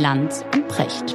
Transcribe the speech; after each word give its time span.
Lanz 0.00 0.42
und 0.54 0.66
Precht. 0.66 1.14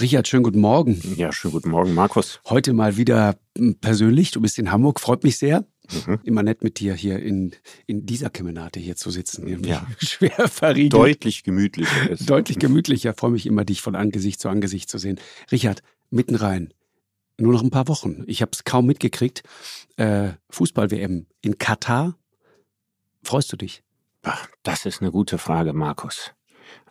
Richard, 0.00 0.28
schönen 0.28 0.44
guten 0.44 0.60
Morgen. 0.60 1.00
Ja, 1.16 1.32
schönen 1.32 1.52
guten 1.52 1.70
Morgen, 1.70 1.92
Markus. 1.92 2.38
Heute 2.48 2.74
mal 2.74 2.96
wieder 2.96 3.36
hm, 3.58 3.80
persönlich. 3.80 4.30
Du 4.30 4.40
bist 4.40 4.60
in 4.60 4.70
Hamburg, 4.70 5.00
freut 5.00 5.24
mich 5.24 5.36
sehr. 5.36 5.64
Mhm. 5.92 6.20
Immer 6.24 6.42
nett 6.42 6.64
mit 6.64 6.78
dir 6.80 6.94
hier 6.94 7.18
in, 7.18 7.54
in 7.86 8.06
dieser 8.06 8.30
Kemenate 8.30 8.80
hier 8.80 8.96
zu 8.96 9.10
sitzen. 9.10 9.64
Ja. 9.64 9.86
Schwer 9.98 10.48
verriegelt. 10.48 10.94
Deutlich 10.94 11.42
gemütlicher 11.42 12.10
ist. 12.10 12.28
Deutlich 12.28 12.58
gemütlicher. 12.58 13.14
Freue 13.14 13.32
mich 13.32 13.46
immer, 13.46 13.64
dich 13.64 13.82
von 13.82 13.94
Angesicht 13.94 14.40
zu 14.40 14.48
Angesicht 14.48 14.88
zu 14.88 14.98
sehen. 14.98 15.20
Richard, 15.52 15.82
mitten 16.10 16.34
rein. 16.34 16.72
Nur 17.36 17.52
noch 17.52 17.62
ein 17.62 17.70
paar 17.70 17.88
Wochen. 17.88 18.24
Ich 18.26 18.42
habe 18.42 18.50
es 18.52 18.64
kaum 18.64 18.86
mitgekriegt. 18.86 19.42
Äh, 19.96 20.32
Fußball-WM 20.50 21.26
in 21.40 21.58
Katar. 21.58 22.16
Freust 23.22 23.52
du 23.52 23.56
dich? 23.56 23.82
Das 24.62 24.86
ist 24.86 25.02
eine 25.02 25.10
gute 25.10 25.38
Frage, 25.38 25.72
Markus. 25.72 26.32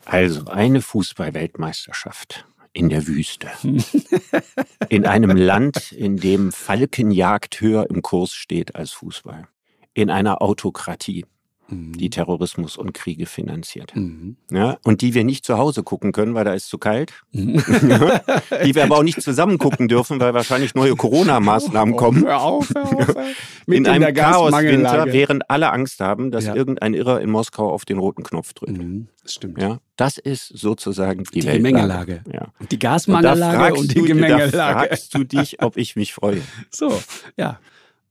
Also 0.06 0.46
eine 0.46 0.82
Fußball-Weltmeisterschaft 0.82 2.46
in 2.74 2.90
der 2.90 3.08
Wüste. 3.08 3.50
in 4.90 5.06
einem 5.06 5.38
Land, 5.38 5.92
in 5.92 6.18
dem 6.18 6.52
Falkenjagd 6.52 7.62
höher 7.62 7.90
im 7.90 8.02
Kurs 8.02 8.34
steht 8.34 8.76
als 8.76 8.92
Fußball. 8.92 9.48
In 9.94 10.10
einer 10.10 10.42
Autokratie 10.42 11.26
die. 11.70 12.10
Terrorismus 12.10 12.78
und 12.78 12.94
Kriege 12.94 13.26
finanziert. 13.26 13.96
Mhm. 13.96 14.38
Ja, 14.52 14.78
und 14.84 15.02
die 15.02 15.14
wir 15.14 15.24
nicht 15.24 15.46
zu 15.46 15.58
Hause 15.58 15.84
gucken 15.84 16.12
können, 16.12 16.36
weil 16.36 16.46
da 16.46 16.54
ist 16.54 16.68
zu 16.68 16.78
kalt. 16.78 17.14
Mhm. 17.32 17.54
die 18.66 18.76
wir 18.76 18.84
aber 18.84 18.98
auch 18.98 19.04
nicht 19.04 19.22
zusammen 19.22 19.58
gucken 19.58 19.88
dürfen, 19.88 20.20
weil 20.20 20.34
wahrscheinlich 20.34 20.76
neue 20.76 20.96
Corona-Maßnahmen 20.96 21.96
kommen. 21.96 22.26
Hör 22.26 22.42
auf, 22.42 22.70
hör 22.76 22.84
auf, 22.84 23.08
hör. 23.08 23.26
in 23.74 23.88
einem 23.88 24.14
Chaoswinter, 24.14 25.08
während 25.08 25.50
alle 25.50 25.72
Angst 25.72 26.00
haben, 26.00 26.32
dass 26.32 26.46
ja. 26.46 26.56
irgendein 26.56 26.94
Irrer 26.94 27.22
in 27.22 27.32
Moskau 27.32 27.72
auf 27.72 27.86
den 27.86 27.98
roten 27.98 28.24
Knopf 28.24 28.54
drückt. 28.54 28.78
Mhm. 28.78 29.08
Das 29.24 29.34
stimmt. 29.34 29.62
Ja, 29.62 29.80
das 29.96 30.18
ist 30.18 30.48
sozusagen 30.48 31.24
die, 31.34 31.40
die 31.40 31.48
Gemengelage. 31.48 32.24
Ja. 32.32 32.48
Die 32.70 32.80
Gasmangellage 32.80 33.74
und, 33.74 33.80
und 33.80 33.92
die 33.92 34.00
du, 34.00 34.06
Gemengelage. 34.06 34.52
Da 34.52 34.74
fragst 34.80 35.14
du 35.14 35.24
dich, 35.24 35.62
ob 35.62 35.78
ich 35.78 35.96
mich 35.96 36.14
freue. 36.14 36.42
So, 36.70 37.02
ja. 37.38 37.60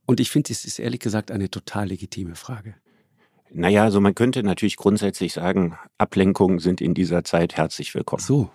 Und 0.06 0.20
ich 0.20 0.30
finde, 0.30 0.52
es 0.52 0.64
ist 0.64 0.78
ehrlich 0.78 1.00
gesagt 1.00 1.30
eine 1.30 1.50
total 1.50 1.88
legitime 1.88 2.34
Frage. 2.34 2.74
Naja, 3.54 3.84
also 3.84 4.00
man 4.00 4.14
könnte 4.14 4.42
natürlich 4.42 4.76
grundsätzlich 4.76 5.32
sagen, 5.32 5.78
Ablenkungen 5.98 6.58
sind 6.58 6.80
in 6.80 6.94
dieser 6.94 7.24
Zeit 7.24 7.56
herzlich 7.56 7.94
willkommen. 7.94 8.22
So. 8.22 8.50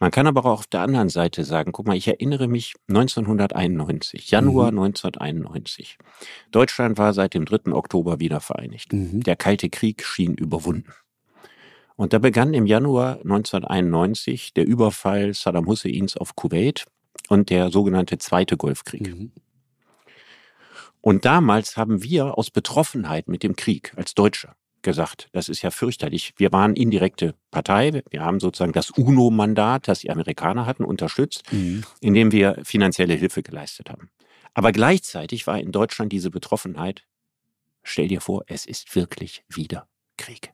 Man 0.00 0.12
kann 0.12 0.28
aber 0.28 0.44
auch 0.44 0.60
auf 0.60 0.66
der 0.66 0.80
anderen 0.80 1.08
Seite 1.08 1.44
sagen, 1.44 1.72
guck 1.72 1.86
mal, 1.86 1.96
ich 1.96 2.06
erinnere 2.06 2.46
mich 2.46 2.74
1991, 2.88 4.30
Januar 4.30 4.70
mhm. 4.70 4.78
1991. 4.78 5.98
Deutschland 6.52 6.98
war 6.98 7.12
seit 7.12 7.34
dem 7.34 7.44
3. 7.44 7.72
Oktober 7.72 8.20
wieder 8.20 8.40
vereinigt. 8.40 8.92
Mhm. 8.92 9.22
Der 9.24 9.34
Kalte 9.34 9.68
Krieg 9.70 10.04
schien 10.04 10.34
überwunden. 10.34 10.92
Und 11.96 12.12
da 12.12 12.20
begann 12.20 12.54
im 12.54 12.66
Januar 12.66 13.16
1991 13.24 14.54
der 14.54 14.66
Überfall 14.66 15.34
Saddam 15.34 15.66
Husseins 15.66 16.16
auf 16.16 16.36
Kuwait 16.36 16.86
und 17.28 17.50
der 17.50 17.70
sogenannte 17.70 18.18
Zweite 18.18 18.56
Golfkrieg. 18.56 19.08
Mhm. 19.08 19.32
Und 21.00 21.24
damals 21.24 21.76
haben 21.76 22.02
wir 22.02 22.36
aus 22.36 22.50
Betroffenheit 22.50 23.28
mit 23.28 23.42
dem 23.42 23.56
Krieg 23.56 23.92
als 23.96 24.14
Deutsche 24.14 24.54
gesagt, 24.82 25.28
das 25.32 25.48
ist 25.48 25.62
ja 25.62 25.70
fürchterlich. 25.70 26.34
Wir 26.36 26.52
waren 26.52 26.74
indirekte 26.74 27.34
Partei. 27.50 28.02
Wir 28.10 28.22
haben 28.22 28.40
sozusagen 28.40 28.72
das 28.72 28.90
UNO-Mandat, 28.90 29.88
das 29.88 30.00
die 30.00 30.10
Amerikaner 30.10 30.66
hatten, 30.66 30.84
unterstützt, 30.84 31.42
mhm. 31.52 31.84
indem 32.00 32.32
wir 32.32 32.58
finanzielle 32.62 33.14
Hilfe 33.14 33.42
geleistet 33.42 33.90
haben. 33.90 34.10
Aber 34.54 34.72
gleichzeitig 34.72 35.46
war 35.46 35.58
in 35.58 35.72
Deutschland 35.72 36.12
diese 36.12 36.30
Betroffenheit, 36.30 37.04
stell 37.82 38.08
dir 38.08 38.20
vor, 38.20 38.44
es 38.46 38.66
ist 38.66 38.94
wirklich 38.94 39.44
wieder 39.48 39.88
Krieg. 40.16 40.52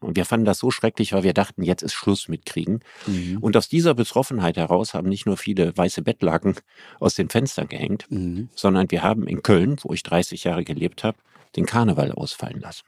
Und 0.00 0.16
wir 0.16 0.24
fanden 0.24 0.46
das 0.46 0.58
so 0.58 0.70
schrecklich, 0.70 1.12
weil 1.12 1.22
wir 1.22 1.34
dachten, 1.34 1.62
jetzt 1.62 1.82
ist 1.82 1.94
Schluss 1.94 2.28
mit 2.28 2.46
Kriegen. 2.46 2.80
Mhm. 3.06 3.38
Und 3.38 3.56
aus 3.56 3.68
dieser 3.68 3.94
Betroffenheit 3.94 4.56
heraus 4.56 4.94
haben 4.94 5.08
nicht 5.08 5.26
nur 5.26 5.36
viele 5.36 5.76
weiße 5.76 6.02
Bettlaken 6.02 6.54
aus 7.00 7.14
den 7.14 7.28
Fenstern 7.28 7.68
gehängt, 7.68 8.06
mhm. 8.10 8.48
sondern 8.54 8.90
wir 8.90 9.02
haben 9.02 9.26
in 9.26 9.42
Köln, 9.42 9.76
wo 9.82 9.92
ich 9.92 10.02
30 10.02 10.44
Jahre 10.44 10.64
gelebt 10.64 11.04
habe, 11.04 11.18
den 11.56 11.66
Karneval 11.66 12.12
ausfallen 12.12 12.60
lassen. 12.60 12.84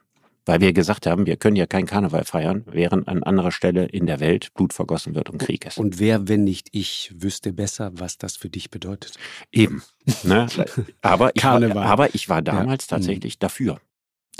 Weil 0.46 0.60
wir 0.60 0.72
gesagt 0.72 1.06
haben, 1.06 1.26
wir 1.26 1.36
können 1.36 1.56
ja 1.56 1.66
keinen 1.66 1.86
Karneval 1.86 2.24
feiern, 2.24 2.64
während 2.66 3.06
an 3.08 3.22
anderer 3.22 3.52
Stelle 3.52 3.84
in 3.84 4.06
der 4.06 4.20
Welt 4.20 4.52
Blut 4.54 4.72
vergossen 4.72 5.14
wird 5.14 5.28
und 5.28 5.38
Krieg 5.38 5.66
ist. 5.66 5.78
Und 5.78 5.98
wer, 5.98 6.28
wenn 6.28 6.44
nicht 6.44 6.68
ich, 6.72 7.12
wüsste 7.14 7.52
besser, 7.52 7.92
was 7.94 8.16
das 8.16 8.36
für 8.36 8.48
dich 8.48 8.70
bedeutet? 8.70 9.14
Eben. 9.52 9.82
Ne? 10.24 10.46
Aber, 11.02 11.30
ich 11.34 11.44
war, 11.44 11.76
aber 11.76 12.14
ich 12.14 12.28
war 12.28 12.42
damals 12.42 12.88
ja. 12.88 12.96
tatsächlich 12.96 13.38
dafür 13.38 13.80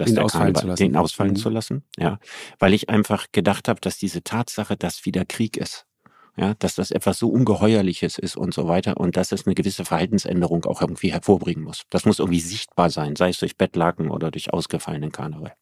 das 0.00 0.10
den 0.10 0.18
ausfallen 0.18 0.54
Karneval, 0.54 0.60
zu 0.60 0.66
lassen. 0.68 0.82
Den 0.82 0.96
ausfallen 0.96 1.32
mhm. 1.32 1.36
zu 1.36 1.48
lassen, 1.50 1.84
ja. 1.98 2.18
Weil 2.58 2.74
ich 2.74 2.88
einfach 2.88 3.26
gedacht 3.32 3.68
habe, 3.68 3.80
dass 3.80 3.98
diese 3.98 4.22
Tatsache, 4.22 4.76
dass 4.76 5.04
wieder 5.04 5.24
Krieg 5.24 5.56
ist, 5.56 5.86
ja, 6.36 6.54
dass 6.54 6.74
das 6.74 6.90
etwas 6.90 7.18
so 7.18 7.28
Ungeheuerliches 7.28 8.18
ist 8.18 8.36
und 8.36 8.54
so 8.54 8.68
weiter 8.68 8.96
und 8.96 9.16
dass 9.16 9.32
es 9.32 9.46
eine 9.46 9.54
gewisse 9.54 9.84
Verhaltensänderung 9.84 10.64
auch 10.64 10.80
irgendwie 10.80 11.12
hervorbringen 11.12 11.64
muss. 11.64 11.82
Das 11.90 12.04
muss 12.04 12.18
irgendwie 12.18 12.40
sichtbar 12.40 12.90
sein, 12.90 13.16
sei 13.16 13.30
es 13.30 13.38
durch 13.38 13.56
Bettlaken 13.56 14.10
oder 14.10 14.30
durch 14.30 14.52
ausgefallenen 14.52 15.12
Karneval. 15.12 15.54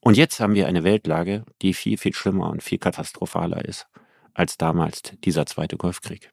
Und 0.00 0.16
jetzt 0.16 0.40
haben 0.40 0.54
wir 0.54 0.66
eine 0.66 0.84
Weltlage, 0.84 1.44
die 1.60 1.74
viel, 1.74 1.96
viel 1.96 2.14
schlimmer 2.14 2.50
und 2.50 2.62
viel 2.62 2.78
katastrophaler 2.78 3.64
ist 3.64 3.86
als 4.34 4.56
damals 4.56 5.02
dieser 5.24 5.46
zweite 5.46 5.76
Golfkrieg. 5.76 6.32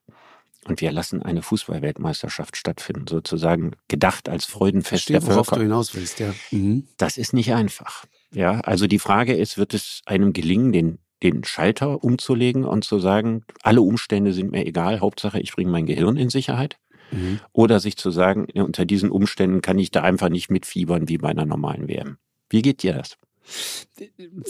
Und 0.70 0.82
wir 0.82 0.92
lassen 0.92 1.24
eine 1.24 1.42
Fußballweltmeisterschaft 1.42 2.56
stattfinden, 2.56 3.08
sozusagen 3.08 3.72
gedacht 3.88 4.30
als 4.30 4.46
Freudenfest 4.46 5.08
Verstehe, 5.08 5.14
der 5.16 5.22
Völker. 5.22 5.36
worauf 5.36 5.50
du 5.50 5.62
hinaus 5.62 5.96
willst, 5.96 6.20
ja. 6.20 6.32
Mhm. 6.52 6.88
Das 6.98 7.18
ist 7.18 7.34
nicht 7.34 7.52
einfach. 7.54 8.06
Ja, 8.32 8.60
also 8.62 8.86
die 8.86 9.00
Frage 9.00 9.34
ist, 9.34 9.58
wird 9.58 9.74
es 9.74 10.02
einem 10.06 10.32
gelingen, 10.32 10.72
den, 10.72 11.00
den 11.24 11.44
Schalter 11.44 12.04
umzulegen 12.04 12.66
und 12.66 12.84
zu 12.84 13.00
sagen, 13.00 13.46
alle 13.64 13.82
Umstände 13.82 14.32
sind 14.32 14.52
mir 14.52 14.68
egal, 14.68 15.00
Hauptsache 15.00 15.40
ich 15.40 15.54
bringe 15.54 15.72
mein 15.72 15.88
Gehirn 15.88 16.18
in 16.18 16.30
Sicherheit? 16.30 16.78
Mhm. 17.10 17.40
Oder 17.52 17.80
sich 17.80 17.98
zu 17.98 18.12
sagen, 18.12 18.46
unter 18.54 18.86
diesen 18.86 19.10
Umständen 19.10 19.62
kann 19.62 19.80
ich 19.80 19.90
da 19.90 20.04
einfach 20.04 20.30
nicht 20.30 20.52
mitfiebern 20.52 21.10
wie 21.10 21.18
bei 21.18 21.30
einer 21.30 21.48
normalen 21.48 21.88
WM. 21.88 22.18
Wie 22.52 22.62
geht 22.62 22.84
dir 22.84 22.94
das? 22.94 23.18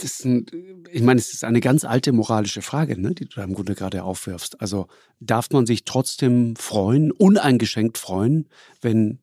Das 0.00 0.24
ein, 0.24 0.46
ich 0.90 1.02
meine, 1.02 1.20
es 1.20 1.32
ist 1.32 1.44
eine 1.44 1.60
ganz 1.60 1.84
alte 1.84 2.12
moralische 2.12 2.62
Frage, 2.62 3.00
ne, 3.00 3.14
die 3.14 3.26
du 3.26 3.36
da 3.36 3.44
im 3.44 3.54
Grunde 3.54 3.74
gerade 3.74 4.04
aufwirfst. 4.04 4.60
Also 4.60 4.88
darf 5.20 5.50
man 5.50 5.66
sich 5.66 5.84
trotzdem 5.84 6.56
freuen, 6.56 7.12
uneingeschränkt 7.12 7.98
freuen, 7.98 8.48
wenn 8.80 9.18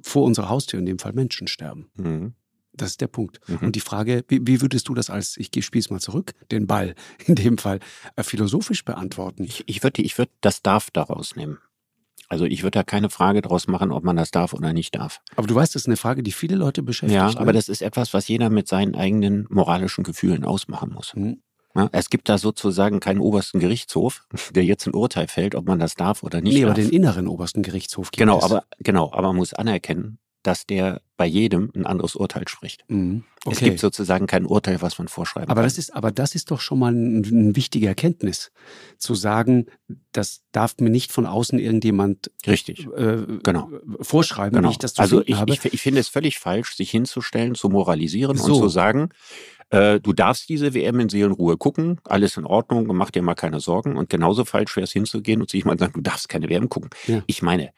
vor 0.00 0.24
unserer 0.24 0.48
Haustür 0.48 0.78
in 0.78 0.86
dem 0.86 0.98
Fall 0.98 1.12
Menschen 1.12 1.48
sterben? 1.48 1.90
Mhm. 1.96 2.34
Das 2.72 2.90
ist 2.90 3.00
der 3.00 3.08
Punkt. 3.08 3.40
Mhm. 3.48 3.58
Und 3.58 3.76
die 3.76 3.80
Frage, 3.80 4.24
wie, 4.28 4.46
wie, 4.46 4.60
würdest 4.60 4.88
du 4.88 4.94
das 4.94 5.10
als, 5.10 5.36
ich 5.36 5.48
spiele 5.64 5.80
es 5.80 5.90
mal 5.90 6.00
zurück, 6.00 6.34
den 6.50 6.66
Ball 6.66 6.94
in 7.26 7.34
dem 7.34 7.58
Fall, 7.58 7.80
äh, 8.16 8.22
philosophisch 8.22 8.84
beantworten? 8.84 9.44
Ich, 9.44 9.64
ich 9.66 9.82
würde 9.82 10.02
ich 10.02 10.16
würd 10.16 10.30
das 10.40 10.62
darf 10.62 10.90
daraus 10.90 11.36
nehmen. 11.36 11.58
Also 12.28 12.44
ich 12.44 12.62
würde 12.62 12.78
da 12.78 12.82
keine 12.82 13.08
Frage 13.08 13.40
draus 13.40 13.66
machen, 13.68 13.90
ob 13.90 14.04
man 14.04 14.16
das 14.16 14.30
darf 14.30 14.52
oder 14.52 14.72
nicht 14.72 14.94
darf. 14.94 15.20
Aber 15.36 15.46
du 15.46 15.54
weißt, 15.54 15.74
das 15.74 15.82
ist 15.82 15.86
eine 15.86 15.96
Frage, 15.96 16.22
die 16.22 16.32
viele 16.32 16.56
Leute 16.56 16.82
beschäftigt. 16.82 17.16
Ja, 17.16 17.30
ne? 17.30 17.40
aber 17.40 17.52
das 17.52 17.68
ist 17.68 17.80
etwas, 17.80 18.12
was 18.12 18.28
jeder 18.28 18.50
mit 18.50 18.68
seinen 18.68 18.94
eigenen 18.94 19.46
moralischen 19.48 20.04
Gefühlen 20.04 20.44
ausmachen 20.44 20.92
muss. 20.92 21.14
Mhm. 21.14 21.42
Ja, 21.74 21.88
es 21.92 22.10
gibt 22.10 22.28
da 22.28 22.38
sozusagen 22.38 23.00
keinen 23.00 23.20
obersten 23.20 23.60
Gerichtshof, 23.60 24.26
der 24.54 24.64
jetzt 24.64 24.86
ein 24.86 24.94
Urteil 24.94 25.28
fällt, 25.28 25.54
ob 25.54 25.66
man 25.66 25.78
das 25.78 25.94
darf 25.94 26.22
oder 26.22 26.40
nicht. 26.40 26.54
Nee, 26.54 26.62
darf. 26.62 26.72
aber 26.72 26.80
den 26.80 26.90
inneren 26.90 27.28
obersten 27.28 27.62
Gerichtshof 27.62 28.10
gibt 28.10 28.18
genau, 28.18 28.38
es. 28.38 28.44
Aber, 28.44 28.64
genau, 28.78 29.12
aber 29.12 29.28
man 29.28 29.36
muss 29.36 29.54
anerkennen, 29.54 30.18
dass 30.42 30.66
der 30.66 31.02
bei 31.16 31.26
jedem 31.26 31.70
ein 31.74 31.84
anderes 31.84 32.14
Urteil 32.14 32.46
spricht. 32.46 32.84
Mhm. 32.88 33.24
Okay. 33.44 33.54
Es 33.54 33.60
gibt 33.60 33.80
sozusagen 33.80 34.26
kein 34.26 34.46
Urteil, 34.46 34.80
was 34.82 34.98
man 34.98 35.08
vorschreiben 35.08 35.50
aber 35.50 35.62
kann. 35.62 35.66
Das 35.66 35.78
ist, 35.78 35.94
aber 35.94 36.12
das 36.12 36.34
ist 36.34 36.50
doch 36.50 36.60
schon 36.60 36.78
mal 36.78 36.92
eine 36.92 37.26
ein 37.26 37.56
wichtige 37.56 37.88
Erkenntnis, 37.88 38.52
zu 38.98 39.14
sagen, 39.14 39.66
das 40.12 40.42
darf 40.52 40.76
mir 40.78 40.90
nicht 40.90 41.12
von 41.12 41.26
außen 41.26 41.58
irgendjemand 41.58 42.30
Richtig. 42.46 42.86
Äh, 42.96 43.26
genau. 43.42 43.70
vorschreiben, 44.00 44.56
genau. 44.56 44.68
wie 44.68 44.72
ich 44.72 44.78
das 44.78 44.94
zu 44.94 45.02
Also 45.02 45.22
ich, 45.22 45.40
ich, 45.46 45.64
ich 45.64 45.80
finde 45.80 46.00
es 46.00 46.08
völlig 46.08 46.38
falsch, 46.38 46.76
sich 46.76 46.90
hinzustellen, 46.90 47.54
zu 47.54 47.68
moralisieren 47.68 48.36
so. 48.36 48.54
und 48.54 48.60
zu 48.60 48.68
sagen, 48.68 49.10
äh, 49.70 50.00
du 50.00 50.12
darfst 50.12 50.48
diese 50.48 50.72
WM 50.74 51.00
in 51.00 51.08
Seelenruhe 51.08 51.56
gucken, 51.56 52.00
alles 52.04 52.36
in 52.36 52.46
Ordnung, 52.46 52.86
mach 52.88 53.10
dir 53.10 53.22
mal 53.22 53.34
keine 53.34 53.60
Sorgen. 53.60 53.96
Und 53.96 54.08
genauso 54.08 54.44
falsch 54.44 54.76
wäre 54.76 54.84
es 54.84 54.92
hinzugehen 54.92 55.40
und 55.40 55.50
sich 55.50 55.64
mal 55.64 55.78
sagen, 55.78 55.92
du 55.94 56.00
darfst 56.00 56.28
keine 56.28 56.48
WM 56.48 56.68
gucken. 56.68 56.90
Ja. 57.06 57.22
Ich 57.26 57.42
meine, 57.42 57.72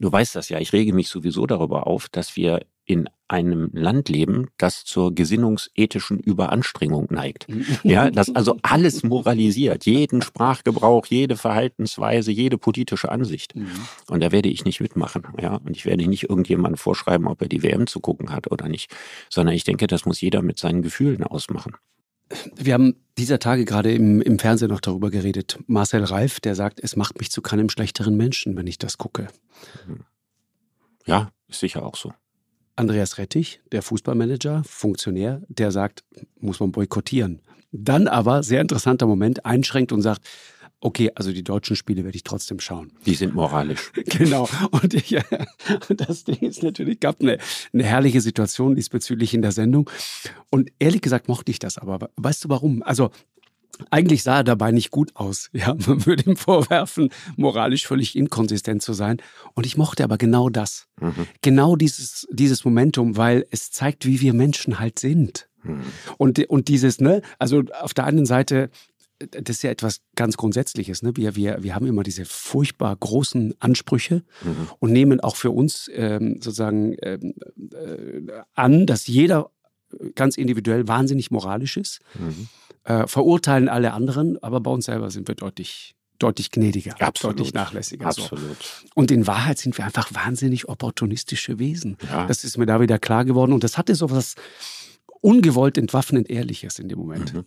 Du 0.00 0.10
weißt 0.10 0.34
das 0.34 0.48
ja, 0.48 0.58
ich 0.58 0.72
rege 0.72 0.94
mich 0.94 1.08
sowieso 1.08 1.46
darüber 1.46 1.86
auf, 1.86 2.08
dass 2.08 2.34
wir 2.34 2.60
in 2.86 3.08
einem 3.28 3.70
Land 3.72 4.08
leben, 4.08 4.48
das 4.56 4.84
zur 4.84 5.14
gesinnungsethischen 5.14 6.18
Überanstrengung 6.18 7.06
neigt. 7.10 7.46
Ja, 7.84 8.10
das 8.10 8.34
also 8.34 8.56
alles 8.62 9.04
moralisiert, 9.04 9.86
jeden 9.86 10.22
Sprachgebrauch, 10.22 11.06
jede 11.06 11.36
Verhaltensweise, 11.36 12.32
jede 12.32 12.58
politische 12.58 13.12
Ansicht. 13.12 13.54
Mhm. 13.54 13.68
Und 14.08 14.22
da 14.22 14.32
werde 14.32 14.48
ich 14.48 14.64
nicht 14.64 14.80
mitmachen. 14.80 15.22
Ja, 15.40 15.56
und 15.56 15.76
ich 15.76 15.86
werde 15.86 16.08
nicht 16.08 16.28
irgendjemandem 16.28 16.78
vorschreiben, 16.78 17.28
ob 17.28 17.42
er 17.42 17.48
die 17.48 17.62
WM 17.62 17.86
zu 17.86 18.00
gucken 18.00 18.32
hat 18.32 18.50
oder 18.50 18.68
nicht, 18.68 18.92
sondern 19.28 19.54
ich 19.54 19.64
denke, 19.64 19.86
das 19.86 20.06
muss 20.06 20.20
jeder 20.20 20.42
mit 20.42 20.58
seinen 20.58 20.82
Gefühlen 20.82 21.22
ausmachen. 21.22 21.76
Wir 22.56 22.74
haben 22.74 22.96
dieser 23.18 23.38
Tage 23.38 23.64
gerade 23.64 23.92
im, 23.92 24.20
im 24.22 24.38
Fernsehen 24.38 24.70
noch 24.70 24.80
darüber 24.80 25.10
geredet. 25.10 25.58
Marcel 25.66 26.04
Reif, 26.04 26.40
der 26.40 26.54
sagt, 26.54 26.80
es 26.80 26.96
macht 26.96 27.18
mich 27.18 27.30
zu 27.30 27.42
keinem 27.42 27.68
schlechteren 27.68 28.16
Menschen, 28.16 28.56
wenn 28.56 28.66
ich 28.66 28.78
das 28.78 28.98
gucke. 28.98 29.28
Ja, 31.06 31.30
ist 31.48 31.60
sicher 31.60 31.84
auch 31.84 31.96
so. 31.96 32.12
Andreas 32.76 33.18
Rettich, 33.18 33.60
der 33.72 33.82
Fußballmanager, 33.82 34.62
Funktionär, 34.64 35.42
der 35.48 35.70
sagt, 35.70 36.04
muss 36.38 36.60
man 36.60 36.72
boykottieren. 36.72 37.42
Dann 37.72 38.08
aber, 38.08 38.42
sehr 38.42 38.60
interessanter 38.60 39.06
Moment, 39.06 39.44
einschränkt 39.44 39.92
und 39.92 40.02
sagt, 40.02 40.26
okay, 40.80 41.10
also 41.14 41.32
die 41.32 41.44
deutschen 41.44 41.76
Spiele 41.76 42.04
werde 42.04 42.16
ich 42.16 42.24
trotzdem 42.24 42.60
schauen. 42.60 42.92
Die 43.06 43.14
sind 43.14 43.34
moralisch. 43.34 43.92
Genau. 44.06 44.48
Und 44.70 44.94
ich, 44.94 45.16
das 45.88 46.24
Ding 46.24 46.40
ist 46.40 46.62
natürlich, 46.62 47.00
gab 47.00 47.20
eine, 47.20 47.38
eine 47.72 47.84
herrliche 47.84 48.20
Situation 48.20 48.74
diesbezüglich 48.74 49.34
in 49.34 49.42
der 49.42 49.52
Sendung. 49.52 49.88
Und 50.50 50.70
ehrlich 50.78 51.00
gesagt 51.00 51.28
mochte 51.28 51.50
ich 51.50 51.58
das 51.58 51.78
aber. 51.78 52.10
Weißt 52.16 52.44
du 52.44 52.48
warum? 52.48 52.82
Also 52.82 53.10
eigentlich 53.90 54.22
sah 54.22 54.38
er 54.38 54.44
dabei 54.44 54.72
nicht 54.72 54.90
gut 54.90 55.14
aus. 55.14 55.48
Ja, 55.52 55.74
man 55.86 56.04
würde 56.06 56.24
ihm 56.28 56.36
vorwerfen, 56.36 57.10
moralisch 57.36 57.86
völlig 57.86 58.16
inkonsistent 58.16 58.82
zu 58.82 58.92
sein. 58.92 59.18
Und 59.54 59.66
ich 59.66 59.76
mochte 59.76 60.04
aber 60.04 60.18
genau 60.18 60.48
das. 60.48 60.86
Mhm. 61.00 61.26
Genau 61.42 61.76
dieses, 61.76 62.26
dieses 62.30 62.64
Momentum, 62.64 63.16
weil 63.16 63.46
es 63.50 63.70
zeigt, 63.70 64.06
wie 64.06 64.20
wir 64.20 64.34
Menschen 64.34 64.78
halt 64.78 64.98
sind. 64.98 65.48
Mhm. 65.62 65.82
Und, 66.18 66.38
und 66.48 66.68
dieses, 66.68 67.00
ne, 67.00 67.22
also 67.38 67.62
auf 67.80 67.94
der 67.94 68.04
einen 68.04 68.26
Seite 68.26 68.70
das 69.30 69.56
ist 69.56 69.62
ja 69.62 69.70
etwas 69.70 70.00
ganz 70.16 70.36
Grundsätzliches. 70.36 71.02
Ne? 71.02 71.16
Wir, 71.16 71.36
wir, 71.36 71.62
wir 71.62 71.74
haben 71.74 71.86
immer 71.86 72.02
diese 72.02 72.24
furchtbar 72.24 72.96
großen 72.96 73.54
Ansprüche 73.58 74.24
mhm. 74.42 74.68
und 74.78 74.92
nehmen 74.92 75.20
auch 75.20 75.36
für 75.36 75.50
uns 75.50 75.90
ähm, 75.92 76.36
sozusagen 76.40 76.96
ähm, 77.02 77.34
äh, 77.72 78.42
an, 78.54 78.86
dass 78.86 79.06
jeder 79.06 79.50
ganz 80.14 80.36
individuell 80.36 80.88
wahnsinnig 80.88 81.30
moralisch 81.30 81.76
ist, 81.76 82.00
mhm. 82.18 82.48
äh, 82.84 83.06
verurteilen 83.06 83.68
alle 83.68 83.92
anderen, 83.92 84.42
aber 84.42 84.60
bei 84.60 84.70
uns 84.70 84.86
selber 84.86 85.10
sind 85.10 85.28
wir 85.28 85.34
deutlich 85.34 85.94
deutlich 86.18 86.50
gnädiger, 86.50 87.00
Absolut. 87.00 87.38
deutlich 87.38 87.54
nachlässiger. 87.54 88.06
Absolut. 88.06 88.62
So. 88.62 88.86
Und 88.94 89.10
in 89.10 89.26
Wahrheit 89.26 89.56
sind 89.56 89.78
wir 89.78 89.86
einfach 89.86 90.12
wahnsinnig 90.12 90.68
opportunistische 90.68 91.58
Wesen. 91.58 91.96
Ja. 92.10 92.26
Das 92.26 92.44
ist 92.44 92.58
mir 92.58 92.66
da 92.66 92.78
wieder 92.78 92.98
klar 92.98 93.24
geworden. 93.24 93.54
Und 93.54 93.64
das 93.64 93.78
hatte 93.78 93.94
so 93.94 94.10
was 94.10 94.34
ungewollt 95.22 95.78
entwaffnend 95.78 96.28
Ehrliches 96.28 96.78
in 96.78 96.88
dem 96.90 96.98
Moment. 96.98 97.32
Mhm. 97.32 97.44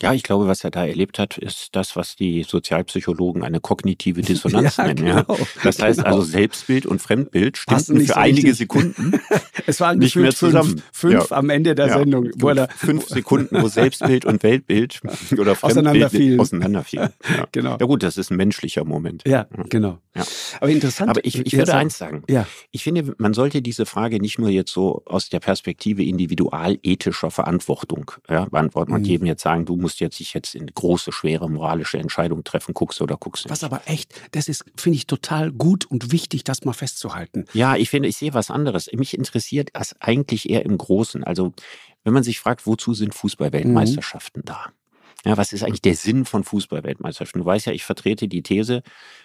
Ja, 0.00 0.12
ich 0.12 0.22
glaube, 0.22 0.46
was 0.46 0.62
er 0.64 0.70
da 0.70 0.86
erlebt 0.86 1.18
hat, 1.18 1.38
ist 1.38 1.70
das, 1.74 1.96
was 1.96 2.16
die 2.16 2.44
Sozialpsychologen 2.44 3.42
eine 3.42 3.60
kognitive 3.60 4.22
Dissonanz 4.22 4.76
ja, 4.76 4.86
nennen. 4.86 5.06
Ja. 5.06 5.22
Genau. 5.22 5.38
Das 5.62 5.80
heißt 5.80 6.00
genau. 6.00 6.16
also 6.16 6.22
Selbstbild 6.22 6.86
und 6.86 7.00
Fremdbild 7.00 7.58
stimmten 7.58 8.00
für 8.00 8.06
so 8.06 8.14
einige 8.14 8.54
Sekunden 8.54 9.20
es 9.66 9.80
waren 9.80 9.98
nicht 9.98 10.16
mehr 10.16 10.34
zusammen. 10.34 10.82
Fünf, 10.92 11.14
fünf 11.14 11.30
ja. 11.30 11.36
am 11.36 11.50
Ende 11.50 11.74
der 11.74 11.90
Sendung. 11.90 12.30
Wo 12.36 12.48
er 12.48 12.68
fünf 12.68 13.06
Sekunden, 13.08 13.60
wo 13.62 13.68
Selbstbild 13.68 14.24
und 14.24 14.42
Weltbild 14.42 15.00
oder 15.32 15.54
Fremdbild 15.54 15.62
auseinanderfielen. 15.62 16.40
auseinanderfielen. 16.40 17.10
Ja. 17.36 17.46
Genau. 17.52 17.76
Ja 17.78 17.86
gut, 17.86 18.02
das 18.02 18.16
ist 18.16 18.30
ein 18.30 18.36
menschlicher 18.36 18.84
Moment. 18.84 19.24
Ja, 19.26 19.46
genau. 19.68 19.98
Aber 20.60 20.70
interessant. 20.70 21.10
Aber 21.10 21.24
ich, 21.24 21.44
ich 21.46 21.56
würde 21.56 21.74
eins 21.74 21.98
sagen. 21.98 22.24
Ja. 22.28 22.46
Ich 22.70 22.82
finde, 22.82 23.14
man 23.18 23.34
sollte 23.34 23.62
diese 23.62 23.86
Frage 23.86 24.20
nicht 24.20 24.38
nur 24.38 24.48
jetzt 24.48 24.72
so 24.72 25.02
aus 25.06 25.28
der 25.28 25.40
Perspektive 25.40 26.02
individualethischer 26.02 27.30
Verantwortung 27.30 28.10
ja, 28.28 28.46
beantworten 28.46 28.92
und 28.92 29.02
mhm. 29.02 29.06
jedem 29.06 29.26
jetzt 29.26 29.42
sagen, 29.42 29.64
du 29.64 29.76
musst 29.76 29.87
musst 29.88 30.00
jetzt 30.00 30.18
dich 30.18 30.34
jetzt 30.34 30.54
in 30.54 30.66
große, 30.66 31.12
schwere 31.12 31.48
moralische 31.48 31.96
Entscheidungen 31.96 32.44
treffen, 32.44 32.74
guckst 32.74 33.00
du 33.00 33.04
oder 33.04 33.16
guckst 33.16 33.46
du 33.46 33.48
Was 33.48 33.64
aber 33.64 33.80
echt, 33.86 34.12
das 34.32 34.46
ist, 34.46 34.66
finde 34.76 34.96
ich, 34.96 35.06
total 35.06 35.50
gut 35.50 35.86
und 35.86 36.12
wichtig, 36.12 36.44
das 36.44 36.62
mal 36.66 36.74
festzuhalten. 36.74 37.46
Ja, 37.54 37.74
ich 37.74 37.88
finde, 37.88 38.06
ich 38.06 38.18
sehe 38.18 38.34
was 38.34 38.50
anderes. 38.50 38.90
Mich 38.92 39.16
interessiert 39.16 39.70
das 39.72 39.98
eigentlich 39.98 40.50
eher 40.50 40.66
im 40.66 40.76
Großen. 40.76 41.24
Also, 41.24 41.54
wenn 42.04 42.12
man 42.12 42.22
sich 42.22 42.38
fragt, 42.38 42.66
wozu 42.66 42.92
sind 42.92 43.14
Fußballweltmeisterschaften 43.14 44.42
mhm. 44.42 44.46
da? 44.46 44.66
Ja, 45.24 45.38
was 45.38 45.54
ist 45.54 45.64
eigentlich 45.64 45.80
der 45.80 45.96
Sinn 45.96 46.26
von 46.26 46.44
Fußballweltmeisterschaften? 46.44 47.40
Du 47.40 47.46
weißt 47.46 47.64
ja, 47.64 47.72
ich 47.72 47.84
vertrete 47.84 48.28
die 48.28 48.42
These, 48.42 48.82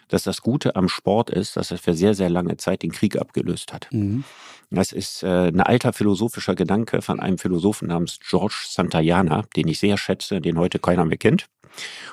dass 0.07 0.23
das 0.23 0.41
Gute 0.41 0.75
am 0.75 0.89
Sport 0.89 1.29
ist, 1.29 1.57
dass 1.57 1.71
er 1.71 1.77
für 1.77 1.93
sehr, 1.93 2.13
sehr 2.13 2.29
lange 2.29 2.57
Zeit 2.57 2.83
den 2.83 2.91
Krieg 2.91 3.19
abgelöst 3.19 3.73
hat. 3.73 3.87
Mhm. 3.91 4.23
Das 4.69 4.91
ist 4.91 5.23
äh, 5.23 5.47
ein 5.47 5.61
alter 5.61 5.93
philosophischer 5.93 6.55
Gedanke 6.55 7.01
von 7.01 7.19
einem 7.19 7.37
Philosophen 7.37 7.89
namens 7.89 8.19
George 8.27 8.65
Santayana, 8.67 9.43
den 9.55 9.67
ich 9.67 9.79
sehr 9.79 9.97
schätze, 9.97 10.41
den 10.41 10.57
heute 10.57 10.79
keiner 10.79 11.05
mehr 11.05 11.17
kennt. 11.17 11.47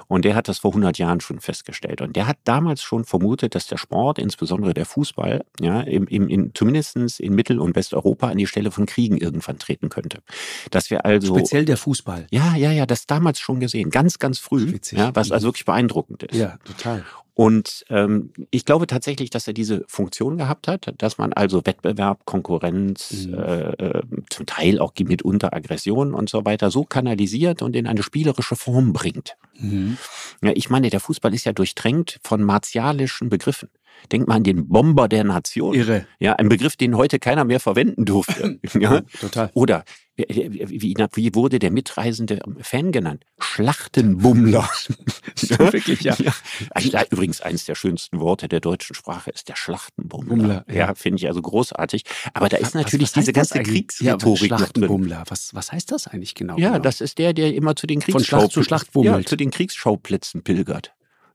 Und 0.08 0.24
der 0.24 0.34
hat 0.34 0.48
das 0.48 0.58
vor 0.58 0.70
100 0.72 0.98
Jahren 0.98 1.20
schon 1.20 1.40
festgestellt. 1.40 2.00
Und 2.00 2.16
der 2.16 2.26
hat 2.26 2.38
damals 2.44 2.82
schon 2.82 3.04
vermutet, 3.04 3.54
dass 3.54 3.66
der 3.66 3.76
Sport, 3.76 4.18
insbesondere 4.18 4.74
der 4.74 4.86
Fußball, 4.86 5.44
ja, 5.60 5.82
im, 5.82 6.06
im, 6.06 6.28
in, 6.28 6.52
zumindest 6.54 7.20
in 7.20 7.34
Mittel- 7.34 7.60
und 7.60 7.76
Westeuropa 7.76 8.28
an 8.28 8.38
die 8.38 8.46
Stelle 8.46 8.70
von 8.70 8.86
Kriegen 8.86 9.16
irgendwann 9.16 9.58
treten 9.58 9.88
könnte. 9.88 10.22
Dass 10.70 10.90
wir 10.90 11.04
also. 11.04 11.36
Speziell 11.36 11.64
der 11.64 11.76
Fußball. 11.76 12.26
Ja, 12.30 12.56
ja, 12.56 12.72
ja, 12.72 12.86
das 12.86 13.06
damals 13.06 13.38
schon 13.38 13.60
gesehen. 13.60 13.90
Ganz, 13.90 14.18
ganz 14.18 14.38
früh. 14.38 14.72
Witzig. 14.72 14.98
Ja, 14.98 15.14
was 15.14 15.30
also 15.30 15.48
wirklich 15.48 15.64
beeindruckend 15.64 16.24
ist. 16.24 16.36
Ja, 16.36 16.58
total. 16.64 17.04
Und 17.34 17.84
ähm, 17.88 18.32
ich 18.50 18.64
glaube 18.64 18.86
tatsächlich, 18.86 19.30
dass 19.30 19.46
er 19.46 19.52
diese 19.52 19.84
Funktion 19.86 20.36
gehabt 20.36 20.68
hat, 20.68 20.94
dass 20.98 21.18
man 21.18 21.32
also 21.32 21.64
Wettbewerb, 21.64 22.24
Konkurrenz, 22.24 23.26
mhm. 23.26 23.34
äh, 23.34 23.70
äh 23.70 24.02
zum 24.28 24.46
Teil 24.46 24.78
auch 24.78 24.92
mitunter 24.98 25.54
Aggression 25.54 26.14
und 26.14 26.28
so 26.28 26.44
weiter 26.44 26.70
so 26.70 26.84
kanalisiert 26.84 27.62
und 27.62 27.74
in 27.74 27.86
eine 27.86 28.02
spielerische 28.02 28.56
Form 28.56 28.92
bringt. 28.92 29.36
Mhm. 29.58 29.96
Ja, 30.42 30.52
ich 30.54 30.70
meine, 30.70 30.90
der 30.90 31.00
Fußball 31.00 31.32
ist 31.34 31.44
ja 31.44 31.52
durchtränkt 31.52 32.20
von 32.22 32.42
martialischen 32.42 33.28
Begriffen. 33.28 33.68
Denkt 34.12 34.28
mal 34.28 34.36
an 34.36 34.44
den 34.44 34.68
Bomber 34.68 35.08
der 35.08 35.24
Nation. 35.24 35.74
Irre. 35.74 36.06
Ja, 36.18 36.34
ein 36.34 36.48
Begriff, 36.48 36.76
den 36.76 36.96
heute 36.96 37.18
keiner 37.18 37.44
mehr 37.44 37.60
verwenden 37.60 38.04
durfte. 38.04 38.58
ja, 38.78 39.02
total. 39.20 39.50
Oder 39.54 39.84
wie, 40.28 40.96
wie, 41.14 41.34
wurde 41.34 41.58
der 41.58 41.70
mitreisende 41.70 42.40
Fan 42.60 42.92
genannt? 42.92 43.24
Schlachtenbummler. 43.38 44.68
Wirklich, 45.40 46.02
ja. 46.02 46.16
ja. 46.18 47.04
Übrigens 47.10 47.40
eines 47.40 47.64
der 47.64 47.74
schönsten 47.74 48.20
Worte 48.20 48.48
der 48.48 48.60
deutschen 48.60 48.94
Sprache 48.94 49.30
ist 49.30 49.48
der 49.48 49.56
Schlachtenbummler. 49.56 50.36
Bummler, 50.36 50.64
ja, 50.68 50.74
ja 50.74 50.94
finde 50.94 51.18
ich 51.18 51.28
also 51.28 51.42
großartig. 51.42 52.04
Aber 52.34 52.48
da 52.48 52.56
ist 52.56 52.74
natürlich 52.74 53.08
was, 53.08 53.16
was 53.16 53.24
diese 53.24 53.32
ganze 53.32 53.62
Kriegsrhetorik 53.62 54.50
ja, 54.50 54.58
Schlachtenbummler. 54.58 55.24
Was, 55.28 55.54
was 55.54 55.72
heißt 55.72 55.90
das 55.92 56.06
eigentlich 56.06 56.34
genau? 56.34 56.56
Ja, 56.58 56.70
genau? 56.70 56.82
das 56.82 57.00
ist 57.00 57.18
der, 57.18 57.32
der 57.32 57.54
immer 57.54 57.76
zu 57.76 57.86
den 57.86 58.00
Kriegsschauplätzen, 58.00 58.24
Schlacht 58.24 58.52
zu 58.52 58.62
Schlacht 58.62 58.92
bummelt. 58.92 59.24
Ja, 59.24 59.26
zu 59.26 59.36
den 59.36 59.50
Kriegsschauplätzen 59.50 60.42
pilgert. 60.42 60.94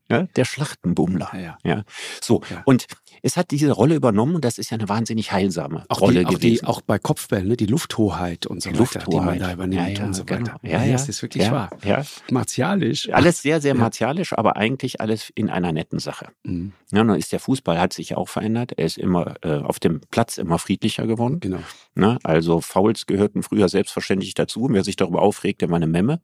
Ja, 0.10 0.24
der 0.36 0.46
Schlachtenbummler. 0.46 1.32
Ja, 1.34 1.58
ja. 1.64 1.84
So, 2.22 2.42
und 2.66 2.86
es 3.24 3.38
hat 3.38 3.50
diese 3.50 3.72
Rolle 3.72 3.96
übernommen 3.96 4.36
und 4.36 4.46
das 4.46 4.60
ist 4.60 4.70
ja 4.70 4.78
eine 4.78 4.88
wahnsinnig 4.88 5.32
heilsame 5.32 5.84
auch 5.90 6.02
Rolle 6.02 6.20
die, 6.20 6.26
auch 6.28 6.32
gewesen. 6.34 6.60
Die, 6.62 6.68
auch 6.68 6.82
bei 6.82 7.00
Kopfbällen, 7.00 7.48
ne? 7.48 7.58
die 7.58 7.66
Lufthoheit 7.66 8.46
und 8.46 8.62
so 8.62 8.70
die 8.70 8.80
weiter, 8.80 9.04
die 9.10 9.16
man 9.16 9.40
da 9.40 9.52
übernimmt 9.52 10.00
und 10.00 10.14
so 10.14 10.26
genau. 10.26 10.42
weiter. 10.42 10.60
Ja, 10.62 10.84
ja, 10.84 10.92
das 10.92 11.10
ist 11.10 11.22
wirklich 11.24 11.50
wahr. 11.50 11.72
Ja. 11.84 12.04
Martialisch. 12.30 13.10
Alles 13.12 13.42
sehr, 13.42 13.62
sehr 13.62 13.74
martialisch, 13.74 14.34
aber 14.34 14.58
eigentlich 14.58 15.02
alles 15.02 15.32
in 15.34 15.50
einer 15.50 15.72
netten 15.72 15.98
Sache. 15.98 16.28
Mhm. 16.44 16.74
Ja, 16.92 17.04
dann 17.04 17.18
ist 17.18 17.32
der 17.32 17.40
Fußball, 17.40 17.80
hat 17.80 17.94
sich 17.94 18.16
auch 18.16 18.30
verändert. 18.30 18.74
Er 18.78 18.86
ist 18.86 19.00
immer 19.00 19.36
äh, 19.42 19.58
auf 19.58 19.80
dem 19.80 20.02
Platz 20.12 20.38
immer 20.38 20.60
friedlicher 20.60 21.08
geworden. 21.08 21.40
Genau. 21.40 21.60
Ne? 21.96 22.20
Also 22.24 22.62
Fouls 22.62 23.08
gehörten 23.08 23.42
früher 23.42 23.70
selbstverständlich 23.70 24.36
dazu. 24.36 24.68
Wer 24.70 24.84
sich 24.84 24.98
darüber 24.98 25.22
aufregt, 25.22 25.62
der 25.62 25.70
war 25.70 25.78
eine 25.78 25.88
Memme. 25.88 26.22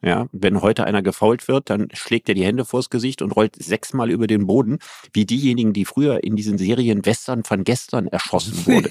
Ja, 0.00 0.28
wenn 0.30 0.62
heute 0.62 0.84
einer 0.84 1.02
gefault 1.02 1.48
wird, 1.48 1.70
dann 1.70 1.88
schlägt 1.92 2.28
er 2.28 2.36
die 2.36 2.44
Hände 2.44 2.64
vors 2.64 2.88
Gesicht 2.88 3.20
und 3.20 3.32
rollt 3.32 3.56
sechsmal 3.56 4.10
über 4.10 4.28
den 4.28 4.46
Boden, 4.46 4.78
wie 5.12 5.26
diejenigen, 5.26 5.72
die 5.72 5.84
früher 5.84 6.22
in 6.22 6.36
diesen 6.36 6.56
Serien 6.56 7.04
Western 7.04 7.42
von 7.42 7.64
gestern 7.64 8.06
erschossen 8.06 8.54
wurde. 8.66 8.90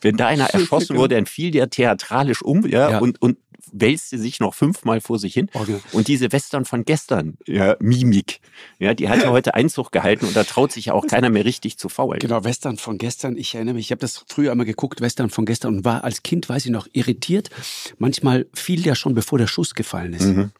wenn 0.00 0.16
da 0.16 0.26
einer 0.26 0.46
erschossen 0.46 0.96
wurde, 0.96 1.16
dann 1.16 1.26
fiel 1.26 1.50
der 1.50 1.68
theatralisch 1.68 2.40
um, 2.40 2.66
ja, 2.66 2.92
ja. 2.92 2.98
und, 2.98 3.20
und 3.20 3.36
wälzte 3.72 4.18
sich 4.18 4.40
noch 4.40 4.54
fünfmal 4.54 5.00
vor 5.00 5.18
sich 5.18 5.34
hin. 5.34 5.48
Okay. 5.52 5.80
Und 5.92 6.08
diese 6.08 6.32
Western 6.32 6.64
von 6.64 6.84
gestern, 6.84 7.36
ja, 7.46 7.76
Mimik, 7.80 8.40
ja, 8.78 8.94
die 8.94 9.08
hat 9.08 9.22
ja 9.22 9.30
heute 9.30 9.54
Einzug 9.54 9.92
gehalten 9.92 10.26
und 10.26 10.36
da 10.36 10.44
traut 10.44 10.72
sich 10.72 10.86
ja 10.86 10.92
auch 10.94 11.06
keiner 11.06 11.30
mehr 11.30 11.44
richtig 11.44 11.78
zu 11.78 11.88
faulen. 11.88 12.18
Genau, 12.20 12.44
Western 12.44 12.76
von 12.76 12.98
gestern, 12.98 13.36
ich 13.36 13.54
erinnere 13.54 13.74
mich, 13.74 13.86
ich 13.86 13.90
habe 13.92 14.00
das 14.00 14.24
früher 14.28 14.52
einmal 14.52 14.66
geguckt, 14.66 15.00
Western 15.00 15.30
von 15.30 15.46
gestern 15.46 15.76
und 15.76 15.84
war 15.84 16.04
als 16.04 16.22
Kind, 16.22 16.48
weiß 16.48 16.66
ich 16.66 16.72
noch, 16.72 16.88
irritiert. 16.92 17.50
Manchmal 17.98 18.46
fiel 18.54 18.82
der 18.82 18.94
schon, 18.94 19.14
bevor 19.14 19.38
der 19.38 19.46
Schuss 19.46 19.74
gefallen 19.74 20.12
ist. 20.14 20.24
Mhm. 20.24 20.52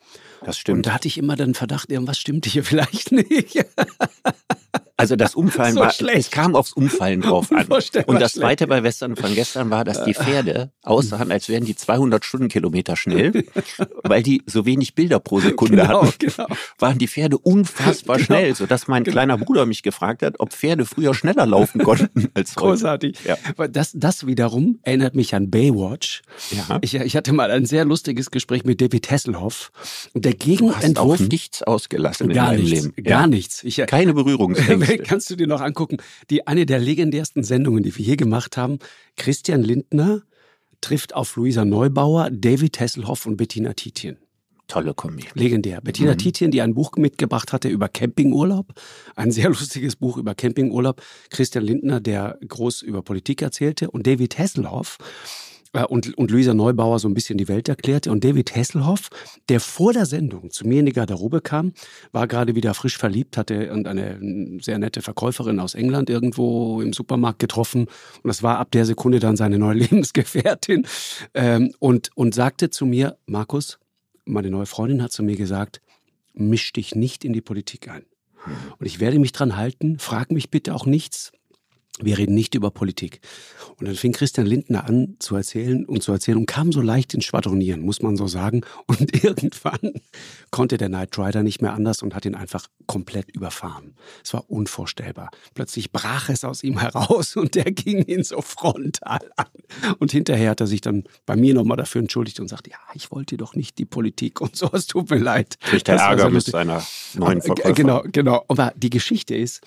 Das 0.45 0.59
stimmt. 0.59 0.79
Und 0.79 0.87
da 0.87 0.95
hatte 0.95 1.09
ich 1.09 1.19
immer 1.19 1.37
den 1.37 1.55
Verdacht, 1.55 1.91
irgendwas 1.91 2.19
stimmte 2.19 2.49
hier 2.49 2.65
vielleicht 2.71 3.13
nicht. 3.13 3.65
Also 5.01 5.17
das 5.17 5.35
Umfallen 5.35 5.75
so 5.75 5.81
war, 5.81 5.91
schlecht. 5.91 6.17
es 6.19 6.31
kam 6.31 6.55
aufs 6.55 6.73
Umfallen 6.73 7.23
drauf 7.23 7.51
an. 7.53 7.67
Und 8.07 8.21
das 8.21 8.35
Zweite 8.35 8.67
bei 8.67 8.83
Western 8.83 9.17
von 9.17 9.35
gestern 9.35 9.71
war, 9.71 9.85
dass 9.85 10.05
die 10.05 10.15
Pferde 10.15 10.73
aussahen, 10.83 11.33
als 11.33 11.49
wären 11.49 11.65
die 11.65 11.75
200 11.75 12.25
Stundenkilometer 12.25 12.97
schnell, 12.97 13.45
weil 14.03 14.23
die 14.23 14.43
so 14.47 14.67
wenig 14.67 14.95
Bilder 14.95 15.21
pro 15.21 15.41
Sekunde 15.41 15.77
genau, 15.77 16.03
hatten. 16.03 16.15
Genau. 16.19 16.47
Waren 16.79 16.99
die 16.99 17.09
Pferde 17.09 17.39
unfassbar 17.39 18.17
genau. 18.17 18.27
schnell, 18.27 18.55
sodass 18.55 18.89
mein 18.89 19.05
genau. 19.05 19.15
kleiner 19.15 19.39
Bruder 19.39 19.67
mich 19.67 19.83
gefragt 19.83 20.23
hat, 20.23 20.39
ob 20.39 20.53
Pferde 20.53 20.85
früher 20.85 21.15
schneller 21.15 21.47
laufen 21.47 21.83
konnten 21.83 22.29
als 22.35 22.57
heute. 22.57 22.67
Großartig. 22.67 23.19
Ja. 23.25 23.37
Das, 23.69 23.93
das 23.95 24.27
wiederum 24.27 24.79
erinnert 24.83 25.15
mich 25.15 25.35
an 25.35 25.51
Baywatch. 25.51 26.23
Ja. 26.51 26.79
Ich, 26.83 26.95
ich 26.95 27.17
hatte 27.17 27.33
mal 27.33 27.51
ein 27.51 27.65
sehr 27.65 27.85
lustiges 27.85 28.31
Gespräch 28.31 28.65
mit 28.65 28.81
David 28.81 29.11
Hasselhoff. 29.11 29.73
Der 30.15 30.35
Gegenentwurf... 30.35 30.81
Du 30.81 31.13
hast 31.13 31.21
auch 31.23 31.29
nichts 31.29 31.63
ausgelassen 31.63 32.29
gar 32.33 32.55
in 32.55 32.65
nichts, 32.65 32.85
Leben. 32.85 33.05
Gar 33.05 33.27
nichts. 33.27 33.65
Ich, 33.65 33.77
Keine 33.87 34.15
Berührungsängste. 34.15 34.90
kannst 35.05 35.31
du 35.31 35.37
dir 35.37 35.47
noch 35.47 35.61
angucken. 35.61 35.99
Die, 36.31 36.47
eine 36.47 36.67
der 36.67 36.79
legendärsten 36.79 37.45
Sendungen, 37.45 37.83
die 37.83 37.97
wir 37.97 38.05
hier 38.05 38.17
gemacht 38.17 38.57
haben, 38.57 38.79
Christian 39.17 39.63
Lindner 39.63 40.23
trifft 40.81 41.15
auf 41.15 41.37
Luisa 41.37 41.65
Neubauer, 41.65 42.31
David 42.31 42.81
Hasselhoff 42.81 43.27
und 43.27 43.37
Bettina 43.37 43.75
Tietjen. 43.75 44.19
Tolle 44.71 44.95
Kombi. 44.95 45.25
Legendär. 45.35 45.81
Bettina 45.81 46.13
mhm. 46.13 46.19
Tietjen, 46.19 46.51
die 46.53 46.63
ein 46.63 46.75
Buch 46.75 46.93
mitgebracht 46.97 47.53
hatte 47.53 47.69
über 47.69 47.89
Campingurlaub. 47.89 48.73
Ein 49.17 49.33
sehr 49.33 49.49
lustiges 49.49 49.97
Buch 49.97 50.17
über 50.17 50.37
Campingurlaub. 50.37 51.03
Christian 51.29 51.65
Lindner, 51.65 52.01
der 52.01 52.39
groß 52.47 52.83
über 52.83 53.03
Politik 53.03 53.43
erzählte. 53.43 53.91
Und 53.91 54.07
David 54.07 54.39
Hasselhoff, 54.39 54.99
und, 55.73 56.17
und 56.19 56.31
Luisa 56.31 56.53
Neubauer 56.53 56.99
so 56.99 57.09
ein 57.09 57.15
bisschen 57.15 57.39
die 57.39 57.49
Welt 57.49 57.69
erklärte. 57.69 58.11
Und 58.11 58.25
David 58.25 58.55
Hasselhoff, 58.57 59.09
der 59.49 59.61
vor 59.61 59.93
der 59.93 60.07
Sendung 60.07 60.51
zu 60.51 60.67
mir 60.67 60.81
in 60.81 60.87
die 60.87 60.93
Garderobe 60.93 61.41
kam, 61.41 61.73
war 62.13 62.27
gerade 62.27 62.55
wieder 62.55 62.75
frisch 62.75 62.99
verliebt, 62.99 63.37
hatte 63.37 63.55
irgendeine 63.55 64.19
sehr 64.61 64.79
nette 64.79 65.01
Verkäuferin 65.01 65.61
aus 65.61 65.75
England 65.75 66.11
irgendwo 66.11 66.81
im 66.81 66.93
Supermarkt 66.93 67.39
getroffen. 67.39 67.83
Und 67.83 68.29
das 68.29 68.43
war 68.43 68.59
ab 68.59 68.73
der 68.73 68.85
Sekunde 68.85 69.21
dann 69.21 69.37
seine 69.37 69.59
neue 69.59 69.75
Lebensgefährtin. 69.79 70.87
Ähm, 71.35 71.73
und, 71.79 72.11
und 72.17 72.35
sagte 72.35 72.71
zu 72.71 72.85
mir, 72.87 73.17
Markus, 73.27 73.79
meine 74.25 74.51
neue 74.51 74.67
Freundin 74.67 75.03
hat 75.03 75.13
zu 75.13 75.23
mir 75.23 75.37
gesagt, 75.37 75.81
misch 76.35 76.73
dich 76.73 76.95
nicht 76.95 77.25
in 77.25 77.33
die 77.33 77.41
Politik 77.41 77.89
ein. 77.89 78.05
Und 78.79 78.87
ich 78.87 79.01
werde 79.01 79.19
mich 79.19 79.33
dran 79.33 79.57
halten, 79.57 79.99
frag 79.99 80.31
mich 80.33 80.51
bitte 80.51 80.75
auch 80.75 80.87
nichts, 80.87 81.33
wir 81.99 82.19
reden 82.19 82.35
nicht 82.35 82.55
über 82.55 82.71
Politik. 82.71 83.21
Und 83.79 83.87
dann 83.87 83.95
fing 83.95 84.13
Christian 84.13 84.47
Lindner 84.47 84.85
an 84.85 85.17
zu 85.19 85.37
erzählen 85.37 85.85
und 85.85 86.03
zu 86.03 86.13
erzählen 86.13 86.39
und 86.39 86.47
kam 86.47 86.73
so 86.73 86.81
leicht 86.81 87.15
ins 87.15 87.25
Schwadronieren, 87.25 87.81
muss 87.81 88.03
man 88.03 88.17
so 88.17 88.27
sagen. 88.27 88.63
Und 88.87 89.25
irgendwann 89.25 89.93
konnte 90.51 90.79
der 90.79 90.89
Knight 90.89 91.19
Rider 91.19 91.43
nicht 91.43 91.61
mehr 91.63 91.75
anders 91.75 92.03
und 92.03 92.15
hat 92.15 92.25
ihn 92.25 92.35
einfach 92.35 92.67
komplett 92.87 93.31
überfahren. 93.31 93.95
Es 94.25 94.33
war 94.33 94.49
unvorstellbar. 94.49 95.31
Plötzlich 95.55 95.93
brach 95.93 96.29
es 96.29 96.45
aus 96.45 96.63
ihm 96.63 96.79
heraus 96.81 97.37
und 97.37 97.55
der 97.55 97.71
ging 97.71 98.05
ihn 98.05 98.25
so 98.25 98.41
frontal 98.41 99.21
an. 99.37 99.47
Und 99.99 100.13
hinterher 100.13 100.51
hat 100.51 100.61
er 100.61 100.67
sich 100.67 100.81
dann 100.81 101.05
bei 101.27 101.37
mir 101.37 101.55
nochmal 101.55 101.77
dafür 101.77 102.01
entschuldigt 102.01 102.41
und 102.41 102.49
sagt, 102.49 102.69
ja, 102.69 102.79
ich 102.95 103.11
wollte 103.11 103.37
doch 103.37 103.55
nicht 103.55 103.79
die 103.79 103.85
Politik 103.85 104.41
und 104.41 104.57
so, 104.57 104.71
es 104.73 104.87
tut 104.87 105.11
mir 105.11 105.19
leid. 105.19 105.59
Kriegt 105.61 105.89
der 105.89 105.97
Ärger 105.97 106.31
mit 106.31 106.45
seiner 106.45 106.83
neuen 107.15 107.43
Verkäufer. 107.43 107.73
Genau, 107.73 108.03
genau. 108.11 108.45
Aber 108.49 108.73
die 108.77 108.91
Geschichte 108.91 109.35
ist, 109.35 109.61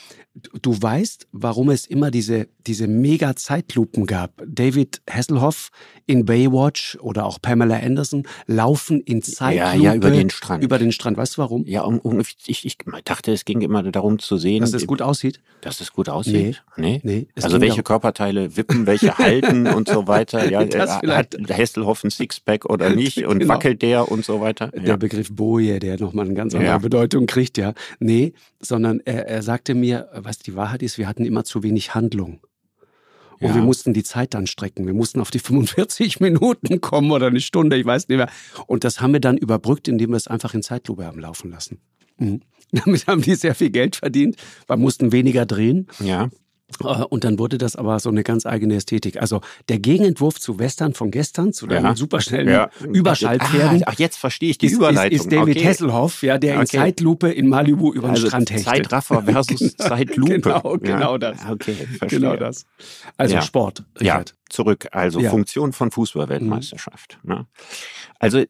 du 0.61 0.81
weißt, 0.81 1.27
warum 1.31 1.69
es 1.69 1.85
immer 1.85 2.11
diese, 2.13 2.47
diese 2.67 2.87
mega 2.87 3.35
Zeitlupen 3.35 4.05
gab. 4.05 4.41
David 4.45 5.01
Hasselhoff 5.09 5.69
in 6.05 6.25
Baywatch 6.25 6.97
oder 7.01 7.25
auch 7.25 7.41
Pamela 7.41 7.77
Anderson 7.77 8.27
laufen 8.45 9.01
in 9.01 9.21
Zeitlupe 9.21 9.55
ja, 9.55 9.73
ja, 9.73 9.95
über 9.95 10.11
den 10.11 10.29
Strand. 10.29 10.63
Über 10.63 10.79
den 10.79 10.91
Strand. 10.91 11.17
Weißt 11.17 11.37
du 11.37 11.41
warum? 11.41 11.65
Ja, 11.65 11.83
um, 11.83 11.99
um, 11.99 12.21
ich, 12.45 12.65
ich 12.65 12.77
dachte, 13.05 13.31
es 13.31 13.45
ging 13.45 13.61
immer 13.61 13.83
darum 13.83 14.19
zu 14.19 14.37
sehen. 14.37 14.61
Dass 14.61 14.73
es 14.73 14.85
gut 14.85 15.01
aussieht? 15.01 15.41
Dass 15.61 15.81
es 15.81 15.93
gut 15.93 16.09
aussieht? 16.09 16.63
Nee. 16.75 17.01
nee? 17.03 17.25
nee 17.25 17.27
also 17.41 17.61
welche 17.61 17.83
Körperteile 17.83 18.57
wippen, 18.57 18.85
welche 18.85 19.17
halten 19.17 19.67
und 19.73 19.87
so 19.87 20.07
weiter. 20.07 20.49
Ja, 20.49 20.59
hat 20.61 21.35
Hasselhoff 21.49 22.03
ein 22.03 22.11
Sixpack 22.11 22.65
oder 22.65 22.89
nicht 22.89 23.17
und 23.25 23.39
genau. 23.39 23.53
wackelt 23.53 23.81
der 23.81 24.11
und 24.11 24.25
so 24.25 24.41
weiter. 24.41 24.67
Der 24.67 24.83
ja. 24.83 24.95
Begriff 24.97 25.33
Boje, 25.33 25.79
der 25.79 25.99
nochmal 25.99 26.25
eine 26.25 26.33
ganz 26.33 26.53
andere. 26.53 26.79
Bedeutung 26.79 27.25
kriegt, 27.25 27.57
ja. 27.57 27.73
Nee, 27.99 28.33
sondern 28.59 28.99
er, 29.05 29.27
er 29.27 29.41
sagte 29.41 29.73
mir, 29.73 30.09
was 30.13 30.37
die 30.37 30.55
Wahrheit 30.55 30.83
ist, 30.83 30.97
wir 30.97 31.07
hatten 31.07 31.25
immer 31.25 31.43
zu 31.43 31.63
wenig 31.63 31.95
Handlung. 31.95 32.39
Und 33.43 33.49
ja. 33.49 33.55
wir 33.55 33.61
mussten 33.61 33.93
die 33.93 34.03
Zeit 34.03 34.33
dann 34.33 34.47
strecken. 34.47 34.85
Wir 34.85 34.93
mussten 34.93 35.19
auf 35.19 35.29
die 35.29 35.39
45 35.43 36.21
Minuten 36.21 36.79
kommen 36.79 37.11
oder 37.11 37.27
eine 37.27 37.41
Stunde, 37.41 37.77
ich 37.77 37.85
weiß 37.85 38.07
nicht 38.07 38.17
mehr. 38.17 38.29
Und 38.67 38.83
das 38.83 39.01
haben 39.01 39.13
wir 39.13 39.19
dann 39.19 39.37
überbrückt, 39.37 39.87
indem 39.87 40.11
wir 40.11 40.17
es 40.17 40.27
einfach 40.27 40.53
in 40.53 40.63
Zeitlupe 40.63 41.05
haben 41.05 41.19
laufen 41.19 41.51
lassen. 41.51 41.79
Mhm. 42.17 42.41
Damit 42.71 43.05
haben 43.05 43.21
die 43.21 43.35
sehr 43.35 43.53
viel 43.53 43.69
Geld 43.69 43.97
verdient. 43.97 44.37
Wir 44.65 44.77
mussten 44.77 45.11
weniger 45.11 45.45
drehen. 45.45 45.87
Ja. 45.99 46.29
Äh, 46.81 47.03
und 47.03 47.23
dann 47.23 47.39
wurde 47.39 47.57
das 47.57 47.75
aber 47.75 47.99
so 47.99 48.09
eine 48.09 48.23
ganz 48.23 48.45
eigene 48.45 48.75
Ästhetik. 48.75 49.21
Also 49.21 49.41
der 49.69 49.79
Gegenentwurf 49.79 50.39
zu 50.39 50.59
Western 50.59 50.93
von 50.93 51.11
gestern, 51.11 51.53
zu 51.53 51.67
den 51.67 51.83
ja. 51.83 51.95
superschnellen 51.95 52.49
ja. 52.49 52.69
Überschallpferden. 52.91 53.83
Ah, 53.83 53.91
ach, 53.91 53.99
jetzt 53.99 54.17
verstehe 54.17 54.49
ich 54.49 54.57
die 54.57 54.67
ist, 54.67 54.73
Überleitung. 54.73 55.15
Ist, 55.15 55.25
ist 55.25 55.31
David 55.31 55.57
okay. 55.57 55.67
Hasselhoff, 55.67 56.23
ja, 56.23 56.37
der 56.37 56.53
okay. 56.53 56.61
in 56.61 56.67
Zeitlupe 56.67 57.29
in 57.29 57.49
Malibu 57.49 57.93
über 57.93 58.07
den 58.07 58.11
also 58.11 58.27
Strand 58.27 58.51
hechtet. 58.51 58.65
Zeitraffer 58.65 59.23
versus 59.23 59.59
genau, 59.77 59.89
Zeitlupe. 59.89 60.39
Genau, 60.39 60.77
genau 60.79 61.11
ja. 61.13 61.17
das. 61.17 61.39
Okay, 61.49 61.73
verstehe. 61.73 62.19
Genau 62.19 62.35
das. 62.35 62.65
Also 63.17 63.41
Sport, 63.41 63.83
Richard. 63.99 64.29
Ja, 64.29 64.35
zurück. 64.49 64.87
Also 64.91 65.21
Funktion 65.21 65.73
von 65.73 65.91
Fußballweltmeisterschaft. 65.91 67.19
Mhm. 67.23 67.45
Also 68.19 68.43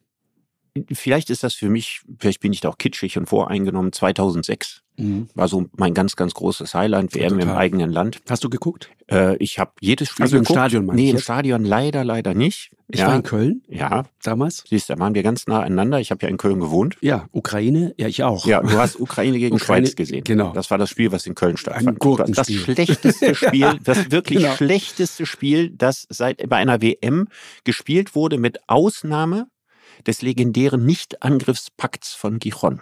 vielleicht 0.92 1.30
ist 1.30 1.42
das 1.42 1.54
für 1.54 1.68
mich, 1.68 2.02
vielleicht 2.18 2.40
bin 2.40 2.52
ich 2.52 2.60
da 2.60 2.68
auch 2.70 2.78
kitschig 2.78 3.16
und 3.18 3.26
voreingenommen, 3.26 3.92
2006 3.92 4.84
Mhm. 4.96 5.28
War 5.34 5.48
so 5.48 5.66
mein 5.76 5.94
ganz, 5.94 6.16
ganz 6.16 6.34
großes 6.34 6.74
Highlight, 6.74 7.14
WM 7.14 7.30
Total. 7.30 7.42
im 7.42 7.50
eigenen 7.50 7.90
Land. 7.90 8.20
Hast 8.28 8.44
du 8.44 8.50
geguckt? 8.50 8.90
Äh, 9.10 9.36
ich 9.36 9.58
habe 9.58 9.72
jedes 9.80 10.08
Spiel 10.08 10.24
also 10.24 10.36
geguckt. 10.36 10.50
im 10.50 10.54
Stadion 10.54 10.86
Nee, 10.86 11.10
im 11.10 11.18
Stadion 11.18 11.64
leider, 11.64 12.04
leider 12.04 12.34
nicht. 12.34 12.70
Ich 12.88 13.00
ja. 13.00 13.08
war 13.08 13.16
in 13.16 13.22
Köln. 13.22 13.62
Ja. 13.68 14.04
Damals. 14.22 14.62
Siehst 14.68 14.88
du, 14.88 14.94
da 14.94 15.00
waren 15.00 15.14
wir 15.14 15.22
ganz 15.22 15.46
nah 15.46 15.60
aneinander. 15.60 16.00
Ich 16.00 16.10
habe 16.10 16.22
ja 16.24 16.28
in 16.28 16.36
Köln 16.36 16.60
gewohnt. 16.60 16.96
Ja, 17.00 17.26
Ukraine, 17.32 17.94
ja, 17.98 18.06
ich 18.06 18.22
auch. 18.22 18.46
Ja, 18.46 18.60
du 18.60 18.78
hast 18.78 19.00
Ukraine 19.00 19.38
gegen 19.38 19.56
Ukraine, 19.56 19.86
Schweiz 19.86 19.96
gesehen. 19.96 20.22
Genau. 20.22 20.52
Das 20.52 20.70
war 20.70 20.78
das 20.78 20.90
Spiel, 20.90 21.10
was 21.10 21.26
in 21.26 21.34
Köln 21.34 21.56
stattfand. 21.56 22.00
Ein 22.00 22.32
das 22.32 22.52
schlechteste 22.52 23.34
Spiel, 23.34 23.78
das 23.82 24.10
wirklich 24.10 24.42
genau. 24.42 24.54
schlechteste 24.54 25.26
Spiel, 25.26 25.70
das 25.70 26.06
seit 26.08 26.48
bei 26.48 26.56
einer 26.56 26.82
WM 26.82 27.28
gespielt 27.64 28.14
wurde, 28.14 28.38
mit 28.38 28.60
Ausnahme 28.68 29.48
des 30.06 30.22
legendären 30.22 30.84
Nicht-Angriffspakts 30.84 32.14
von 32.14 32.38
Gijon. 32.38 32.80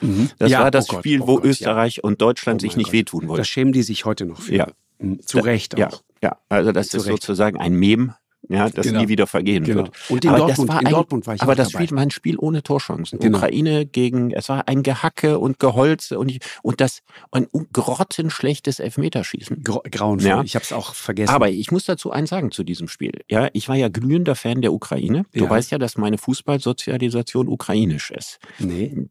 Mhm. 0.00 0.30
Das 0.38 0.50
ja, 0.50 0.60
war 0.60 0.70
das 0.70 0.90
oh 0.90 0.98
Spiel, 0.98 1.18
Gott, 1.18 1.28
oh 1.28 1.32
wo 1.32 1.34
Gott, 1.36 1.44
Österreich 1.44 1.96
ja. 1.96 2.02
und 2.04 2.20
Deutschland 2.20 2.60
oh 2.60 2.66
sich 2.66 2.76
nicht 2.76 2.86
Gott. 2.86 2.92
wehtun 2.94 3.28
wollten. 3.28 3.40
Da 3.40 3.44
schämen 3.44 3.72
die 3.72 3.82
sich 3.82 4.04
heute 4.04 4.26
noch 4.26 4.40
für. 4.40 4.54
Ja. 4.54 4.68
Mhm. 4.98 5.20
Zu 5.24 5.38
Recht 5.38 5.74
auch. 5.74 5.78
Ja, 5.78 5.90
ja. 6.22 6.38
also 6.48 6.72
das 6.72 6.88
Zu 6.88 6.98
ist 6.98 7.06
Recht. 7.06 7.22
sozusagen 7.22 7.58
ein 7.58 7.74
Mem, 7.74 8.14
ja, 8.48 8.68
das 8.68 8.86
genau. 8.86 9.00
nie 9.00 9.08
wieder 9.08 9.26
vergehen 9.26 9.64
genau. 9.64 9.84
wird. 9.84 9.92
Und 10.08 10.24
in, 10.24 10.30
aber 10.30 10.38
Dortmund, 10.38 10.68
das 10.68 10.74
war 10.74 10.80
in 10.80 10.86
ein, 10.86 10.92
Dortmund 10.92 11.26
war 11.26 11.36
Aber 11.38 11.54
das 11.54 11.70
dabei. 11.70 11.84
Spiel 11.84 11.96
war 11.96 12.02
ein 12.02 12.10
Spiel 12.10 12.38
ohne 12.38 12.62
Torchancen. 12.62 13.18
Genau. 13.18 13.38
Ukraine 13.38 13.86
gegen, 13.86 14.32
es 14.32 14.48
war 14.48 14.68
ein 14.68 14.82
Gehacke 14.82 15.38
und 15.38 15.58
Geholze 15.58 16.18
und, 16.18 16.36
und 16.62 16.80
das 16.80 17.02
ein 17.30 17.46
grottenschlechtes 17.72 18.80
Elfmeterschießen. 18.80 19.62
grauenvoll, 19.62 20.28
ja. 20.28 20.42
ich 20.42 20.54
habe 20.54 20.64
es 20.64 20.72
auch 20.72 20.94
vergessen. 20.94 21.32
Aber 21.32 21.50
ich 21.50 21.70
muss 21.70 21.84
dazu 21.84 22.10
eins 22.10 22.30
sagen 22.30 22.50
zu 22.50 22.64
diesem 22.64 22.88
Spiel. 22.88 23.20
Ja, 23.30 23.48
ich 23.52 23.68
war 23.68 23.76
ja 23.76 23.88
glühender 23.88 24.34
Fan 24.34 24.60
der 24.60 24.72
Ukraine. 24.72 25.24
Du 25.32 25.44
ja. 25.44 25.50
weißt 25.50 25.70
ja, 25.70 25.78
dass 25.78 25.96
meine 25.96 26.18
Fußballsozialisation 26.18 27.48
ukrainisch 27.48 28.10
ist. 28.10 28.38
Nee. 28.58 29.08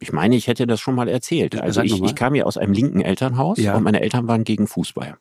Ich 0.00 0.12
meine, 0.12 0.34
ich 0.34 0.48
hätte 0.48 0.66
das 0.66 0.80
schon 0.80 0.96
mal 0.96 1.08
erzählt. 1.08 1.60
Also 1.60 1.82
ich, 1.82 2.02
ich 2.02 2.14
kam 2.16 2.34
ja 2.34 2.44
aus 2.44 2.56
einem 2.56 2.72
linken 2.72 3.02
Elternhaus 3.02 3.58
ja. 3.58 3.76
und 3.76 3.84
meine 3.84 4.00
Eltern 4.00 4.26
waren 4.26 4.42
gegen 4.42 4.66
Fußball. 4.66 5.16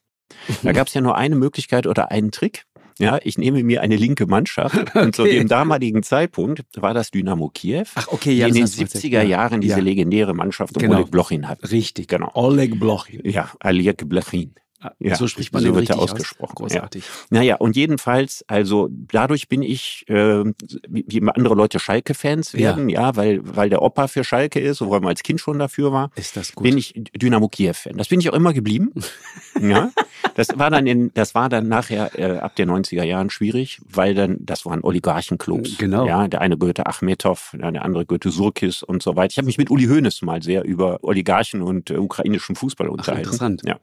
Da 0.63 0.72
gab 0.72 0.88
es 0.88 0.93
ja 0.93 1.01
nur 1.01 1.15
eine 1.17 1.36
Möglichkeit 1.36 1.86
oder 1.86 2.10
einen 2.12 2.31
Trick. 2.31 2.65
Ja, 3.00 3.19
ich 3.24 3.38
nehme 3.38 3.63
mir 3.63 3.81
eine 3.81 3.95
linke 3.95 4.27
Mannschaft. 4.27 4.75
Okay. 4.77 5.00
Und 5.01 5.15
zu 5.15 5.24
dem 5.24 5.48
damaligen 5.48 6.03
Zeitpunkt 6.03 6.63
war 6.75 6.93
das 6.93 7.12
Dynamo 7.12 7.50
Kiew, 7.50 7.86
Ach, 7.95 8.07
okay, 8.10 8.33
ja, 8.33 8.48
die 8.50 8.60
in 8.60 8.65
den 8.65 8.67
70er 8.67 9.24
Jahren 9.24 9.62
diese 9.62 9.79
legendäre 9.79 10.33
Mannschaft 10.33 10.75
um 10.75 10.81
genau. 10.81 10.98
Oleg 10.98 11.12
Blochin 11.12 11.48
hat. 11.48 11.71
Richtig, 11.71 12.07
genau. 12.07 12.31
Oleg 12.33 12.79
Blochin. 12.79 13.21
Ja, 13.24 13.50
Oleg 13.63 14.07
Blochin. 14.07 14.53
Ja, 15.00 15.15
so 15.15 15.27
spricht 15.27 15.53
man 15.53 15.63
so 15.63 15.75
wird 15.75 15.89
er 15.89 16.00
ausgesprochen. 16.00 16.51
Aus. 16.51 16.71
Großartig. 16.71 17.03
Ja. 17.03 17.38
Naja, 17.38 17.55
und 17.57 17.75
jedenfalls, 17.75 18.43
also 18.47 18.89
dadurch 18.91 19.47
bin 19.47 19.61
ich, 19.61 20.05
äh, 20.07 20.43
wie 20.88 21.21
andere 21.21 21.55
Leute 21.55 21.79
Schalke-Fans 21.79 22.53
werden, 22.53 22.89
ja. 22.89 23.01
ja, 23.01 23.15
weil, 23.15 23.41
weil 23.43 23.69
der 23.69 23.81
Opa 23.81 24.07
für 24.07 24.23
Schalke 24.23 24.59
ist, 24.59 24.81
obwohl 24.81 25.00
man 25.00 25.09
als 25.09 25.23
Kind 25.23 25.39
schon 25.39 25.59
dafür 25.59 25.91
war, 25.91 26.11
ist 26.15 26.35
das 26.35 26.53
gut. 26.53 26.63
bin 26.63 26.77
ich 26.77 26.93
Dynamo 27.15 27.47
Kiew-Fan. 27.47 27.97
Das 27.97 28.07
bin 28.07 28.19
ich 28.19 28.29
auch 28.29 28.33
immer 28.33 28.53
geblieben. 28.53 28.91
ja. 29.61 29.91
Das 30.35 30.47
war 30.57 30.69
dann 30.69 30.88
in, 30.88 31.13
das 31.13 31.35
war 31.35 31.50
dann 31.50 31.67
nachher 31.67 32.17
äh, 32.17 32.39
ab 32.39 32.55
den 32.55 32.69
90er 32.69 33.03
Jahren 33.03 33.29
schwierig, 33.29 33.81
weil 33.88 34.15
dann, 34.15 34.38
das 34.39 34.65
waren 34.65 34.83
Oligarchenclubs. 34.83 35.77
Genau. 35.77 36.07
Ja, 36.07 36.27
der 36.27 36.41
eine 36.41 36.57
gehörte 36.57 36.85
Achmetov, 36.85 37.55
der 37.57 37.83
andere 37.83 38.05
gehörte 38.05 38.31
Surkis 38.31 38.83
und 38.83 39.03
so 39.03 39.15
weiter. 39.15 39.31
Ich 39.31 39.38
habe 39.38 39.45
mich 39.45 39.57
mit 39.57 39.69
Uli 39.69 39.85
Hoeneß 39.85 40.21
mal 40.23 40.41
sehr 40.41 40.63
über 40.63 41.00
Oligarchen 41.03 41.61
und 41.61 41.89
äh, 41.89 41.97
ukrainischen 41.97 42.55
Fußball 42.55 42.88
unterhalten. 42.88 43.21
Ach, 43.27 43.33
interessant. 43.33 43.61
Ja. 43.65 43.79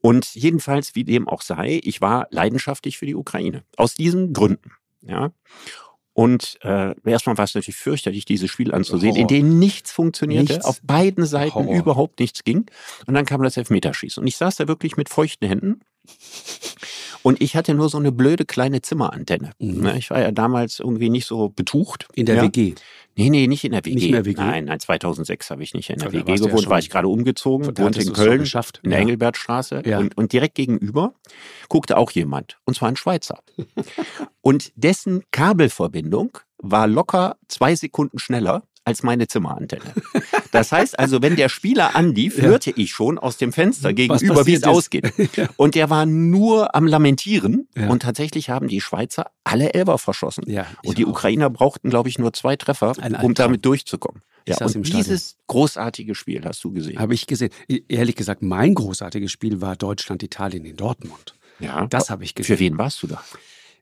Und 0.00 0.34
jedenfalls, 0.34 0.94
wie 0.94 1.04
dem 1.04 1.28
auch 1.28 1.42
sei, 1.42 1.80
ich 1.82 2.00
war 2.00 2.26
leidenschaftlich 2.30 2.98
für 2.98 3.06
die 3.06 3.14
Ukraine. 3.14 3.64
Aus 3.76 3.94
diesen 3.94 4.32
Gründen. 4.32 4.72
Ja. 5.02 5.32
Und 6.14 6.58
äh, 6.62 6.94
erstmal 7.04 7.36
war 7.36 7.44
es 7.44 7.54
natürlich 7.54 7.76
fürchterlich, 7.76 8.24
dieses 8.24 8.48
Spiel 8.48 8.72
anzusehen, 8.72 9.14
Horror. 9.14 9.22
in 9.22 9.26
dem 9.26 9.58
nichts 9.58 9.90
funktionierte, 9.90 10.52
nichts. 10.52 10.64
auf 10.64 10.80
beiden 10.82 11.26
Seiten 11.26 11.54
Horror. 11.54 11.74
überhaupt 11.76 12.20
nichts 12.20 12.44
ging. 12.44 12.66
Und 13.06 13.14
dann 13.14 13.26
kam 13.26 13.42
das 13.42 13.56
Elfmeterschießen. 13.56 14.20
Und 14.20 14.28
ich 14.28 14.36
saß 14.36 14.56
da 14.56 14.68
wirklich 14.68 14.96
mit 14.96 15.08
feuchten 15.08 15.48
Händen. 15.48 15.80
Und 17.24 17.40
ich 17.40 17.56
hatte 17.56 17.72
nur 17.72 17.88
so 17.88 17.96
eine 17.96 18.12
blöde 18.12 18.44
kleine 18.44 18.82
Zimmerantenne. 18.82 19.52
Mhm. 19.58 19.80
Ne, 19.80 19.98
ich 19.98 20.10
war 20.10 20.20
ja 20.20 20.30
damals 20.30 20.78
irgendwie 20.78 21.08
nicht 21.08 21.26
so 21.26 21.48
betucht. 21.48 22.06
In 22.14 22.26
der 22.26 22.36
ja. 22.36 22.42
WG? 22.42 22.74
Nee, 23.16 23.30
nee, 23.30 23.46
nicht 23.46 23.64
in 23.64 23.72
der 23.72 23.82
WG. 23.82 23.94
Nicht 23.94 24.12
der 24.12 24.26
WG? 24.26 24.38
Nein, 24.38 24.66
nein, 24.66 24.78
2006 24.78 25.50
habe 25.50 25.62
ich 25.62 25.72
nicht 25.72 25.88
in 25.88 25.98
der 25.98 26.12
WG 26.12 26.36
gewohnt, 26.36 26.64
ja 26.64 26.70
war 26.70 26.78
ich 26.78 26.90
gerade 26.90 27.08
umgezogen, 27.08 27.66
wohnte 27.78 28.02
in 28.02 28.12
Köln, 28.12 28.40
geschafft. 28.40 28.80
in 28.82 28.90
der 28.90 28.98
ja. 28.98 29.02
Engelbertstraße. 29.02 29.82
Ja. 29.86 30.00
Und, 30.00 30.18
und 30.18 30.34
direkt 30.34 30.54
gegenüber 30.54 31.14
guckte 31.70 31.96
auch 31.96 32.10
jemand, 32.10 32.58
und 32.66 32.76
zwar 32.76 32.90
ein 32.90 32.96
Schweizer. 32.96 33.38
und 34.42 34.72
dessen 34.76 35.22
Kabelverbindung 35.30 36.36
war 36.58 36.86
locker 36.86 37.36
zwei 37.48 37.74
Sekunden 37.74 38.18
schneller 38.18 38.64
als 38.84 39.02
meine 39.02 39.26
Zimmerantenne. 39.26 39.84
Das 40.52 40.72
heißt 40.72 40.98
also, 40.98 41.22
wenn 41.22 41.36
der 41.36 41.48
Spieler 41.48 41.96
anlief, 41.96 42.38
ja. 42.38 42.44
hörte 42.44 42.70
ich 42.70 42.92
schon 42.92 43.18
aus 43.18 43.36
dem 43.36 43.52
Fenster 43.52 43.92
gegenüber, 43.92 44.46
wie 44.46 44.54
es 44.54 44.64
ausgeht. 44.64 45.12
Und 45.56 45.74
der 45.74 45.90
war 45.90 46.06
nur 46.06 46.74
am 46.74 46.86
Lamentieren. 46.86 47.68
Ja. 47.76 47.88
Und 47.88 48.02
tatsächlich 48.02 48.50
haben 48.50 48.68
die 48.68 48.80
Schweizer 48.80 49.30
alle 49.42 49.74
Elber 49.74 49.98
verschossen. 49.98 50.44
Und 50.84 50.98
die 50.98 51.04
auch. 51.04 51.10
Ukrainer 51.10 51.50
brauchten, 51.50 51.90
glaube 51.90 52.08
ich, 52.08 52.18
nur 52.18 52.32
zwei 52.32 52.56
Treffer, 52.56 52.92
um 53.22 53.34
damit 53.34 53.64
durchzukommen. 53.64 54.22
Ja, 54.46 54.58
und 54.58 54.86
dieses 54.86 55.36
großartige 55.46 56.14
Spiel 56.14 56.44
hast 56.44 56.62
du 56.64 56.72
gesehen. 56.72 56.98
Habe 56.98 57.14
ich 57.14 57.26
gesehen. 57.26 57.50
Ehrlich 57.88 58.14
gesagt, 58.14 58.42
mein 58.42 58.74
großartiges 58.74 59.32
Spiel 59.32 59.62
war 59.62 59.74
Deutschland-Italien 59.74 60.66
in 60.66 60.76
Dortmund. 60.76 61.34
Ja. 61.60 61.86
Das 61.86 62.10
habe 62.10 62.24
ich 62.24 62.34
gesehen. 62.34 62.56
Für 62.56 62.60
wen 62.60 62.76
warst 62.76 63.02
du 63.02 63.06
da? 63.06 63.24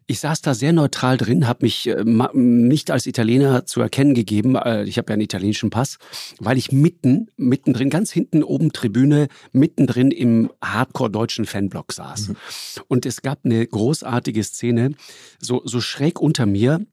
Ich 0.06 0.21
saß 0.21 0.42
da 0.42 0.54
sehr 0.54 0.73
neutral 0.73 1.16
drin, 1.16 1.47
habe 1.47 1.64
mich 1.64 1.88
äh, 1.88 2.04
nicht 2.35 2.90
als 2.90 3.06
Italiener 3.06 3.66
zu 3.66 3.80
erkennen 3.80 4.14
gegeben. 4.14 4.56
Äh, 4.56 4.85
ich 4.85 4.99
habe 4.99 5.11
ja 5.11 5.14
einen 5.14 5.23
italienischen 5.23 5.71
Pass, 5.71 5.99
weil 6.38 6.59
ich 6.59 6.73
mitten, 6.73 7.28
mittendrin, 7.37 7.90
ganz 7.90 8.11
hinten 8.12 8.42
oben 8.42 8.73
Tribüne, 8.73 9.28
mittendrin 9.52 10.11
im 10.11 10.50
Hardcore-deutschen 10.62 11.44
Fanblock 11.44 11.92
saß. 11.92 12.28
Mhm. 12.28 12.37
Und 12.88 13.06
es 13.06 13.23
gab 13.23 13.44
eine 13.44 13.66
großartige 13.66 14.42
Szene, 14.42 14.94
so, 15.40 15.62
so 15.64 15.80
schräg 15.80 16.21
unter 16.21 16.47
mir 16.47 16.85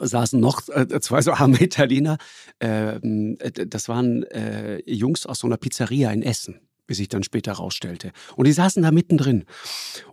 saßen 0.00 0.40
noch 0.40 0.68
äh, 0.68 1.00
zwei 1.00 1.22
so 1.22 1.32
arme 1.32 1.60
Italiener. 1.60 2.18
Ähm, 2.60 3.36
äh, 3.40 3.66
das 3.66 3.88
waren 3.88 4.22
äh, 4.24 4.80
Jungs 4.90 5.26
aus 5.26 5.40
so 5.40 5.46
einer 5.46 5.56
Pizzeria 5.56 6.10
in 6.10 6.22
Essen, 6.22 6.60
wie 6.86 6.94
sich 6.94 7.08
dann 7.08 7.22
später 7.22 7.52
herausstellte. 7.52 8.12
Und 8.36 8.46
die 8.46 8.52
saßen 8.52 8.82
da 8.82 8.90
mittendrin. 8.90 9.44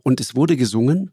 Und 0.04 0.20
es 0.20 0.36
wurde 0.36 0.58
gesungen 0.58 1.12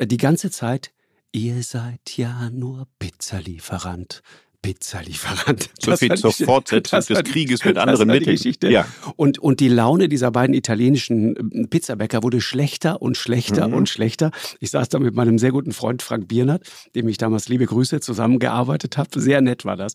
die 0.00 0.16
ganze 0.16 0.50
Zeit, 0.50 0.92
ihr 1.32 1.62
seid 1.62 2.16
ja 2.16 2.50
nur 2.50 2.86
Pizzalieferant. 2.98 4.22
Pizzalieferant. 4.62 5.70
So 5.80 5.96
viel 5.96 6.14
zur 6.16 6.32
Fortsetzung 6.32 6.98
des 6.98 7.22
Krieges 7.22 7.64
mit 7.64 7.78
anderen 7.78 8.08
Mitteln. 8.08 8.36
Ja. 8.72 8.88
Und, 9.14 9.38
und 9.38 9.60
die 9.60 9.68
Laune 9.68 10.08
dieser 10.08 10.32
beiden 10.32 10.54
italienischen 10.54 11.36
ähm, 11.36 11.68
Pizzabäcker 11.70 12.24
wurde 12.24 12.40
schlechter 12.40 13.00
und 13.00 13.16
schlechter 13.16 13.68
mhm. 13.68 13.74
und 13.74 13.88
schlechter. 13.88 14.32
Ich 14.58 14.72
saß 14.72 14.88
da 14.88 14.98
mit 14.98 15.14
meinem 15.14 15.38
sehr 15.38 15.52
guten 15.52 15.70
Freund 15.70 16.02
Frank 16.02 16.26
Biernert, 16.26 16.68
dem 16.96 17.06
ich 17.06 17.18
damals 17.18 17.48
liebe 17.48 17.66
Grüße 17.66 18.00
zusammengearbeitet 18.00 18.96
habe. 18.96 19.20
Sehr 19.20 19.40
nett 19.40 19.64
war 19.64 19.76
das. 19.76 19.92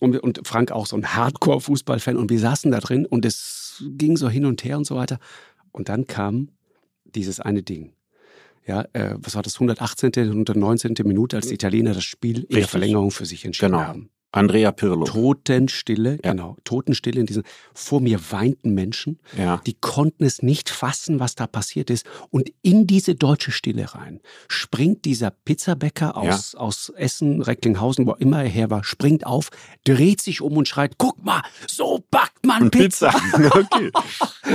Und, 0.00 0.18
und 0.18 0.40
Frank 0.42 0.72
auch 0.72 0.86
so 0.86 0.96
ein 0.96 1.14
Hardcore-Fußballfan. 1.14 2.16
Und 2.16 2.30
wir 2.30 2.40
saßen 2.40 2.72
da 2.72 2.80
drin 2.80 3.06
und 3.06 3.24
es 3.24 3.84
ging 3.86 4.16
so 4.16 4.28
hin 4.28 4.46
und 4.46 4.64
her 4.64 4.78
und 4.78 4.86
so 4.86 4.96
weiter. 4.96 5.20
Und 5.70 5.88
dann 5.88 6.08
kam 6.08 6.48
dieses 7.04 7.38
eine 7.38 7.62
Ding 7.62 7.92
ja, 8.68 8.86
äh, 8.92 9.14
was 9.16 9.34
war 9.34 9.42
das, 9.42 9.54
118. 9.54 10.12
und 10.30 10.48
119. 10.48 10.94
Minute, 11.04 11.36
als 11.36 11.48
die 11.48 11.54
Italiener 11.54 11.94
das 11.94 12.04
Spiel 12.04 12.36
Richtig. 12.36 12.50
in 12.50 12.56
der 12.60 12.68
Verlängerung 12.68 13.10
für 13.10 13.26
sich 13.26 13.44
entschieden 13.44 13.72
genau. 13.72 13.84
haben. 13.84 14.10
Andrea 14.30 14.72
Pirlo. 14.72 15.04
Totenstille, 15.04 16.18
ja. 16.22 16.32
genau, 16.32 16.56
Totenstille 16.64 17.20
in 17.20 17.26
diesen, 17.26 17.44
vor 17.72 18.00
mir 18.00 18.20
weinten 18.30 18.74
Menschen, 18.74 19.18
ja. 19.36 19.60
die 19.66 19.74
konnten 19.74 20.24
es 20.24 20.42
nicht 20.42 20.68
fassen, 20.68 21.18
was 21.18 21.34
da 21.34 21.46
passiert 21.46 21.88
ist. 21.88 22.04
Und 22.30 22.52
in 22.62 22.86
diese 22.86 23.14
deutsche 23.14 23.52
Stille 23.52 23.94
rein 23.94 24.20
springt 24.48 25.06
dieser 25.06 25.30
Pizzabäcker 25.30 26.16
aus, 26.16 26.52
ja. 26.52 26.60
aus 26.60 26.92
Essen, 26.96 27.40
Recklinghausen, 27.40 28.06
wo 28.06 28.12
immer 28.14 28.42
er 28.42 28.48
her 28.48 28.70
war, 28.70 28.84
springt 28.84 29.24
auf, 29.24 29.48
dreht 29.84 30.20
sich 30.20 30.42
um 30.42 30.56
und 30.56 30.68
schreit, 30.68 30.96
guck 30.98 31.24
mal, 31.24 31.42
so 31.66 32.04
backt 32.10 32.44
man 32.44 32.70
Pizza. 32.70 33.10
Pizza. 33.10 33.58
okay. 33.58 33.90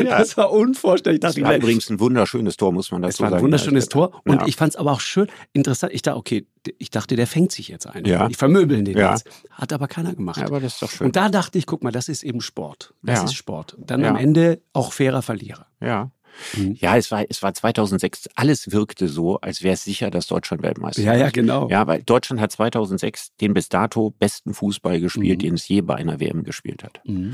Das 0.04 0.38
war 0.38 0.52
unvorstellbar. 0.52 1.30
Das 1.30 1.40
war 1.40 1.56
übrigens 1.56 1.90
ein 1.90 2.00
wunderschönes 2.00 2.58
Tor, 2.58 2.72
muss 2.72 2.92
man 2.92 3.04
dazu 3.04 3.18
sagen. 3.18 3.28
Es 3.28 3.32
war 3.32 3.38
ein 3.38 3.44
wunderschönes 3.44 3.90
Tor. 3.90 4.22
Und 4.26 4.48
ich 4.48 4.56
fand 4.56 4.72
es 4.72 4.76
aber 4.76 4.92
auch 4.92 5.00
schön, 5.00 5.28
interessant. 5.54 5.94
Ich 5.94 6.02
dachte, 6.02 6.18
okay, 6.18 6.48
ich 6.78 6.90
dachte, 6.90 7.16
der 7.16 7.28
fängt 7.28 7.52
sich 7.52 7.68
jetzt 7.68 7.88
ein. 7.88 8.06
Ja. 8.06 8.28
Ich 8.28 8.38
vermöbeln 8.38 8.86
den 8.86 8.98
jetzt. 8.98 9.28
Hat 9.52 9.74
aber 9.74 9.88
keiner 9.88 10.14
gemacht. 10.16 10.38
Ja, 10.38 10.46
aber 10.46 10.60
das 10.60 10.74
ist 10.74 10.82
doch 10.82 10.92
schön. 10.92 11.08
Und 11.08 11.16
da 11.16 11.30
dachte 11.30 11.58
ich, 11.58 11.66
guck 11.66 11.84
mal, 11.84 11.92
das 11.92 12.10
ist 12.10 12.24
eben 12.24 12.42
Sport. 12.42 12.94
Das 13.02 13.20
ja. 13.20 13.26
ist 13.26 13.36
Sport. 13.36 13.76
Dann 13.80 14.02
ja. 14.02 14.10
am 14.10 14.16
Ende 14.16 14.62
auch 14.74 14.94
fairer 14.94 15.22
Verlierer. 15.22 15.68
Ja. 15.82 16.12
Mhm. 16.56 16.76
Ja, 16.80 16.98
es 16.98 17.12
war, 17.12 17.26
es 17.30 17.44
war 17.44 17.54
2006, 17.54 18.30
alles 18.36 18.72
wirkte 18.72 19.08
so, 19.08 19.40
als 19.40 19.62
wäre 19.62 19.74
es 19.74 19.84
sicher, 19.84 20.10
dass 20.10 20.28
Deutschland 20.28 20.64
Weltmeister 20.64 21.02
Ja, 21.02 21.16
ja, 21.16 21.30
genau. 21.30 21.70
Ja, 21.70 21.86
weil 21.88 22.04
Deutschland 22.04 22.42
hat 22.42 22.52
2006 22.52 23.36
den 23.40 23.54
bis 23.54 23.70
dato 23.70 24.12
besten 24.12 24.54
Fußball 24.54 25.00
gespielt, 25.00 25.40
mhm. 25.40 25.44
den 25.44 25.54
es 25.56 25.68
je 25.68 25.82
bei 25.82 25.96
einer 25.96 26.20
WM 26.20 26.44
gespielt 26.44 26.84
hat. 26.84 27.02
Mhm. 27.06 27.34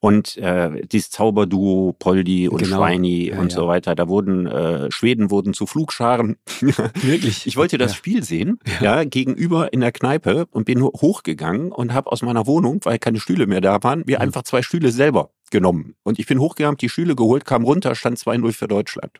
Und 0.00 0.38
äh, 0.38 0.86
dieses 0.86 1.10
Zauberduo 1.10 1.94
Poldi 1.98 2.48
und 2.48 2.62
genau. 2.62 2.78
Schweini 2.78 3.28
ja, 3.28 3.38
und 3.38 3.52
ja. 3.52 3.56
so 3.56 3.68
weiter, 3.68 3.94
da 3.94 4.08
wurden 4.08 4.46
äh, 4.46 4.90
Schweden 4.90 5.30
wurden 5.30 5.52
zu 5.52 5.66
Flugscharen. 5.66 6.36
Wirklich? 7.02 7.46
Ich 7.46 7.56
wollte 7.58 7.76
das 7.76 7.92
ja. 7.92 7.96
Spiel 7.96 8.24
sehen, 8.24 8.58
ja. 8.80 9.04
gegenüber 9.04 9.72
in 9.74 9.80
der 9.80 9.92
Kneipe 9.92 10.46
und 10.52 10.64
bin 10.64 10.82
hochgegangen 10.82 11.70
und 11.70 11.92
habe 11.92 12.10
aus 12.10 12.22
meiner 12.22 12.46
Wohnung, 12.46 12.80
weil 12.84 12.98
keine 12.98 13.20
Stühle 13.20 13.46
mehr 13.46 13.60
da 13.60 13.82
waren, 13.82 14.04
mir 14.06 14.18
mhm. 14.18 14.22
einfach 14.22 14.42
zwei 14.42 14.62
Stühle 14.62 14.90
selber 14.90 15.30
genommen. 15.50 15.94
Und 16.02 16.18
ich 16.18 16.26
bin 16.26 16.38
hochgegangen, 16.38 16.76
die 16.76 16.88
Schüle 16.88 17.14
geholt, 17.14 17.44
kam 17.44 17.64
runter, 17.64 17.94
stand 17.94 18.18
2-0 18.18 18.52
für 18.52 18.68
Deutschland. 18.68 19.12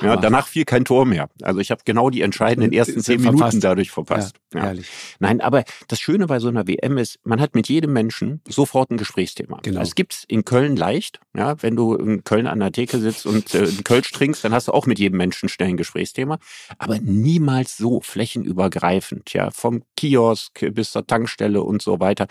Ja, 0.00 0.16
danach 0.16 0.46
fiel 0.46 0.64
kein 0.64 0.84
Tor 0.84 1.06
mehr. 1.06 1.28
Also 1.42 1.60
ich 1.60 1.70
habe 1.70 1.82
genau 1.84 2.10
die 2.10 2.22
entscheidenden 2.22 2.72
ersten 2.72 3.00
zehn 3.00 3.20
Minuten 3.20 3.38
verpasst. 3.38 3.64
dadurch 3.64 3.90
verpasst. 3.90 4.36
Ja, 4.54 4.72
ja. 4.72 4.82
Nein, 5.18 5.40
aber 5.40 5.64
das 5.88 6.00
Schöne 6.00 6.26
bei 6.26 6.38
so 6.38 6.48
einer 6.48 6.66
WM 6.66 6.98
ist, 6.98 7.18
man 7.24 7.40
hat 7.40 7.54
mit 7.54 7.68
jedem 7.68 7.92
Menschen 7.92 8.40
sofort 8.48 8.90
ein 8.90 8.96
Gesprächsthema. 8.96 9.60
Genau. 9.62 9.80
Das 9.80 9.94
gibt's 9.94 10.24
in 10.28 10.44
Köln 10.44 10.76
leicht. 10.76 11.20
Ja, 11.36 11.62
wenn 11.62 11.76
du 11.76 11.94
in 11.94 12.24
Köln 12.24 12.46
an 12.46 12.60
der 12.60 12.72
Theke 12.72 12.98
sitzt 12.98 13.26
und 13.26 13.54
äh, 13.54 13.58
einen 13.58 13.84
Kölsch 13.84 14.10
trinkst, 14.12 14.44
dann 14.44 14.52
hast 14.52 14.68
du 14.68 14.72
auch 14.72 14.86
mit 14.86 14.98
jedem 14.98 15.18
Menschen 15.18 15.48
schnell 15.48 15.68
ein 15.68 15.76
Gesprächsthema. 15.76 16.38
Aber 16.78 16.98
niemals 17.00 17.76
so 17.76 18.00
flächenübergreifend. 18.00 19.32
Ja, 19.32 19.50
vom 19.50 19.82
Kiosk 19.96 20.72
bis 20.72 20.92
zur 20.92 21.06
Tankstelle 21.06 21.62
und 21.62 21.82
so 21.82 22.00
weiter. 22.00 22.26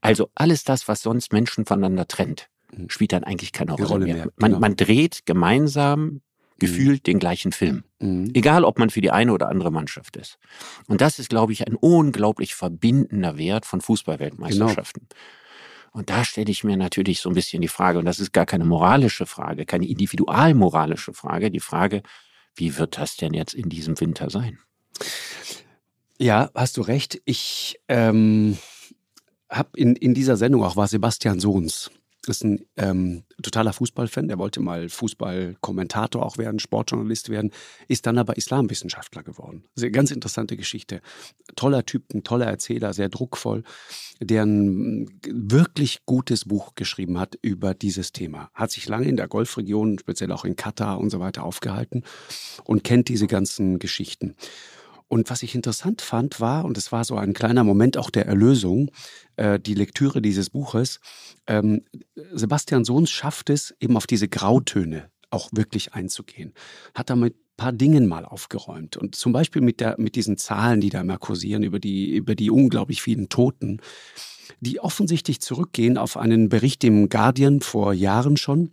Also 0.00 0.30
alles 0.34 0.64
das, 0.64 0.88
was 0.88 1.02
sonst 1.02 1.32
Menschen 1.32 1.66
voneinander 1.66 2.06
trennt. 2.06 2.48
Spielt 2.88 3.12
dann 3.12 3.24
eigentlich 3.24 3.52
keine 3.52 3.72
Rolle, 3.72 3.86
Rolle 3.86 4.04
mehr. 4.06 4.14
mehr. 4.16 4.32
Man, 4.36 4.50
genau. 4.50 4.60
man 4.60 4.76
dreht 4.76 5.26
gemeinsam 5.26 6.00
mhm. 6.00 6.20
gefühlt 6.58 7.00
mhm. 7.00 7.10
den 7.10 7.18
gleichen 7.18 7.52
Film. 7.52 7.84
Mhm. 7.98 8.30
Egal, 8.34 8.64
ob 8.64 8.78
man 8.78 8.90
für 8.90 9.00
die 9.00 9.10
eine 9.10 9.32
oder 9.32 9.48
andere 9.48 9.70
Mannschaft 9.70 10.16
ist. 10.16 10.38
Und 10.86 11.00
das 11.00 11.18
ist, 11.18 11.28
glaube 11.28 11.52
ich, 11.52 11.66
ein 11.66 11.74
unglaublich 11.74 12.54
verbindender 12.54 13.38
Wert 13.38 13.66
von 13.66 13.80
Fußballweltmeisterschaften. 13.80 15.06
Genau. 15.08 15.20
Und 15.92 16.10
da 16.10 16.24
stelle 16.24 16.50
ich 16.50 16.62
mir 16.62 16.76
natürlich 16.76 17.20
so 17.20 17.30
ein 17.30 17.34
bisschen 17.34 17.62
die 17.62 17.68
Frage, 17.68 17.98
und 17.98 18.04
das 18.04 18.20
ist 18.20 18.32
gar 18.32 18.44
keine 18.44 18.66
moralische 18.66 19.24
Frage, 19.24 19.64
keine 19.64 19.88
individualmoralische 19.88 21.14
Frage, 21.14 21.50
die 21.50 21.60
Frage, 21.60 22.02
wie 22.54 22.76
wird 22.76 22.98
das 22.98 23.16
denn 23.16 23.32
jetzt 23.32 23.54
in 23.54 23.70
diesem 23.70 23.98
Winter 23.98 24.28
sein? 24.28 24.58
Ja, 26.18 26.50
hast 26.54 26.76
du 26.76 26.82
recht. 26.82 27.20
Ich 27.24 27.80
ähm, 27.88 28.58
habe 29.50 29.70
in, 29.76 29.96
in 29.96 30.12
dieser 30.12 30.36
Sendung 30.36 30.64
auch 30.64 30.76
war 30.76 30.88
Sebastian 30.88 31.40
Sohns 31.40 31.90
ist 32.28 32.44
ein 32.44 32.64
ähm, 32.76 33.24
totaler 33.42 33.72
Fußballfan, 33.72 34.28
der 34.28 34.38
wollte 34.38 34.60
mal 34.60 34.88
Fußballkommentator 34.88 36.24
auch 36.24 36.38
werden, 36.38 36.58
Sportjournalist 36.58 37.28
werden, 37.28 37.52
ist 37.88 38.06
dann 38.06 38.18
aber 38.18 38.36
Islamwissenschaftler 38.36 39.22
geworden. 39.22 39.64
Also 39.76 39.90
ganz 39.90 40.10
interessante 40.10 40.56
Geschichte. 40.56 41.00
Toller 41.54 41.84
Typ, 41.84 42.14
ein 42.14 42.24
toller 42.24 42.46
Erzähler, 42.46 42.92
sehr 42.92 43.08
druckvoll, 43.08 43.62
der 44.20 44.44
ein 44.44 45.20
wirklich 45.26 46.04
gutes 46.06 46.46
Buch 46.46 46.74
geschrieben 46.74 47.18
hat 47.18 47.38
über 47.42 47.74
dieses 47.74 48.12
Thema. 48.12 48.50
Hat 48.54 48.70
sich 48.70 48.88
lange 48.88 49.08
in 49.08 49.16
der 49.16 49.28
Golfregion, 49.28 49.98
speziell 49.98 50.32
auch 50.32 50.44
in 50.44 50.56
Katar 50.56 50.98
und 50.98 51.10
so 51.10 51.20
weiter 51.20 51.44
aufgehalten 51.44 52.04
und 52.64 52.84
kennt 52.84 53.08
diese 53.08 53.26
ganzen 53.26 53.78
Geschichten. 53.78 54.34
Und 55.08 55.30
was 55.30 55.42
ich 55.42 55.54
interessant 55.54 56.02
fand, 56.02 56.40
war, 56.40 56.64
und 56.64 56.76
es 56.76 56.90
war 56.90 57.04
so 57.04 57.16
ein 57.16 57.32
kleiner 57.32 57.64
Moment 57.64 57.96
auch 57.96 58.10
der 58.10 58.26
Erlösung, 58.26 58.90
äh, 59.36 59.60
die 59.60 59.74
Lektüre 59.74 60.20
dieses 60.20 60.50
Buches, 60.50 61.00
ähm, 61.46 61.82
Sebastian 62.32 62.84
Sohns 62.84 63.10
schafft 63.10 63.50
es, 63.50 63.74
eben 63.80 63.96
auf 63.96 64.06
diese 64.06 64.28
Grautöne 64.28 65.10
auch 65.30 65.48
wirklich 65.52 65.94
einzugehen. 65.94 66.54
Hat 66.94 67.10
damit 67.10 67.34
ein 67.34 67.56
paar 67.56 67.72
Dingen 67.72 68.06
mal 68.06 68.24
aufgeräumt. 68.24 68.96
Und 68.96 69.14
zum 69.14 69.32
Beispiel 69.32 69.62
mit, 69.62 69.80
der, 69.80 69.96
mit 69.98 70.16
diesen 70.16 70.38
Zahlen, 70.38 70.80
die 70.80 70.90
da 70.90 71.00
immer 71.00 71.18
kursieren, 71.18 71.62
über 71.62 71.78
die, 71.78 72.14
über 72.14 72.34
die 72.34 72.50
unglaublich 72.50 73.02
vielen 73.02 73.28
Toten, 73.28 73.80
die 74.60 74.80
offensichtlich 74.80 75.40
zurückgehen 75.40 75.98
auf 75.98 76.16
einen 76.16 76.48
Bericht 76.48 76.84
im 76.84 77.08
Guardian 77.08 77.60
vor 77.60 77.92
Jahren 77.92 78.36
schon, 78.36 78.72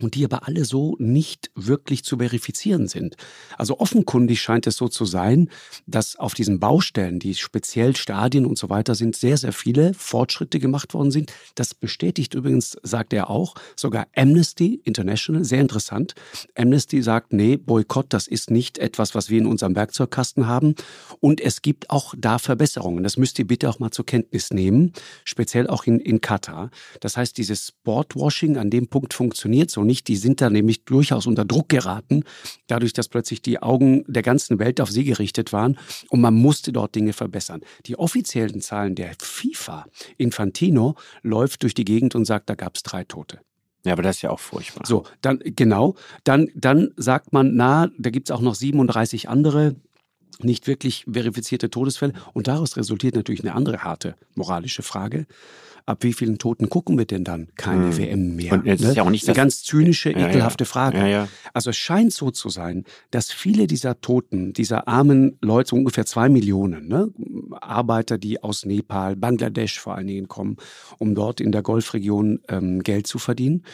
und 0.00 0.14
die 0.14 0.24
aber 0.24 0.46
alle 0.46 0.64
so 0.64 0.96
nicht 0.98 1.50
wirklich 1.54 2.04
zu 2.04 2.18
verifizieren 2.18 2.86
sind. 2.88 3.16
Also 3.56 3.80
offenkundig 3.80 4.40
scheint 4.40 4.66
es 4.66 4.76
so 4.76 4.88
zu 4.88 5.04
sein, 5.04 5.50
dass 5.86 6.16
auf 6.16 6.34
diesen 6.34 6.60
Baustellen, 6.60 7.18
die 7.18 7.34
speziell 7.34 7.96
Stadien 7.96 8.46
und 8.46 8.58
so 8.58 8.70
weiter 8.70 8.94
sind, 8.94 9.16
sehr, 9.16 9.36
sehr 9.36 9.52
viele 9.52 9.94
Fortschritte 9.94 10.60
gemacht 10.60 10.94
worden 10.94 11.10
sind. 11.10 11.32
Das 11.54 11.74
bestätigt 11.74 12.34
übrigens, 12.34 12.76
sagt 12.82 13.12
er 13.12 13.30
auch, 13.30 13.54
sogar 13.76 14.06
Amnesty 14.14 14.80
International, 14.84 15.44
sehr 15.44 15.60
interessant. 15.60 16.14
Amnesty 16.56 17.02
sagt, 17.02 17.32
nee, 17.32 17.56
Boykott, 17.56 18.06
das 18.10 18.28
ist 18.28 18.50
nicht 18.50 18.78
etwas, 18.78 19.14
was 19.14 19.30
wir 19.30 19.38
in 19.38 19.46
unserem 19.46 19.74
Werkzeugkasten 19.74 20.46
haben. 20.46 20.74
Und 21.20 21.40
es 21.40 21.62
gibt 21.62 21.90
auch 21.90 22.14
da 22.16 22.38
Verbesserungen. 22.38 23.02
Das 23.02 23.16
müsst 23.16 23.38
ihr 23.38 23.46
bitte 23.46 23.68
auch 23.68 23.78
mal 23.78 23.90
zur 23.90 24.06
Kenntnis 24.06 24.50
nehmen, 24.52 24.92
speziell 25.24 25.66
auch 25.66 25.84
in, 25.84 25.98
in 25.98 26.20
Katar. 26.20 26.70
Das 27.00 27.16
heißt, 27.16 27.36
dieses 27.36 27.68
Sportwashing 27.68 28.56
an 28.56 28.70
dem 28.70 28.88
Punkt 28.88 29.14
funktioniert 29.14 29.70
so 29.70 29.82
nicht. 29.88 30.06
Die 30.06 30.16
sind 30.16 30.40
da 30.40 30.50
nämlich 30.50 30.84
durchaus 30.84 31.26
unter 31.26 31.44
Druck 31.44 31.68
geraten, 31.68 32.22
dadurch, 32.68 32.92
dass 32.92 33.08
plötzlich 33.08 33.42
die 33.42 33.60
Augen 33.60 34.04
der 34.06 34.22
ganzen 34.22 34.60
Welt 34.60 34.80
auf 34.80 34.90
sie 34.90 35.02
gerichtet 35.02 35.52
waren 35.52 35.76
und 36.10 36.20
man 36.20 36.34
musste 36.34 36.72
dort 36.72 36.94
Dinge 36.94 37.12
verbessern. 37.12 37.62
Die 37.86 37.98
offiziellen 37.98 38.60
Zahlen 38.60 38.94
der 38.94 39.12
FIFA, 39.20 39.86
Infantino, 40.16 40.94
läuft 41.22 41.64
durch 41.64 41.74
die 41.74 41.84
Gegend 41.84 42.14
und 42.14 42.24
sagt, 42.24 42.48
da 42.48 42.54
gab 42.54 42.76
es 42.76 42.84
drei 42.84 43.02
Tote. 43.02 43.40
Ja, 43.84 43.92
aber 43.92 44.02
das 44.02 44.16
ist 44.16 44.22
ja 44.22 44.30
auch 44.30 44.40
furchtbar. 44.40 44.84
So, 44.86 45.04
dann 45.22 45.38
genau, 45.42 45.94
dann, 46.24 46.50
dann 46.54 46.90
sagt 46.96 47.32
man, 47.32 47.54
na, 47.54 47.88
da 47.96 48.10
gibt 48.10 48.28
es 48.28 48.36
auch 48.36 48.40
noch 48.40 48.54
37 48.54 49.28
andere 49.28 49.76
nicht 50.40 50.66
wirklich 50.66 51.04
verifizierte 51.10 51.70
Todesfälle. 51.70 52.12
Und 52.32 52.48
daraus 52.48 52.76
resultiert 52.76 53.14
natürlich 53.14 53.42
eine 53.42 53.54
andere 53.54 53.84
harte 53.84 54.14
moralische 54.34 54.82
Frage. 54.82 55.26
Ab 55.86 56.04
wie 56.04 56.12
vielen 56.12 56.36
Toten 56.36 56.68
gucken 56.68 56.98
wir 56.98 57.06
denn 57.06 57.24
dann 57.24 57.48
keine 57.56 57.86
hm. 57.86 57.96
WM 57.96 58.36
mehr? 58.36 58.52
Und 58.52 58.66
jetzt 58.66 58.82
ne? 58.82 58.90
ist 58.90 58.96
ja 58.96 59.04
auch 59.04 59.10
nicht 59.10 59.26
eine 59.26 59.34
ganz 59.34 59.62
zynische, 59.62 60.12
ja, 60.12 60.28
ekelhafte 60.28 60.64
ja. 60.64 60.68
Frage. 60.68 61.08
Ja, 61.08 61.28
also 61.54 61.70
es 61.70 61.78
scheint 61.78 62.12
so 62.12 62.30
zu 62.30 62.50
sein, 62.50 62.84
dass 63.10 63.32
viele 63.32 63.66
dieser 63.66 63.98
Toten, 64.02 64.52
dieser 64.52 64.86
armen 64.86 65.38
Leute, 65.40 65.70
so 65.70 65.76
ungefähr 65.76 66.04
zwei 66.04 66.28
Millionen 66.28 66.88
ne? 66.88 67.10
Arbeiter, 67.52 68.18
die 68.18 68.42
aus 68.42 68.66
Nepal, 68.66 69.16
Bangladesch 69.16 69.80
vor 69.80 69.94
allen 69.94 70.08
Dingen 70.08 70.28
kommen, 70.28 70.58
um 70.98 71.14
dort 71.14 71.40
in 71.40 71.52
der 71.52 71.62
Golfregion 71.62 72.40
ähm, 72.48 72.82
Geld 72.82 73.06
zu 73.06 73.18
verdienen, 73.18 73.64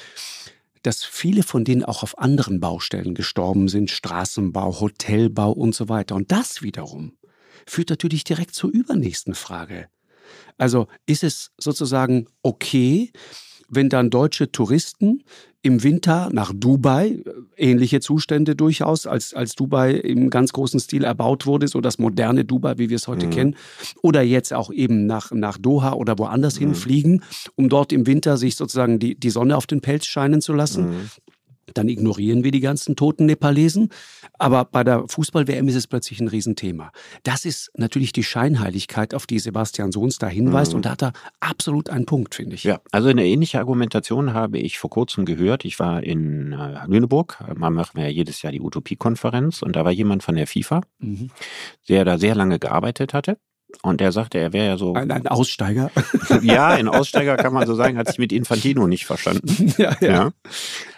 dass 0.85 1.03
viele 1.03 1.43
von 1.43 1.65
denen 1.65 1.83
auch 1.83 2.03
auf 2.03 2.19
anderen 2.19 2.61
Baustellen 2.61 3.15
gestorben 3.15 3.69
sind, 3.69 3.91
Straßenbau, 3.91 4.81
Hotelbau 4.81 5.51
und 5.51 5.75
so 5.75 5.89
weiter. 5.89 6.15
Und 6.15 6.31
das 6.31 6.63
wiederum 6.63 7.17
führt 7.67 7.91
natürlich 7.91 8.23
direkt 8.23 8.55
zur 8.55 8.71
übernächsten 8.71 9.35
Frage. 9.35 9.89
Also 10.59 10.87
ist 11.07 11.25
es 11.25 11.53
sozusagen 11.59 12.27
okay, 12.43 13.11
wenn 13.69 13.89
dann 13.89 14.11
deutsche 14.11 14.51
Touristen 14.51 15.23
im 15.63 15.83
Winter 15.83 16.29
nach 16.31 16.53
Dubai, 16.55 17.25
ähnliche 17.57 18.01
Zustände 18.01 18.55
durchaus, 18.55 19.07
als, 19.07 19.33
als 19.33 19.55
Dubai 19.55 19.93
im 19.93 20.29
ganz 20.29 20.53
großen 20.53 20.79
Stil 20.79 21.05
erbaut 21.05 21.47
wurde, 21.47 21.69
so 21.69 21.81
das 21.81 21.99
moderne 21.99 22.45
Dubai, 22.45 22.77
wie 22.77 22.91
wir 22.91 22.97
es 22.97 23.09
heute 23.09 23.27
mhm. 23.27 23.31
kennen, 23.31 23.57
oder 24.03 24.21
jetzt 24.21 24.53
auch 24.53 24.71
eben 24.71 25.07
nach, 25.07 25.31
nach 25.33 25.57
Doha 25.57 25.95
oder 25.95 26.19
woanders 26.19 26.57
mhm. 26.57 26.67
hinfliegen, 26.67 27.23
um 27.57 27.71
dort 27.71 27.95
im 27.95 28.07
Winter 28.07 28.37
sich 28.37 28.57
sozusagen 28.57 28.99
die, 28.99 29.15
die 29.15 29.31
Sonne 29.31 29.57
auf 29.57 29.67
den 29.67 29.81
Pelz 29.81 30.05
scheinen 30.05 30.43
zu 30.43 30.53
lassen. 30.53 30.91
Mhm 30.91 31.11
dann 31.75 31.89
ignorieren 31.89 32.45
wir 32.45 32.51
die 32.51 32.61
ganzen 32.61 32.97
toten 32.97 33.27
Nepalesen. 33.27 33.91
Aber 34.39 34.65
bei 34.65 34.85
der 34.85 35.05
Fußball-WM 35.09 35.69
ist 35.69 35.75
es 35.75 35.87
plötzlich 35.87 36.21
ein 36.21 36.29
Riesenthema. 36.29 36.93
Das 37.23 37.45
ist 37.45 37.71
natürlich 37.77 38.13
die 38.13 38.25
Scheinheiligkeit, 38.25 39.15
auf 39.15 39.27
die 39.27 39.39
Sebastian 39.39 39.93
Sohns 39.93 40.19
da 40.19 40.29
hinweist. 40.29 40.73
Mhm. 40.73 40.77
Und 40.77 40.87
da 40.87 40.91
hat 40.91 41.03
er 41.03 41.13
absolut 41.41 41.91
einen 41.91 42.07
Punkt, 42.07 42.35
finde 42.35 42.55
ich. 42.55 42.65
Ja, 42.65 42.81
also 42.93 43.09
eine 43.09 43.27
ähnliche 43.27 43.59
Argumentation 43.59 44.35
habe 44.35 44.59
ich 44.59 44.79
vor 44.79 44.91
kurzem 44.91 45.25
gehört. 45.25 45.65
Ich 45.65 45.79
war 45.79 46.03
in 46.03 46.53
äh, 46.53 46.87
Lüneburg. 46.87 47.43
Man 47.57 47.75
macht 47.75 47.97
ja 47.97 48.09
jedes 48.09 48.43
Jahr 48.43 48.53
die 48.53 48.61
Utopie-Konferenz. 48.61 49.63
Und 49.63 49.77
da 49.77 49.85
war 49.85 49.93
jemand 49.93 50.23
von 50.23 50.37
der 50.37 50.47
FIFA, 50.47 50.83
mhm. 50.99 51.31
der 51.89 52.05
da 52.05 52.19
sehr 52.19 52.35
lange 52.35 52.59
gearbeitet 52.59 53.15
hatte. 53.15 53.39
Und 53.83 54.01
der 54.01 54.13
sagte, 54.13 54.39
er 54.39 54.53
wäre 54.53 54.67
ja 54.67 54.77
so. 54.77 54.95
Ein, 54.95 55.11
ein, 55.11 55.27
Aussteiger? 55.27 55.91
ja, 56.43 56.69
ein 56.69 56.89
Aussteiger 56.89 57.37
kann 57.37 57.53
man 57.53 57.67
so 57.67 57.75
sagen, 57.75 57.99
hat 57.99 58.09
sich 58.09 58.19
mit 58.19 58.33
Infantino 58.33 58.87
nicht 58.87 59.07
verstanden. 59.07 59.45
Ja, 59.77 59.97
ja. 60.01 60.09
ja. 60.09 60.33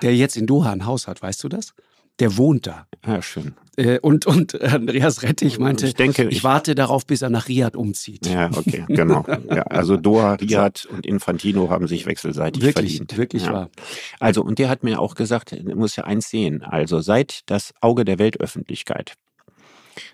Der 0.02 0.14
jetzt 0.14 0.36
in 0.36 0.46
Doha 0.46 0.70
ein 0.70 0.86
Haus 0.86 1.08
hat, 1.08 1.22
weißt 1.22 1.42
du 1.44 1.48
das? 1.48 1.72
Der 2.18 2.36
wohnt 2.36 2.66
da. 2.66 2.86
Ja, 3.06 3.22
schön. 3.22 3.54
Äh, 3.76 3.98
und, 4.00 4.26
und 4.26 4.60
Andreas 4.62 5.22
Rettich 5.22 5.58
meinte, 5.58 5.86
ich, 5.86 5.94
denke, 5.94 6.24
ich, 6.24 6.38
ich 6.38 6.44
warte 6.44 6.74
darauf, 6.74 7.06
bis 7.06 7.22
er 7.22 7.30
nach 7.30 7.48
Riyadh 7.48 7.76
umzieht. 7.76 8.26
Ja, 8.26 8.50
okay, 8.54 8.84
genau. 8.88 9.24
Ja, 9.50 9.62
also 9.64 9.96
Doha, 9.96 10.34
Riyadh 10.40 10.86
und 10.90 11.06
Infantino 11.06 11.68
haben 11.70 11.86
sich 11.86 12.06
wechselseitig 12.06 12.62
wirklich, 12.62 12.96
verdient. 12.96 13.16
Wirklich 13.18 13.44
ja. 13.46 13.52
wahr. 13.52 13.70
Also, 14.18 14.42
und 14.42 14.58
der 14.58 14.68
hat 14.68 14.82
mir 14.82 15.00
auch 15.00 15.14
gesagt, 15.14 15.52
er 15.52 15.76
muss 15.76 15.96
ja 15.96 16.04
eins 16.04 16.30
sehen. 16.30 16.62
Also, 16.62 17.00
seit 17.00 17.40
das 17.46 17.74
Auge 17.80 18.04
der 18.04 18.18
Weltöffentlichkeit 18.18 19.14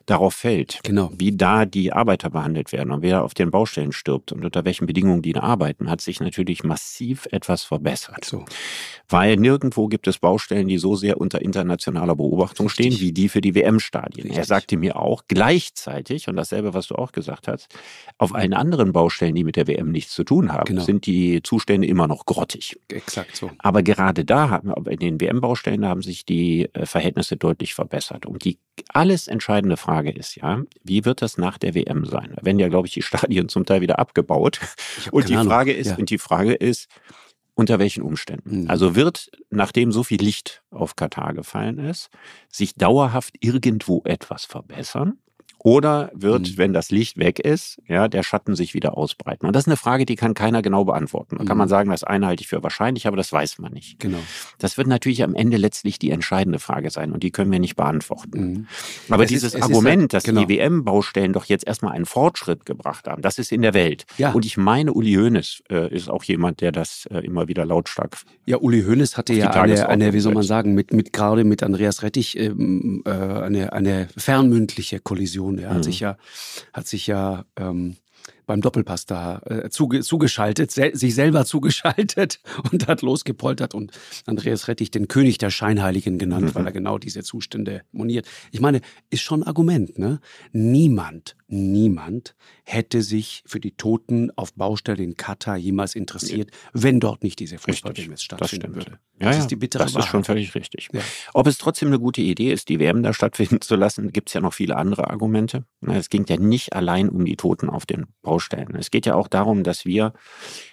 darauf 0.07 0.35
fällt, 0.35 0.81
genau. 0.83 1.11
wie 1.17 1.37
da 1.37 1.65
die 1.65 1.93
Arbeiter 1.93 2.31
behandelt 2.31 2.73
werden 2.73 2.91
und 2.91 3.03
wer 3.03 3.25
auf 3.25 3.35
den 3.35 3.51
Baustellen 3.51 3.93
stirbt 3.93 4.33
und 4.33 4.45
unter 4.45 4.65
welchen 4.65 4.87
Bedingungen 4.87 5.23
die 5.23 5.33
da 5.33 5.41
arbeiten, 5.41 5.91
hat 5.91 6.01
sich 6.01 6.21
natürlich 6.21 6.65
massiv 6.65 7.27
etwas 7.31 7.63
verbessert. 7.63 8.25
So. 8.25 8.45
Weil 9.09 9.37
nirgendwo 9.37 9.89
gibt 9.89 10.07
es 10.07 10.19
Baustellen, 10.19 10.69
die 10.69 10.79
so 10.79 10.97
sehr 10.97 11.21
unter 11.21 11.43
internationaler 11.43 12.17
Beobachtung 12.17 12.69
stehen, 12.69 12.99
wie 13.01 13.13
die 13.13 13.29
für 13.29 13.41
die 13.41 13.55
WM-Stadien. 13.55 14.31
Er 14.31 14.45
sagte 14.45 14.77
mir 14.77 14.97
auch 14.97 15.25
gleichzeitig, 15.29 16.29
und 16.29 16.37
dasselbe, 16.37 16.75
was 16.75 16.87
du 16.87 16.95
auch 16.95 17.13
gesagt 17.13 17.49
hast, 17.49 17.69
auf 18.19 18.35
allen 18.35 18.55
anderen 18.55 18.93
Baustellen, 18.93 19.35
die 19.35 19.45
mit 19.45 19.57
der 19.57 19.67
WM 19.67 19.91
nichts 19.91 20.15
zu 20.15 20.25
tun 20.25 20.53
haben, 20.53 20.65
genau. 20.65 20.83
sind 20.83 21.07
die 21.07 21.43
Zustände 21.43 21.87
immer 21.87 22.09
noch 22.09 22.27
grottig. 22.27 22.79
Exakt 22.89 23.37
so. 23.37 23.51
Aber 23.59 23.83
gerade 23.83 24.25
da 24.25 24.51
haben, 24.51 24.73
in 24.87 24.99
den 24.99 25.21
WM-Baustellen 25.21 25.87
haben 25.87 26.03
sich 26.03 26.25
die 26.25 26.69
äh, 26.73 26.87
Verhältnisse 26.87 27.37
deutlich 27.37 27.75
verbessert. 27.75 28.27
Und 28.27 28.45
die 28.45 28.59
alles 28.89 29.29
entscheidende 29.29 29.77
Frage 29.77 30.11
ist 30.11 30.37
ja, 30.37 30.63
wie 30.83 31.05
wird 31.05 31.23
das 31.23 31.39
nach 31.39 31.59
der 31.59 31.75
WM 31.75 32.05
sein? 32.05 32.33
Da 32.37 32.45
werden 32.45 32.59
ja, 32.59 32.69
glaube 32.69 32.87
ich, 32.87 32.95
die 32.95 33.03
Stadien 33.03 33.49
zum 33.49 33.65
Teil 33.65 33.81
wieder 33.81 33.99
abgebaut. 33.99 34.61
Und 35.11 35.29
die 35.29 35.37
Frage 35.37 35.73
ist, 35.73 35.89
ja. 35.89 35.97
und 35.97 36.11
die 36.11 36.19
Frage 36.19 36.55
ist, 36.55 36.89
unter 37.55 37.79
welchen 37.79 38.03
Umständen? 38.03 38.63
Mhm. 38.63 38.71
Also 38.71 38.95
wird, 38.95 39.31
nachdem 39.51 39.93
so 39.93 40.03
viel 40.03 40.21
Licht 40.21 40.63
auf 40.71 40.97
Katar 40.97 41.35
gefallen 41.35 41.79
ist, 41.79 42.09
sich 42.49 42.75
dauerhaft 42.75 43.35
irgendwo 43.41 44.03
etwas 44.05 44.45
verbessern? 44.45 45.19
Oder 45.65 46.11
wird, 46.13 46.43
mhm. 46.43 46.59
wenn 46.59 46.73
das 46.73 46.91
Licht 46.91 47.19
weg 47.19 47.39
ist, 47.39 47.81
ja, 47.87 48.09
der 48.09 48.25
Schatten 48.25 48.57
sich 48.57 48.75
wieder 48.75 48.99
ausbreiten? 48.99 49.47
Und 49.47 49.55
das 49.55 49.63
ist 49.63 49.69
eine 49.69 49.77
Frage, 49.77 50.05
die 50.07 50.17
kann 50.17 50.35
keiner 50.35 50.61
genau 50.61 50.85
beantworten. 50.85 51.37
Da 51.37 51.45
mhm. 51.45 51.47
kann 51.47 51.57
man 51.57 51.69
mhm. 51.69 51.71
sagen, 51.71 51.91
das 51.91 52.03
eine 52.03 52.27
halte 52.27 52.43
ich 52.43 52.49
für 52.49 52.65
wahrscheinlich, 52.65 53.07
aber 53.07 53.17
das 53.17 53.33
weiß 53.33 53.61
man 53.61 53.73
nicht. 53.73 54.01
Genau. 54.01 54.19
Das 54.59 54.77
wird 54.77 54.89
natürlich 54.89 55.23
am 55.23 55.37
Ende 55.37 55.59
letztlich 55.59 56.01
die 56.01 56.11
entscheidende 56.11 56.59
Frage 56.59 56.91
sein 56.91 57.13
und 57.13 57.23
die 57.23 57.31
können 57.31 57.53
wir 57.53 57.61
nicht 57.61 57.77
beantworten. 57.77 58.41
Mhm. 58.41 58.67
Aber 59.09 59.23
es 59.23 59.29
dieses 59.29 59.55
ist, 59.55 59.63
Argument, 59.63 60.03
ist, 60.03 60.15
dass 60.15 60.25
genau. 60.25 60.45
die 60.45 60.49
WM-Baustellen 60.49 61.33
doch 61.33 61.45
jetzt 61.45 61.65
erstmal 61.65 61.93
einen 61.93 62.07
Fortschritt 62.07 62.67
gebracht 62.67 63.07
haben, 63.07 63.23
das 63.23 63.39
ist 63.39 63.53
in 63.53 63.63
der 63.63 63.73
Welt. 63.73 64.05
Ja. 64.19 64.33
Und 64.33 64.45
ich 64.45 64.57
meine, 64.57 64.93
Uli 64.93 65.15
Hoeneß 65.15 65.63
äh, 65.71 65.95
ist 65.95 66.11
auch 66.11 66.25
jemand, 66.25 66.61
der 66.61 66.73
das 66.73 67.07
äh, 67.07 67.19
immer 67.21 67.47
wieder 67.47 67.65
lautstark. 67.65 68.17
Ja, 68.47 68.57
Uli 68.57 68.83
Hoeneß 68.83 69.17
hatte 69.17 69.33
ja 69.33 69.51
eine, 69.51 69.89
eine, 69.89 70.13
wie 70.13 70.21
soll 70.21 70.35
man 70.35 70.43
sagen, 70.43 70.75
mit, 70.75 70.93
mit 70.93 71.13
gerade 71.13 71.45
mit 71.45 71.63
Andreas 71.63 72.03
Rettich 72.03 72.37
ähm, 72.37 73.05
äh, 73.07 73.11
eine, 73.11 73.73
eine 73.73 74.09
fernmündliche 74.17 74.99
Kollision. 74.99 75.52
Er 75.59 75.71
hat 75.71 75.79
mhm. 75.79 75.83
sich 75.83 76.01
ja 76.01 76.17
hat 76.73 76.87
sich 76.87 77.07
ja 77.07 77.45
ähm, 77.57 77.97
beim 78.47 78.61
Doppelpass 78.61 79.07
da 79.07 79.41
äh, 79.47 79.71
zuge 79.71 80.01
zugeschaltet, 80.01 80.71
se 80.71 80.91
sich 80.95 81.15
selber 81.15 81.45
zugeschaltet 81.53 82.41
und 82.71 82.89
hat 82.89 83.03
losgepoltert 83.03 83.75
und 83.75 83.93
Andreas 84.27 84.69
Rettich 84.69 84.91
den 84.91 85.09
König 85.09 85.39
der 85.39 85.51
Scheinheiligen 85.51 86.19
genannt, 86.19 86.47
mhm. 86.47 86.55
weil 86.55 86.67
er 86.67 86.73
genau 86.73 86.99
diese 86.99 87.23
Zustände 87.23 87.83
moniert. 87.93 88.27
Ich 88.51 88.61
meine, 88.61 88.81
ist 89.11 89.23
schon 89.23 89.43
ein 89.43 89.47
Argument, 89.47 89.99
ne? 89.99 90.21
Niemand, 90.53 91.37
niemand 91.47 92.35
hätte 92.65 93.03
sich 93.03 93.43
für 93.47 93.61
die 93.61 93.73
Toten 93.73 94.31
auf 94.37 94.55
Baustelle 94.55 95.03
in 95.03 95.17
Katar 95.17 95.57
jemals 95.57 95.95
interessiert, 95.95 96.51
wenn 96.73 97.01
dort 97.01 97.23
nicht 97.23 97.39
diese 97.39 97.59
Fußball-WM 97.59 98.17
stattfinden 98.17 98.75
würde. 98.75 98.99
Ja, 99.21 99.29
das 99.29 99.39
ist 99.39 99.51
die 99.51 99.57
bittere 99.57 99.85
Das 99.85 99.95
Wahrheit. 99.95 100.07
ist 100.07 100.11
schon 100.11 100.25
völlig 100.25 100.55
richtig. 100.55 100.89
Ja. 100.93 101.01
Ob 101.35 101.47
es 101.47 101.59
trotzdem 101.59 101.89
eine 101.89 101.99
gute 101.99 102.21
Idee 102.21 102.53
ist, 102.53 102.69
die 102.69 102.81
WM 102.81 103.03
da 103.03 103.13
stattfinden 103.13 103.61
zu 103.61 103.77
lassen, 103.77 104.11
gibt 104.13 104.29
es 104.29 104.35
ja 104.35 104.41
noch 104.41 104.53
viele 104.53 104.77
andere 104.77 105.11
Argumente. 105.11 105.65
Es 105.81 106.09
ging 106.09 106.25
ja 106.29 106.37
nicht 106.37 106.75
allein 106.75 107.09
um 107.09 107.25
die 107.25 107.37
Toten 107.37 107.69
auf 107.69 107.87
den 107.87 108.07
Baustellen. 108.23 108.32
Es 108.79 108.91
geht 108.91 109.07
ja 109.07 109.15
auch 109.15 109.29
darum, 109.29 109.65
dass 109.65 109.85
wir 109.85 110.13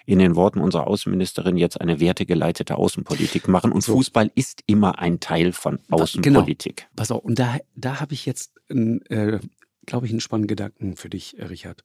in 0.06 0.18
den 0.18 0.36
Worten 0.36 0.60
unserer 0.60 0.86
Außenministerin 0.86 1.56
jetzt 1.56 1.80
eine 1.80 2.00
wertegeleitete 2.00 2.76
Außenpolitik 2.76 3.48
machen. 3.48 3.72
Und 3.72 3.82
so. 3.82 3.92
Fußball 3.94 4.30
ist 4.34 4.62
immer 4.66 4.98
ein 4.98 5.20
Teil 5.20 5.52
von 5.52 5.78
Außenpolitik. 5.90 6.76
Genau. 6.76 6.90
Pass 6.96 7.10
auf, 7.10 7.24
und 7.24 7.38
da, 7.38 7.58
da 7.74 8.00
habe 8.00 8.14
ich 8.14 8.26
jetzt, 8.26 8.52
äh, 8.68 9.38
glaube 9.86 10.06
ich, 10.06 10.12
einen 10.12 10.20
spannenden 10.20 10.48
Gedanken 10.48 10.96
für 10.96 11.08
dich, 11.08 11.38
äh, 11.38 11.44
Richard 11.44 11.84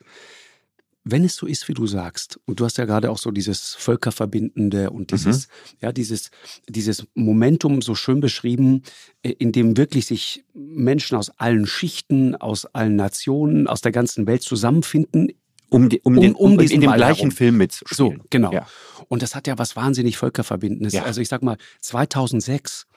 wenn 1.06 1.24
es 1.24 1.36
so 1.36 1.46
ist, 1.46 1.68
wie 1.68 1.76
du 1.76 1.86
sagst, 1.86 2.40
und 2.46 2.60
du 2.60 2.66
hast 2.66 2.80
ja 2.80 2.86
gerade 2.86 3.12
auch 3.12 3.20
so 3.20 3.30
dieses 3.30 3.76
Völkerverbindende 3.76 4.90
und 4.90 5.12
dieses, 5.12 5.48
mhm. 5.48 5.52
ja, 5.82 5.92
dieses, 5.92 6.32
dieses 6.68 7.06
Momentum 7.14 7.84
so 7.84 7.94
schön 7.94 8.20
beschrieben, 8.20 8.82
äh, 9.22 9.30
in 9.30 9.52
dem 9.52 9.78
wirklich 9.78 10.08
sich 10.08 10.44
Menschen 10.54 11.16
aus 11.16 11.30
allen 11.30 11.68
Schichten, 11.68 12.36
aus 12.36 12.66
allen 12.66 12.96
Nationen, 12.96 13.68
aus 13.68 13.82
der 13.82 13.92
ganzen 13.92 14.26
Welt 14.26 14.42
zusammenfinden. 14.42 15.32
Um, 15.70 15.90
die, 15.90 16.00
um, 16.02 16.16
um, 16.18 16.22
den, 16.22 16.36
um, 16.36 16.54
um 16.54 16.60
in 16.60 16.82
dem 16.82 16.92
gleichen 16.92 17.18
herum. 17.18 17.32
Film 17.32 17.58
mitzuspielen. 17.58 18.18
So, 18.18 18.24
genau. 18.30 18.52
Ja. 18.52 18.68
Und 19.08 19.22
das 19.22 19.36
hat 19.36 19.48
ja 19.48 19.58
was 19.58 19.76
wahnsinnig 19.76 20.18
Völkerverbindendes. 20.18 20.94
Ja. 20.94 21.04
Also 21.04 21.22
ich 21.22 21.30
sag 21.30 21.44
mal, 21.44 21.58
2006, 21.82 22.88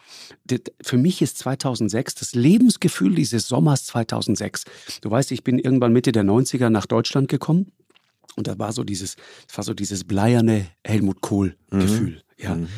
für 0.82 0.96
mich 0.96 1.22
ist 1.22 1.38
2006 1.38 2.14
das 2.14 2.34
Lebensgefühl 2.34 3.14
dieses 3.14 3.48
Sommers 3.48 3.84
2006. 3.86 4.64
Du 5.00 5.10
weißt, 5.10 5.32
ich 5.32 5.44
bin 5.44 5.58
irgendwann 5.58 5.92
Mitte 5.92 6.12
der 6.12 6.24
90er 6.24 6.70
nach 6.70 6.86
Deutschland 6.86 7.28
gekommen 7.28 7.72
und 8.36 8.46
da 8.46 8.58
war 8.58 8.72
so 8.72 8.84
dieses, 8.84 9.16
das 9.46 9.56
war 9.56 9.64
so 9.64 9.74
dieses 9.74 10.04
bleierne 10.04 10.68
Helmut 10.84 11.20
Kohl-Gefühl. 11.20 12.22
Mhm. 12.38 12.44
Ja. 12.44 12.54
Mhm. 12.54 12.68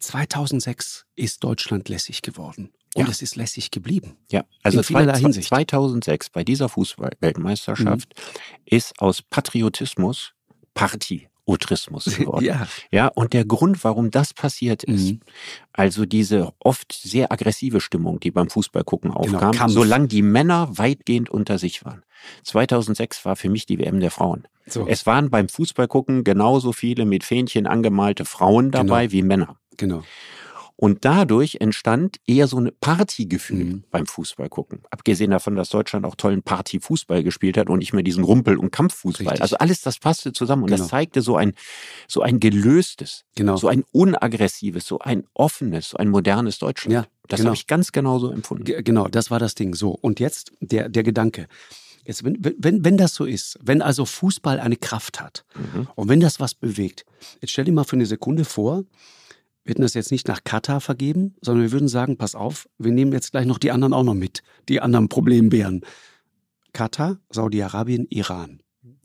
2006 0.00 1.06
ist 1.16 1.44
Deutschland 1.44 1.88
lässig 1.88 2.22
geworden. 2.22 2.70
Und 2.96 3.04
ja. 3.04 3.10
es 3.10 3.20
ist 3.20 3.36
lässig 3.36 3.70
geblieben. 3.70 4.16
Ja, 4.32 4.44
also 4.62 4.80
zwei, 4.80 5.04
2006 5.04 6.30
bei 6.30 6.44
dieser 6.44 6.70
Fußballweltmeisterschaft 6.70 8.14
mhm. 8.16 8.62
ist 8.64 8.98
aus 9.00 9.20
Patriotismus 9.20 10.32
Party 10.72 11.28
Utrismus 11.46 12.04
geworden. 12.16 12.44
ja. 12.44 12.66
ja, 12.90 13.08
und 13.08 13.34
der 13.34 13.44
Grund, 13.44 13.84
warum 13.84 14.10
das 14.10 14.32
passiert 14.34 14.82
ist, 14.82 15.12
mhm. 15.12 15.20
also 15.72 16.06
diese 16.06 16.52
oft 16.58 16.92
sehr 16.92 17.30
aggressive 17.30 17.80
Stimmung, 17.80 18.18
die 18.18 18.30
beim 18.30 18.48
Fußballgucken 18.48 19.10
genau, 19.12 19.20
aufkam, 19.20 19.52
genau, 19.52 19.68
solange 19.68 20.08
die 20.08 20.22
Männer 20.22 20.70
weitgehend 20.72 21.30
unter 21.30 21.58
sich 21.58 21.84
waren. 21.84 22.02
2006 22.44 23.24
war 23.26 23.36
für 23.36 23.50
mich 23.50 23.66
die 23.66 23.78
WM 23.78 24.00
der 24.00 24.10
Frauen. 24.10 24.48
So. 24.66 24.88
Es 24.88 25.04
waren 25.04 25.30
beim 25.30 25.48
Fußballgucken 25.48 26.24
genauso 26.24 26.72
viele 26.72 27.04
mit 27.04 27.24
Fähnchen 27.24 27.66
angemalte 27.66 28.24
Frauen 28.24 28.70
dabei 28.70 29.06
genau. 29.06 29.12
wie 29.12 29.22
Männer. 29.22 29.56
Genau. 29.76 30.02
Und 30.78 31.06
dadurch 31.06 31.56
entstand 31.60 32.18
eher 32.26 32.46
so 32.46 32.58
ein 32.58 32.70
Partygefühl 32.80 33.64
mhm. 33.64 33.84
beim 33.90 34.04
Fußball 34.04 34.50
gucken. 34.50 34.80
Abgesehen 34.90 35.30
davon, 35.30 35.56
dass 35.56 35.70
Deutschland 35.70 36.04
auch 36.04 36.16
tollen 36.16 36.42
Partyfußball 36.42 37.22
gespielt 37.22 37.56
hat 37.56 37.70
und 37.70 37.78
nicht 37.78 37.94
mehr 37.94 38.02
diesen 38.02 38.24
Rumpel- 38.24 38.58
und 38.58 38.72
Kampffußball. 38.72 39.26
Richtig. 39.28 39.40
Also 39.40 39.56
alles, 39.56 39.80
das 39.80 39.98
passte 39.98 40.34
zusammen 40.34 40.64
und 40.64 40.70
genau. 40.70 40.82
das 40.82 40.88
zeigte 40.88 41.22
so 41.22 41.36
ein, 41.36 41.54
so 42.08 42.20
ein 42.20 42.40
gelöstes, 42.40 43.24
genau. 43.34 43.56
so 43.56 43.68
ein 43.68 43.84
unaggressives, 43.92 44.86
so 44.86 44.98
ein 44.98 45.24
offenes, 45.32 45.90
so 45.90 45.96
ein 45.96 46.10
modernes 46.10 46.58
Deutschland. 46.58 46.92
Ja, 46.92 47.06
das 47.26 47.38
genau. 47.38 47.48
habe 47.48 47.56
ich 47.56 47.66
ganz 47.66 47.92
genau 47.92 48.18
so 48.18 48.30
empfunden. 48.30 48.64
G 48.64 48.82
genau, 48.82 49.08
das 49.08 49.30
war 49.30 49.38
das 49.38 49.54
Ding. 49.54 49.74
So. 49.74 49.92
Und 49.92 50.20
jetzt 50.20 50.52
der, 50.60 50.90
der 50.90 51.02
Gedanke. 51.02 51.48
Jetzt, 52.04 52.22
wenn, 52.22 52.38
wenn, 52.58 52.84
wenn 52.84 52.96
das 52.98 53.14
so 53.14 53.24
ist, 53.24 53.58
wenn 53.62 53.82
also 53.82 54.04
Fußball 54.04 54.60
eine 54.60 54.76
Kraft 54.76 55.20
hat 55.20 55.44
mhm. 55.56 55.88
und 55.96 56.08
wenn 56.08 56.20
das 56.20 56.38
was 56.38 56.54
bewegt, 56.54 57.04
jetzt 57.40 57.50
stell 57.50 57.64
dir 57.64 57.72
mal 57.72 57.84
für 57.84 57.96
eine 57.96 58.06
Sekunde 58.06 58.44
vor, 58.44 58.84
wir 59.66 59.72
hätten 59.72 59.82
das 59.82 59.94
jetzt 59.94 60.12
nicht 60.12 60.28
nach 60.28 60.44
Katar 60.44 60.80
vergeben, 60.80 61.34
sondern 61.40 61.64
wir 61.64 61.72
würden 61.72 61.88
sagen, 61.88 62.16
pass 62.16 62.36
auf, 62.36 62.68
wir 62.78 62.92
nehmen 62.92 63.12
jetzt 63.12 63.32
gleich 63.32 63.46
noch 63.46 63.58
die 63.58 63.72
anderen 63.72 63.92
auch 63.92 64.04
noch 64.04 64.14
mit, 64.14 64.42
die 64.68 64.80
anderen 64.80 65.08
Problembären. 65.08 65.80
Katar, 66.72 67.18
Saudi-Arabien, 67.30 68.06
Iran. 68.08 68.60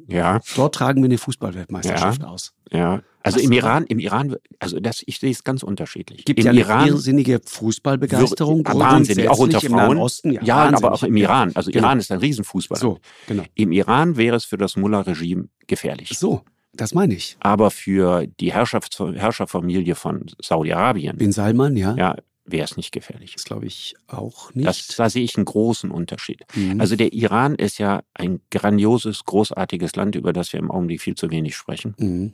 Ja. 0.07 0.39
Dort 0.55 0.75
tragen 0.75 1.01
wir 1.01 1.05
eine 1.05 1.17
Fußballweltmeisterschaft 1.17 2.21
ja. 2.21 2.27
aus. 2.27 2.53
Ja. 2.71 3.01
Also 3.23 3.37
Was 3.37 3.43
im 3.43 3.51
Iran, 3.51 3.85
im 3.85 3.97
Iran, 3.97 4.35
also 4.59 4.79
das, 4.79 5.01
ich 5.05 5.19
sehe 5.19 5.31
es 5.31 5.43
ganz 5.43 5.63
unterschiedlich. 5.63 6.25
Gibt 6.25 6.39
Im 6.39 6.45
ja 6.45 6.51
eine 6.51 6.59
Iran, 6.59 6.87
irrsinnige 6.87 7.39
Fußballbegeisterung. 7.43 8.65
Wahnsinnig, 8.65 9.29
auch 9.29 9.39
unter 9.39 9.61
Frauen. 9.61 9.97
Osten, 9.97 10.31
ja, 10.31 10.43
ja 10.43 10.55
aber 10.73 10.91
auch 10.91 11.03
im 11.03 11.15
Iran. 11.17 11.51
Also 11.55 11.71
genau. 11.71 11.87
Iran 11.87 11.99
ist 11.99 12.11
ein 12.11 12.19
Riesenfußball. 12.19 12.79
So, 12.79 12.99
genau. 13.27 13.43
Im 13.55 13.71
Iran 13.71 14.17
wäre 14.17 14.35
es 14.35 14.45
für 14.45 14.57
das 14.57 14.75
Mullah-Regime 14.75 15.49
gefährlich. 15.65 16.17
So. 16.17 16.43
Das 16.73 16.93
meine 16.93 17.13
ich. 17.13 17.37
Aber 17.39 17.69
für 17.71 18.27
die 18.39 18.53
Herrschaft, 18.53 18.97
Herrscherfamilie 18.99 19.95
von 19.95 20.25
Saudi-Arabien. 20.41 21.17
Bin 21.17 21.31
Salman, 21.31 21.75
ja. 21.75 21.95
Ja, 21.95 22.15
wäre 22.45 22.63
es 22.63 22.77
nicht 22.77 22.91
gefährlich. 22.91 23.33
Das 23.33 23.43
glaube 23.43 23.65
ich 23.65 23.95
auch 24.07 24.53
nicht. 24.53 24.67
Das, 24.67 24.87
da 24.87 25.09
sehe 25.09 25.23
ich 25.23 25.35
einen 25.35 25.45
großen 25.45 25.91
Unterschied. 25.91 26.43
Mhm. 26.55 26.79
Also 26.79 26.95
der 26.95 27.13
Iran 27.13 27.55
ist 27.55 27.77
ja 27.77 28.03
ein 28.13 28.41
grandioses, 28.49 29.25
großartiges 29.25 29.95
Land, 29.95 30.15
über 30.15 30.33
das 30.33 30.53
wir 30.53 30.59
im 30.59 30.71
Augenblick 30.71 31.01
viel 31.01 31.15
zu 31.15 31.29
wenig 31.29 31.55
sprechen. 31.55 31.95
Mhm. 31.97 32.33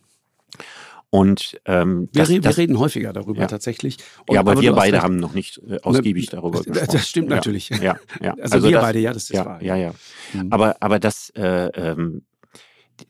Und 1.09 1.59
ähm, 1.65 2.09
wir, 2.11 2.23
das, 2.23 2.29
wir 2.29 2.57
reden 2.57 2.79
häufiger 2.79 3.13
darüber 3.13 3.41
ja. 3.41 3.47
tatsächlich. 3.47 3.97
Und, 4.27 4.35
ja, 4.35 4.41
aber, 4.41 4.51
aber 4.51 4.61
wir 4.61 4.73
beide 4.73 5.01
haben 5.01 5.15
noch 5.15 5.33
nicht 5.33 5.61
äh, 5.67 5.79
ausgiebig 5.81 6.25
ne, 6.25 6.37
darüber 6.37 6.61
gesprochen. 6.61 6.89
Das 6.91 7.07
stimmt 7.07 7.29
natürlich. 7.29 7.69
Ja, 7.69 7.97
ja. 8.21 8.33
Also, 8.41 8.55
also, 8.55 8.67
wir 8.67 8.73
das, 8.73 8.81
beide, 8.83 8.99
ja, 8.99 9.13
das 9.13 9.23
ist 9.23 9.29
ja, 9.29 9.45
wahr. 9.45 9.63
Ja, 9.63 9.75
ja. 9.77 9.93
Mhm. 10.33 10.51
Aber, 10.51 10.75
aber 10.81 10.99
das 10.99 11.29
äh, 11.29 11.67
ähm, 11.67 12.23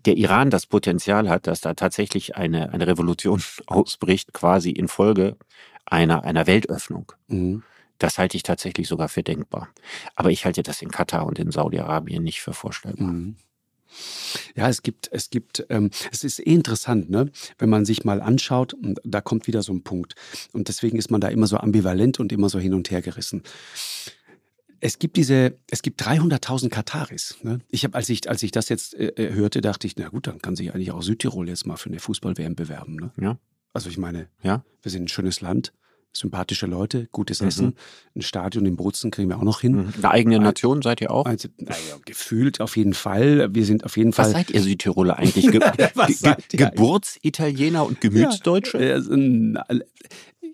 der 0.05 0.17
Iran 0.17 0.49
das 0.49 0.65
Potenzial 0.65 1.29
hat, 1.29 1.47
dass 1.47 1.61
da 1.61 1.73
tatsächlich 1.73 2.35
eine, 2.35 2.73
eine 2.73 2.87
Revolution 2.87 3.41
ausbricht, 3.67 4.33
quasi 4.33 4.71
infolge 4.71 5.37
einer, 5.85 6.23
einer 6.23 6.47
Weltöffnung. 6.47 7.11
Mhm. 7.27 7.63
Das 7.99 8.19
halte 8.19 8.37
ich 8.37 8.43
tatsächlich 8.43 8.87
sogar 8.87 9.09
für 9.09 9.23
denkbar. 9.23 9.69
Aber 10.15 10.29
ich 10.29 10.45
halte 10.45 10.61
das 10.61 10.81
in 10.81 10.91
Katar 10.91 11.25
und 11.25 11.39
in 11.39 11.51
Saudi-Arabien 11.51 12.23
nicht 12.23 12.41
für 12.41 12.53
vorstellbar. 12.53 13.07
Mhm. 13.07 13.35
Ja, 14.55 14.67
es 14.67 14.83
gibt, 14.83 15.09
es 15.11 15.29
gibt, 15.29 15.65
ähm, 15.69 15.89
es 16.11 16.23
ist 16.23 16.39
eh 16.39 16.53
interessant, 16.53 17.09
ne? 17.09 17.31
wenn 17.57 17.69
man 17.69 17.85
sich 17.85 18.03
mal 18.03 18.21
anschaut, 18.21 18.73
und 18.73 18.99
da 19.03 19.21
kommt 19.21 19.47
wieder 19.47 19.63
so 19.63 19.73
ein 19.73 19.83
Punkt. 19.83 20.13
Und 20.51 20.67
deswegen 20.67 20.97
ist 20.97 21.09
man 21.09 21.21
da 21.21 21.29
immer 21.29 21.47
so 21.47 21.57
ambivalent 21.57 22.19
und 22.19 22.31
immer 22.31 22.49
so 22.49 22.59
hin 22.59 22.73
und 22.73 22.91
her 22.91 23.01
gerissen 23.01 23.43
es 24.79 24.99
gibt 24.99 25.17
diese, 25.17 25.57
es 25.69 25.81
gibt 25.81 26.01
300.000 26.01 26.69
Kataris. 26.69 27.37
Ne? 27.43 27.59
Ich 27.69 27.83
habe, 27.83 27.95
als 27.95 28.09
ich, 28.09 28.29
als 28.29 28.43
ich 28.43 28.51
das 28.51 28.69
jetzt 28.69 28.93
äh, 28.93 29.07
äh, 29.07 29.33
hörte, 29.33 29.61
dachte 29.61 29.87
ich, 29.87 29.95
na 29.97 30.09
gut, 30.09 30.27
dann 30.27 30.39
kann 30.39 30.55
sich 30.55 30.73
eigentlich 30.73 30.91
auch 30.91 31.01
Südtirol 31.01 31.47
jetzt 31.47 31.65
mal 31.65 31.77
für 31.77 31.89
eine 31.89 31.99
Fußball-WM 31.99 32.55
bewerben. 32.55 32.95
Ne? 32.95 33.11
Ja. 33.19 33.37
Also 33.73 33.89
ich 33.89 33.97
meine, 33.97 34.27
ja. 34.43 34.63
wir 34.81 34.91
sind 34.91 35.03
ein 35.03 35.07
schönes 35.07 35.41
Land, 35.41 35.73
sympathische 36.13 36.65
Leute, 36.65 37.07
gutes 37.11 37.41
mhm. 37.41 37.47
Essen, 37.47 37.75
ein 38.15 38.21
Stadion 38.21 38.65
in 38.65 38.75
Bozen 38.75 39.11
kriegen 39.11 39.29
wir 39.29 39.37
auch 39.37 39.43
noch 39.43 39.61
hin. 39.61 39.73
Mhm. 39.73 39.93
Eine 39.97 40.11
eigene 40.11 40.39
Nation 40.39 40.81
seid 40.81 41.01
ihr 41.01 41.11
auch? 41.11 41.25
Also, 41.25 41.49
naja, 41.57 41.77
gefühlt 42.05 42.61
auf 42.61 42.75
jeden 42.75 42.93
Fall. 42.93 43.53
Wir 43.53 43.65
sind 43.65 43.83
auf 43.83 43.97
jeden 43.97 44.13
Fall. 44.13 44.25
Was 44.25 44.31
seid 44.31 44.51
ihr 44.51 44.61
Südtiroler 44.61 45.17
eigentlich? 45.17 45.47
Ge 45.51 45.59
Ge 45.59 46.35
Geburtsitaliener 46.51 47.85
und 47.85 48.01
Gemütsdeutsche? 48.01 48.83
Ja, 48.83 48.93
also, 48.93 49.15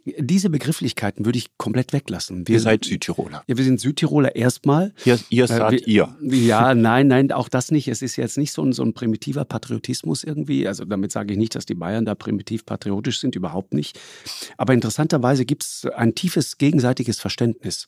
diese 0.05 0.49
Begrifflichkeiten 0.49 1.25
würde 1.25 1.37
ich 1.37 1.57
komplett 1.57 1.93
weglassen. 1.93 2.47
Wir, 2.47 2.55
ihr 2.55 2.59
seid 2.59 2.83
Südtiroler. 2.83 3.43
Ja, 3.47 3.57
wir 3.57 3.63
sind 3.63 3.79
Südtiroler 3.79 4.35
erstmal. 4.35 4.93
Ihr, 5.05 5.17
ihr 5.29 5.47
seid 5.47 5.73
äh, 5.73 5.89
ihr. 5.89 6.15
Ja, 6.21 6.75
nein, 6.75 7.07
nein, 7.07 7.31
auch 7.31 7.47
das 7.47 7.71
nicht. 7.71 7.87
Es 7.87 8.01
ist 8.01 8.17
jetzt 8.17 8.37
nicht 8.37 8.51
so 8.51 8.63
ein, 8.63 8.73
so 8.73 8.83
ein 8.83 8.93
primitiver 8.93 9.45
Patriotismus 9.45 10.23
irgendwie. 10.23 10.67
Also 10.67 10.83
damit 10.83 11.11
sage 11.11 11.33
ich 11.33 11.39
nicht, 11.39 11.55
dass 11.55 11.65
die 11.65 11.75
Bayern 11.75 12.03
da 12.03 12.15
primitiv 12.15 12.65
patriotisch 12.65 13.19
sind, 13.19 13.35
überhaupt 13.35 13.73
nicht. 13.73 13.97
Aber 14.57 14.73
interessanterweise 14.73 15.45
gibt 15.45 15.63
es 15.63 15.85
ein 15.95 16.15
tiefes 16.15 16.57
gegenseitiges 16.57 17.19
Verständnis. 17.19 17.87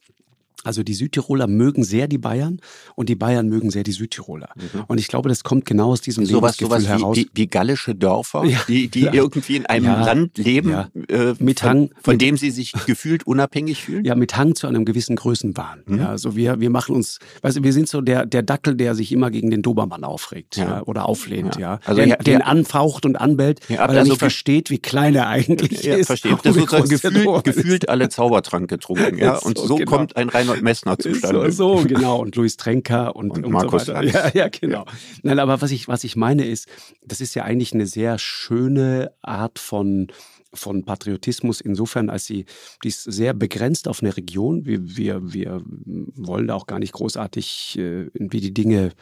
Also 0.65 0.83
die 0.83 0.93
Südtiroler 0.93 1.47
mögen 1.47 1.83
sehr 1.83 2.07
die 2.07 2.17
Bayern 2.17 2.59
und 2.95 3.09
die 3.09 3.15
Bayern 3.15 3.47
mögen 3.47 3.71
sehr 3.71 3.83
die 3.83 3.91
Südtiroler. 3.91 4.49
Mhm. 4.55 4.83
Und 4.87 4.99
ich 4.99 5.07
glaube, 5.07 5.29
das 5.29 5.43
kommt 5.43 5.65
genau 5.65 5.91
aus 5.91 6.01
diesem 6.01 6.25
so 6.25 6.35
Lebensgefühl 6.35 6.67
sowas 6.67 6.87
heraus. 6.87 7.17
Wie, 7.17 7.29
wie 7.33 7.47
gallische 7.47 7.95
Dörfer, 7.95 8.45
ja, 8.45 8.59
die, 8.67 8.87
die 8.87 9.01
ja. 9.01 9.13
irgendwie 9.13 9.57
in 9.57 9.65
einem 9.65 9.85
ja, 9.85 10.05
Land 10.05 10.37
leben, 10.37 10.71
äh, 11.07 11.33
mit 11.39 11.63
Hang, 11.63 11.89
von, 11.89 12.01
von 12.03 12.17
dem 12.17 12.37
sie 12.37 12.51
sich 12.51 12.73
gefühlt 12.85 13.25
unabhängig 13.27 13.83
fühlen? 13.83 14.05
Ja, 14.05 14.15
mit 14.15 14.35
Hang 14.35 14.55
zu 14.55 14.67
einem 14.67 14.85
gewissen 14.85 15.15
Größenwahn. 15.15 15.83
Mhm. 15.85 15.99
Ja, 15.99 16.09
also 16.09 16.35
wir, 16.35 16.59
wir 16.59 16.69
machen 16.69 16.95
uns, 16.95 17.19
weißt 17.41 17.57
du, 17.57 17.63
wir 17.63 17.73
sind 17.73 17.87
so 17.87 18.01
der, 18.01 18.25
der 18.25 18.43
Dackel, 18.43 18.75
der 18.75 18.95
sich 18.95 19.11
immer 19.11 19.31
gegen 19.31 19.49
den 19.51 19.61
Dobermann 19.61 20.03
aufregt 20.03 20.59
oder 20.85 21.07
auflehnt, 21.07 21.57
ja. 21.57 21.79
Also 21.85 22.01
den, 22.01 22.15
den 22.25 22.41
anfaucht 22.41 23.05
und 23.05 23.15
anbellt, 23.15 23.61
weil 23.69 23.77
er 23.77 23.89
also 23.89 24.11
nicht 24.11 24.19
versteht, 24.19 24.69
wie 24.69 24.79
klein 24.79 25.15
er 25.15 25.27
eigentlich 25.27 25.85
ist. 25.85 26.07
Versteht. 26.07 26.37
Das 26.43 26.55
sozusagen 26.69 26.89
gefühlt, 26.89 27.43
gefühlt 27.43 27.89
alle 27.89 28.09
Zaubertrank 28.09 28.69
getrunken. 28.69 29.17
Ja, 29.25 29.37
und 29.37 29.57
so, 29.57 29.67
so 29.67 29.75
genau. 29.75 29.91
kommt 29.91 30.17
ein 30.17 30.29
Reinhold 30.55 30.63
Messner 30.63 30.99
zustande. 30.99 31.51
So, 31.51 31.77
so, 31.77 31.83
genau. 31.85 32.19
Und 32.19 32.35
Luis 32.35 32.57
Trenker 32.57 33.15
und, 33.15 33.31
und, 33.31 33.45
und 33.45 33.51
Markus 33.51 33.85
so. 33.85 33.93
Ja, 33.93 34.29
ja, 34.33 34.49
genau. 34.49 34.85
Nein, 35.23 35.39
aber 35.39 35.61
was 35.61 35.71
ich, 35.71 35.87
was 35.87 36.03
ich 36.03 36.15
meine 36.15 36.45
ist, 36.45 36.67
das 37.03 37.21
ist 37.21 37.35
ja 37.35 37.43
eigentlich 37.43 37.73
eine 37.73 37.85
sehr 37.85 38.17
schöne 38.17 39.11
Art 39.21 39.59
von 39.59 40.07
von 40.53 40.85
Patriotismus 40.85 41.59
insofern, 41.59 42.09
als 42.09 42.25
sie 42.25 42.45
die 42.81 42.87
ist 42.87 43.03
sehr 43.03 43.33
begrenzt 43.33 43.89
auf 43.89 44.01
eine 44.01 44.15
Region. 44.15 44.65
Wir, 44.65 44.79
wir, 44.95 45.33
wir 45.33 45.61
wollen 45.65 46.47
da 46.47 46.55
auch 46.55 46.65
gar 46.65 46.79
nicht 46.79 46.93
großartig 46.93 47.77
äh, 47.77 48.03
irgendwie 48.13 48.39
die 48.39 48.53
Dinge 48.53 48.93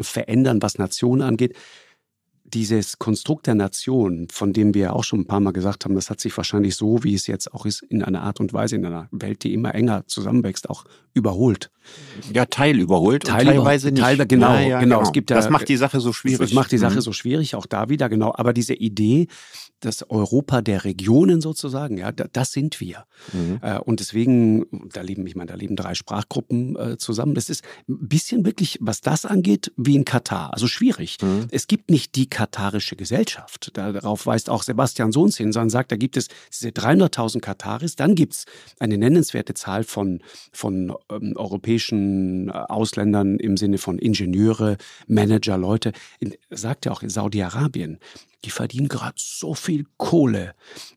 verändern, 0.00 0.62
was 0.62 0.78
Nationen 0.78 1.20
angeht 1.20 1.54
dieses 2.54 2.98
Konstrukt 2.98 3.46
der 3.46 3.54
Nation, 3.54 4.28
von 4.30 4.52
dem 4.52 4.74
wir 4.74 4.94
auch 4.94 5.04
schon 5.04 5.20
ein 5.20 5.26
paar 5.26 5.40
Mal 5.40 5.52
gesagt 5.52 5.84
haben, 5.84 5.94
das 5.94 6.10
hat 6.10 6.20
sich 6.20 6.36
wahrscheinlich 6.36 6.76
so, 6.76 7.02
wie 7.02 7.14
es 7.14 7.26
jetzt 7.26 7.52
auch 7.54 7.66
ist, 7.66 7.82
in 7.82 8.02
einer 8.02 8.22
Art 8.22 8.40
und 8.40 8.52
Weise, 8.52 8.76
in 8.76 8.84
einer 8.84 9.08
Welt, 9.10 9.42
die 9.44 9.54
immer 9.54 9.74
enger 9.74 10.06
zusammenwächst, 10.06 10.68
auch 10.68 10.84
überholt. 11.14 11.70
Ja, 12.32 12.46
Teil 12.46 12.78
überholt 12.78 13.24
Teil 13.24 13.46
teilweise 13.46 13.90
nicht. 13.90 14.02
Teil, 14.02 14.26
genau, 14.26 14.54
ja, 14.54 14.60
ja, 14.60 14.80
genau. 14.80 14.98
genau. 14.98 15.02
Es 15.02 15.12
gibt 15.12 15.30
ja, 15.30 15.36
das 15.36 15.50
macht 15.50 15.68
die 15.68 15.76
Sache 15.76 16.00
so 16.00 16.12
schwierig. 16.12 16.38
Das 16.38 16.52
macht 16.52 16.72
die 16.72 16.78
Sache 16.78 16.96
mhm. 16.96 17.00
so 17.00 17.12
schwierig, 17.12 17.54
auch 17.54 17.66
da 17.66 17.88
wieder, 17.88 18.08
genau. 18.08 18.32
Aber 18.34 18.52
diese 18.52 18.74
Idee, 18.74 19.28
das 19.84 20.08
Europa 20.10 20.62
der 20.62 20.84
Regionen 20.84 21.40
sozusagen, 21.40 21.98
ja, 21.98 22.12
das 22.12 22.52
sind 22.52 22.80
wir. 22.80 23.04
Mhm. 23.32 23.58
Äh, 23.62 23.78
und 23.78 24.00
deswegen, 24.00 24.66
da 24.92 25.02
leben, 25.02 25.26
ich 25.26 25.36
meine, 25.36 25.50
da 25.50 25.56
leben 25.56 25.76
drei 25.76 25.94
Sprachgruppen 25.94 26.76
äh, 26.76 26.96
zusammen. 26.98 27.34
Das 27.34 27.50
ist 27.50 27.64
ein 27.88 28.08
bisschen 28.08 28.44
wirklich, 28.46 28.78
was 28.80 29.00
das 29.00 29.24
angeht, 29.24 29.72
wie 29.76 29.96
in 29.96 30.04
Katar. 30.04 30.52
Also 30.52 30.66
schwierig. 30.66 31.18
Mhm. 31.20 31.48
Es 31.50 31.66
gibt 31.66 31.90
nicht 31.90 32.14
die 32.14 32.28
katarische 32.28 32.96
Gesellschaft. 32.96 33.70
Darauf 33.74 34.26
weist 34.26 34.50
auch 34.50 34.62
Sebastian 34.62 35.12
Sohns 35.12 35.36
hin, 35.36 35.52
sondern 35.52 35.70
sagt, 35.70 35.92
da 35.92 35.96
gibt 35.96 36.16
es 36.16 36.28
diese 36.52 36.70
300.000 36.70 37.40
Kataris, 37.40 37.96
dann 37.96 38.14
gibt 38.14 38.34
es 38.34 38.44
eine 38.78 38.98
nennenswerte 38.98 39.54
Zahl 39.54 39.84
von, 39.84 40.20
von 40.52 40.94
ähm, 41.10 41.34
europäischen 41.36 42.48
äh, 42.48 42.52
Ausländern 42.52 43.38
im 43.38 43.56
Sinne 43.56 43.78
von 43.78 43.98
Ingenieure, 43.98 44.76
Manager, 45.06 45.58
Leute. 45.58 45.92
In, 46.20 46.34
sagt 46.50 46.86
er 46.86 46.92
auch 46.92 47.02
in 47.02 47.10
Saudi-Arabien 47.10 47.98
die 48.44 48.50
verdienen 48.50 48.88
gerade 48.88 49.16
so 49.16 49.54
viel 49.54 49.84
Kohle 49.96 50.54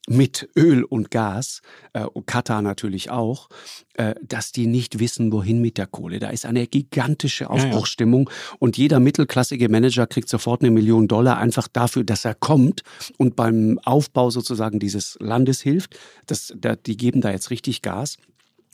mit 0.08 0.50
Öl 0.56 0.84
und 0.84 1.12
Gas, 1.12 1.62
äh, 1.94 2.04
und 2.04 2.28
Katar 2.28 2.62
natürlich 2.62 3.10
auch, 3.10 3.50
äh, 3.96 4.16
dass 4.22 4.52
die 4.52 4.68
nicht 4.68 5.00
wissen, 5.00 5.32
wohin 5.32 5.62
mit 5.62 5.78
der 5.78 5.88
Kohle. 5.88 6.20
Da 6.20 6.30
ist 6.30 6.46
eine 6.46 6.68
gigantische 6.68 7.50
Aufbruchsstimmung 7.50 8.30
ja, 8.30 8.36
ja. 8.36 8.56
und 8.60 8.78
jeder 8.78 9.00
mittelklassige 9.00 9.70
Manager 9.70 10.08
kriegt 10.08 10.30
sofort 10.30 10.62
eine 10.62 10.72
Million 10.72 11.08
Dollar 11.08 11.38
einfach 11.38 11.68
dafür, 11.68 12.04
dass 12.04 12.26
er 12.26 12.36
kommt 12.36 12.84
und 13.18 13.36
beim 13.36 13.80
Aufbau 13.84 14.30
sozusagen 14.30 14.80
dieses 14.80 15.18
Landes 15.20 15.62
hilft. 15.62 15.98
Das, 16.28 16.54
da, 16.58 16.76
die 16.76 16.98
geben 16.98 17.22
da 17.22 17.32
jetzt 17.32 17.50
richtig 17.50 17.82
Gas. 17.82 18.18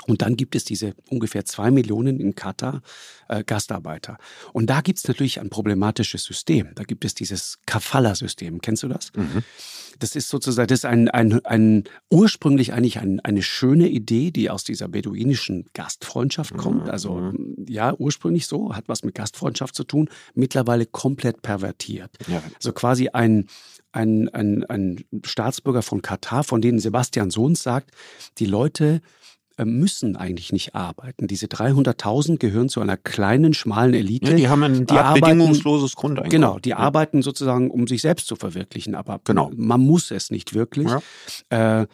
Und 0.08 0.22
dann 0.22 0.36
gibt 0.36 0.56
es 0.56 0.64
diese 0.64 0.94
ungefähr 1.10 1.46
zwei 1.46 1.72
Millionen 1.72 2.20
in 2.20 2.36
Katar 2.36 2.82
äh, 3.28 3.44
Gastarbeiter. 3.44 4.18
Und 4.54 4.70
da 4.70 4.82
gibt 4.82 5.00
es 5.00 5.08
natürlich 5.08 5.40
ein 5.40 5.50
problematisches 5.50 6.24
System. 6.24 6.70
Da 6.76 6.84
gibt 6.84 7.06
es 7.06 7.14
dieses 7.14 7.60
Kafala-System. 7.66 8.62
Kennst 8.62 8.84
du 8.84 8.88
das? 8.88 9.12
Mhm. 9.16 9.44
Das 10.00 10.16
ist 10.16 10.30
sozusagen, 10.30 10.68
das 10.68 10.80
ist 10.80 10.86
ein, 10.86 11.10
ein, 11.10 11.46
ein 11.46 11.84
ursprünglich 12.10 12.74
eigentlich 12.74 13.00
ein, 13.00 13.20
eine 13.20 13.44
schöne 13.44 13.88
Idee, 13.88 14.32
die 14.32 14.50
aus 14.50 14.64
dieser 14.64 14.88
beduinischen 14.88 15.66
Gastfreundschaft 15.74 16.58
kommt. 16.58 16.90
Also 16.90 17.16
mhm. 17.16 17.66
ja, 17.68 17.94
ursprünglich 17.98 18.48
so, 18.48 18.76
hat 18.76 18.86
was 18.88 19.04
mit 19.04 19.16
Gastfreundschaft 19.16 19.76
zu 19.76 19.84
tun, 19.84 20.10
mittlerweile 20.34 20.86
komplett 20.86 21.42
pervertiert. 21.42 22.12
Ja. 22.28 22.42
Also 22.56 22.74
quasi 22.74 23.10
ein, 23.10 23.48
ein, 23.92 24.30
ein, 24.30 24.64
ein 24.66 25.06
Staatsbürger 25.24 25.84
von 25.84 26.02
Katar, 26.02 26.44
von 26.44 26.62
denen 26.62 26.80
Sebastian 26.80 27.30
Sohns 27.30 27.62
sagt, 27.62 27.92
die 28.40 28.46
Leute 28.46 29.02
müssen 29.66 30.16
eigentlich 30.16 30.52
nicht 30.52 30.76
arbeiten. 30.76 31.28
Diese 31.28 31.48
300.000 31.48 32.38
gehören 32.38 32.70
zu 32.70 32.82
einer 32.82 32.98
kleinen, 32.98 33.54
schmalen 33.54 33.94
Elite. 33.94 34.32
Ja, 34.32 34.38
die 34.38 34.48
haben 34.48 34.64
ein 34.64 34.86
die 34.86 34.94
arbeiten, 34.94 35.22
bedingungsloses 35.22 35.96
Grundeinkommen. 35.96 36.32
Genau, 36.32 36.60
die 36.60 36.70
ja. 36.70 36.78
arbeiten 36.78 37.22
sozusagen, 37.22 37.72
um 37.72 37.88
sich 37.88 38.02
selbst 38.02 38.28
zu 38.28 38.36
verwirklichen, 38.36 38.96
aber 38.96 39.20
genau. 39.24 39.52
man 39.56 39.82
muss 39.82 40.12
es 40.12 40.32
nicht 40.32 40.54
wirklich. 40.54 40.88
Ja. 41.52 41.82
Äh, 41.82 41.88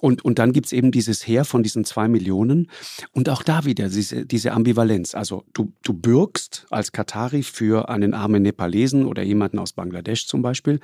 und, 0.00 0.24
und 0.24 0.38
dann 0.38 0.52
gibt's 0.52 0.72
eben 0.72 0.90
dieses 0.90 1.26
Heer 1.26 1.44
von 1.44 1.62
diesen 1.62 1.84
zwei 1.84 2.08
Millionen. 2.08 2.70
Und 3.12 3.28
auch 3.28 3.42
da 3.42 3.64
wieder 3.64 3.88
diese, 3.88 4.24
diese 4.26 4.52
Ambivalenz. 4.52 5.14
Also 5.14 5.44
du, 5.52 5.72
du 5.82 5.92
bürgst 5.92 6.66
als 6.70 6.92
Katari 6.92 7.42
für 7.42 7.88
einen 7.88 8.14
armen 8.14 8.42
Nepalesen 8.42 9.06
oder 9.06 9.22
jemanden 9.22 9.58
aus 9.58 9.72
Bangladesch 9.72 10.26
zum 10.26 10.42
Beispiel. 10.42 10.80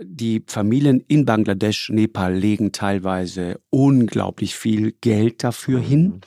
Die 0.00 0.42
Familien 0.46 1.04
in 1.06 1.24
Bangladesch, 1.24 1.90
Nepal 1.90 2.34
legen 2.34 2.72
teilweise 2.72 3.60
unglaublich 3.70 4.54
viel 4.54 4.92
Geld 5.00 5.44
dafür 5.44 5.78
mhm. 5.78 5.84
hin, 5.84 6.20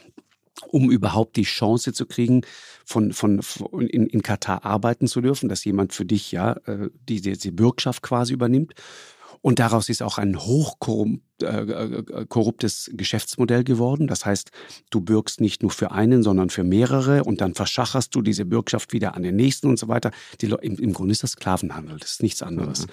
um 0.69 0.89
überhaupt 0.89 1.35
die 1.35 1.43
Chance 1.43 1.93
zu 1.93 2.05
kriegen, 2.05 2.41
von, 2.85 3.11
von, 3.13 3.41
von 3.41 3.81
in, 3.87 4.07
in 4.07 4.21
Katar 4.21 4.63
arbeiten 4.63 5.07
zu 5.07 5.19
dürfen, 5.21 5.49
dass 5.49 5.65
jemand 5.65 5.93
für 5.93 6.05
dich 6.05 6.31
ja 6.31 6.53
äh, 6.65 6.89
die, 7.09 7.21
die 7.21 7.51
Bürgschaft 7.51 8.03
quasi 8.03 8.33
übernimmt. 8.33 8.73
Und 9.41 9.59
daraus 9.59 9.89
ist 9.89 10.01
auch 10.01 10.17
ein 10.17 10.39
hochkorrupt 10.39 11.21
äh, 11.41 11.45
äh, 11.45 12.25
korruptes 12.29 12.89
Geschäftsmodell 12.93 13.63
geworden. 13.63 14.07
Das 14.07 14.25
heißt, 14.25 14.51
du 14.89 15.01
bürgst 15.01 15.41
nicht 15.41 15.61
nur 15.61 15.71
für 15.71 15.91
einen, 15.91 16.23
sondern 16.23 16.49
für 16.49 16.63
mehrere 16.63 17.23
und 17.23 17.41
dann 17.41 17.53
verschacherst 17.55 18.15
du 18.15 18.21
diese 18.21 18.45
Bürgschaft 18.45 18.93
wieder 18.93 19.15
an 19.15 19.23
den 19.23 19.35
nächsten 19.35 19.67
und 19.67 19.77
so 19.77 19.89
weiter. 19.89 20.11
Die, 20.39 20.47
im, 20.61 20.77
Im 20.77 20.93
Grunde 20.93 21.11
ist 21.11 21.23
das 21.23 21.31
Sklavenhandel, 21.31 21.97
das 21.99 22.13
ist 22.13 22.23
nichts 22.23 22.41
anderes. 22.41 22.87
Mhm. 22.87 22.91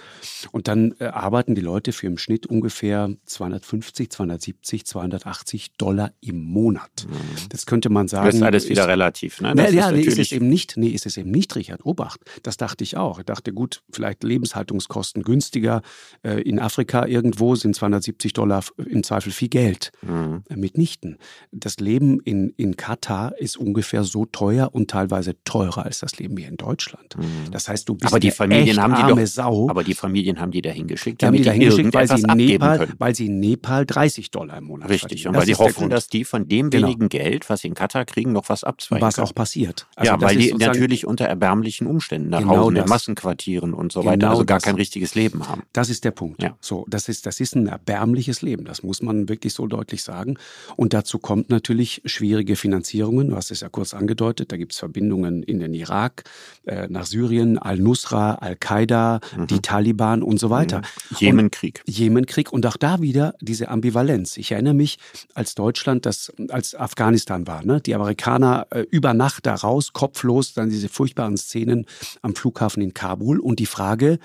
Und 0.51 0.69
dann 0.69 0.95
äh, 0.99 1.05
arbeiten 1.05 1.55
die 1.55 1.61
Leute 1.61 1.93
für 1.93 2.09
im 2.09 2.19
Schnitt 2.19 2.47
ungefähr 2.47 3.11
250, 3.27 4.11
270, 4.11 4.87
280 4.87 5.77
Dollar 5.77 6.13
im 6.21 6.43
Monat. 6.43 7.07
Mhm. 7.09 7.49
Das 7.51 7.67
könnte 7.67 7.91
man 7.91 8.09
sagen. 8.09 8.27
Das 8.27 8.35
ist 8.35 8.43
alles 8.43 8.69
wieder 8.69 8.83
ist, 8.83 8.89
relativ. 8.89 9.41
Ne? 9.41 9.55
Das 9.55 9.73
ja, 9.73 9.91
ist 9.91 9.97
nee, 9.97 10.03
ist 10.03 10.19
es 10.19 10.33
eben 10.33 10.49
nicht. 10.49 10.77
Nee, 10.77 10.89
ist 10.89 11.07
es 11.07 11.17
eben 11.17 11.31
nicht, 11.31 11.55
Richard. 11.55 11.87
Obacht. 11.87 12.21
Das 12.43 12.57
dachte 12.57 12.83
ich 12.83 12.97
auch. 12.97 13.21
Ich 13.21 13.25
dachte, 13.25 13.53
gut, 13.53 13.83
vielleicht 13.93 14.25
Lebenshaltungskosten 14.25 15.23
günstiger. 15.23 15.83
Äh, 16.23 16.41
in 16.43 16.59
Afrika 16.59 17.07
irgendwo 17.07 17.55
sind 17.55 17.77
270 17.77 18.32
50 18.33 18.35
Dollar 18.35 18.65
im 18.77 19.03
Zweifel 19.03 19.33
viel 19.33 19.49
Geld. 19.49 19.93
Mhm. 20.03 20.43
Äh, 20.49 20.57
mitnichten. 20.57 21.19
Das 21.51 21.77
Leben 21.77 22.21
in, 22.21 22.51
in 22.57 22.77
Katar 22.77 23.37
ist 23.39 23.57
ungefähr 23.57 24.05
so 24.05 24.25
teuer 24.27 24.71
und 24.73 24.91
teilweise 24.91 25.35
teurer 25.45 25.85
als 25.85 26.01
das 26.01 26.19
Leben 26.19 26.37
hier 26.37 26.49
in 26.49 26.57
Deutschland. 26.57 27.17
Mhm. 27.17 27.51
Das 27.51 27.69
heißt, 27.69 27.89
du 27.89 27.95
bist 27.95 28.13
aber 28.13 28.21
die 28.21 28.31
Familien 28.31 28.81
haben 28.81 28.95
die 28.95 29.03
doch, 29.03 29.27
Sau. 29.27 29.69
Aber 29.69 29.85
die 29.85 29.95
Familien 29.95 30.41
haben 30.41 30.51
die 30.51 30.63
dahin 30.63 30.87
geschickt, 30.87 31.23
damit 31.23 31.41
die, 31.41 31.45
dahin 31.45 31.61
geschickt, 31.61 31.95
weil 31.95 32.09
sie, 32.09 32.23
Nepal, 32.23 32.89
weil 32.99 33.15
sie 33.15 33.27
in 33.27 33.41
Nepal 33.41 33.87
30 33.87 34.31
Dollar 34.31 34.59
im 34.59 34.65
Monat 34.65 34.89
Richtig, 34.89 35.27
und 35.27 35.35
weil 35.35 35.47
sie 35.47 35.55
hoffen, 35.55 35.91
dass 35.91 36.09
die 36.09 36.25
von 36.25 36.49
dem 36.49 36.71
genau. 36.71 36.87
wenigen 36.87 37.09
Geld, 37.09 37.49
was 37.51 37.61
sie 37.61 37.69
in 37.69 37.75
Katar 37.75 38.05
kriegen, 38.05 38.33
noch 38.33 38.49
was 38.49 38.65
abzweigen 38.65 39.05
Was 39.05 39.17
können. 39.17 39.27
auch 39.27 39.35
passiert. 39.35 39.87
Also 39.97 40.13
ja, 40.13 40.21
weil 40.21 40.37
die 40.37 40.53
natürlich 40.55 41.07
unter 41.07 41.27
erbärmlichen 41.27 41.87
Umständen 41.87 42.31
nach 42.31 42.41
genau 42.41 42.57
Hause 42.57 42.79
in 42.79 42.89
Massenquartieren 42.89 43.75
und 43.75 43.93
so 43.93 44.01
weiter, 44.05 44.17
genau 44.17 44.31
also 44.31 44.45
gar 44.45 44.59
das. 44.59 44.65
kein 44.65 44.77
richtiges 44.77 45.15
Leben 45.15 45.49
haben. 45.49 45.63
Das 45.73 45.91
ist 45.91 46.05
der 46.05 46.11
Punkt. 46.11 46.43
Ja. 46.43 46.57
So, 46.61 46.85
das 46.89 47.09
ist, 47.09 47.27
das 47.27 47.41
ist 47.41 47.55
ein 47.55 47.67
erbärmliches 47.67 48.22
Leben. 48.43 48.65
Das 48.65 48.83
muss 48.83 49.03
man 49.03 49.29
wirklich 49.29 49.53
so 49.55 49.67
deutlich 49.67 50.03
sagen. 50.03 50.37
Und 50.77 50.93
dazu 50.93 51.19
kommt 51.19 51.51
natürlich 51.51 52.03
schwierige 52.05 52.57
Finanzierungen. 52.57 53.29
Du 53.29 53.37
hast 53.37 53.51
es 53.51 53.61
ja 53.61 53.69
kurz 53.69 53.95
angedeutet. 53.95 54.53
Da 54.53 54.57
gibt 54.57 54.73
es 54.73 54.79
Verbindungen 54.79 55.43
in 55.43 55.61
den 55.61 55.75
Irak, 55.75 56.25
äh, 56.65 56.87
nach 56.89 57.07
Syrien, 57.07 57.59
Al-Nusra, 57.59 58.35
Al-Qaida, 58.35 59.21
mhm. 59.37 59.47
die 59.47 59.61
Taliban 59.61 60.23
und 60.23 60.39
so 60.39 60.51
weiter. 60.51 60.79
Mhm. 60.79 61.17
Jemenkrieg. 61.19 61.83
Jemenkrieg. 61.87 62.53
Und 62.53 62.67
auch 62.67 62.77
da 62.77 63.01
wieder 63.01 63.35
diese 63.41 63.69
Ambivalenz. 63.69 64.37
Ich 64.37 64.53
erinnere 64.53 64.75
mich, 64.75 64.99
als 65.35 65.55
Deutschland, 65.55 66.07
das 66.07 66.33
als 66.49 66.75
Afghanistan 66.75 67.47
war, 67.47 67.65
ne? 67.65 67.81
die 67.81 67.95
Amerikaner 67.95 68.67
äh, 68.71 68.81
über 68.91 69.15
Nacht 69.15 69.47
da 69.47 69.55
raus, 69.55 69.93
kopflos, 69.93 70.55
dann 70.55 70.71
diese 70.71 70.89
furchtbaren 70.89 71.37
Szenen 71.37 71.87
am 72.23 72.35
Flughafen 72.35 72.83
in 72.83 72.95
Kabul 72.95 73.41
und 73.41 73.59
die 73.59 73.67
Frage, 73.67 74.19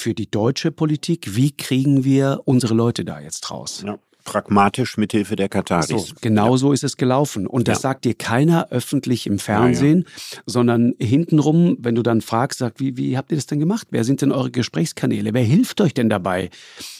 für 0.00 0.14
die 0.14 0.30
deutsche 0.30 0.70
Politik, 0.70 1.36
wie 1.36 1.52
kriegen 1.52 2.04
wir 2.04 2.42
unsere 2.44 2.74
Leute 2.74 3.04
da 3.04 3.20
jetzt 3.20 3.50
raus? 3.50 3.82
Ja 3.86 3.98
pragmatisch 4.28 4.98
mithilfe 4.98 5.36
der 5.36 5.48
Kataris. 5.48 5.88
So, 5.88 6.06
genau 6.20 6.52
ja. 6.52 6.56
so 6.58 6.72
ist 6.72 6.84
es 6.84 6.98
gelaufen. 6.98 7.46
Und 7.46 7.66
das 7.66 7.78
ja. 7.78 7.82
sagt 7.82 8.04
dir 8.04 8.14
keiner 8.14 8.68
öffentlich 8.70 9.26
im 9.26 9.38
Fernsehen, 9.38 10.04
ja, 10.06 10.42
sondern 10.44 10.94
hintenrum, 10.98 11.78
wenn 11.80 11.94
du 11.94 12.02
dann 12.02 12.20
fragst, 12.20 12.58
sag, 12.58 12.74
wie, 12.78 12.98
wie 12.98 13.16
habt 13.16 13.32
ihr 13.32 13.38
das 13.38 13.46
denn 13.46 13.58
gemacht? 13.58 13.88
Wer 13.90 14.04
sind 14.04 14.20
denn 14.20 14.30
eure 14.30 14.50
Gesprächskanäle? 14.50 15.32
Wer 15.32 15.44
hilft 15.44 15.80
euch 15.80 15.94
denn 15.94 16.10
dabei? 16.10 16.50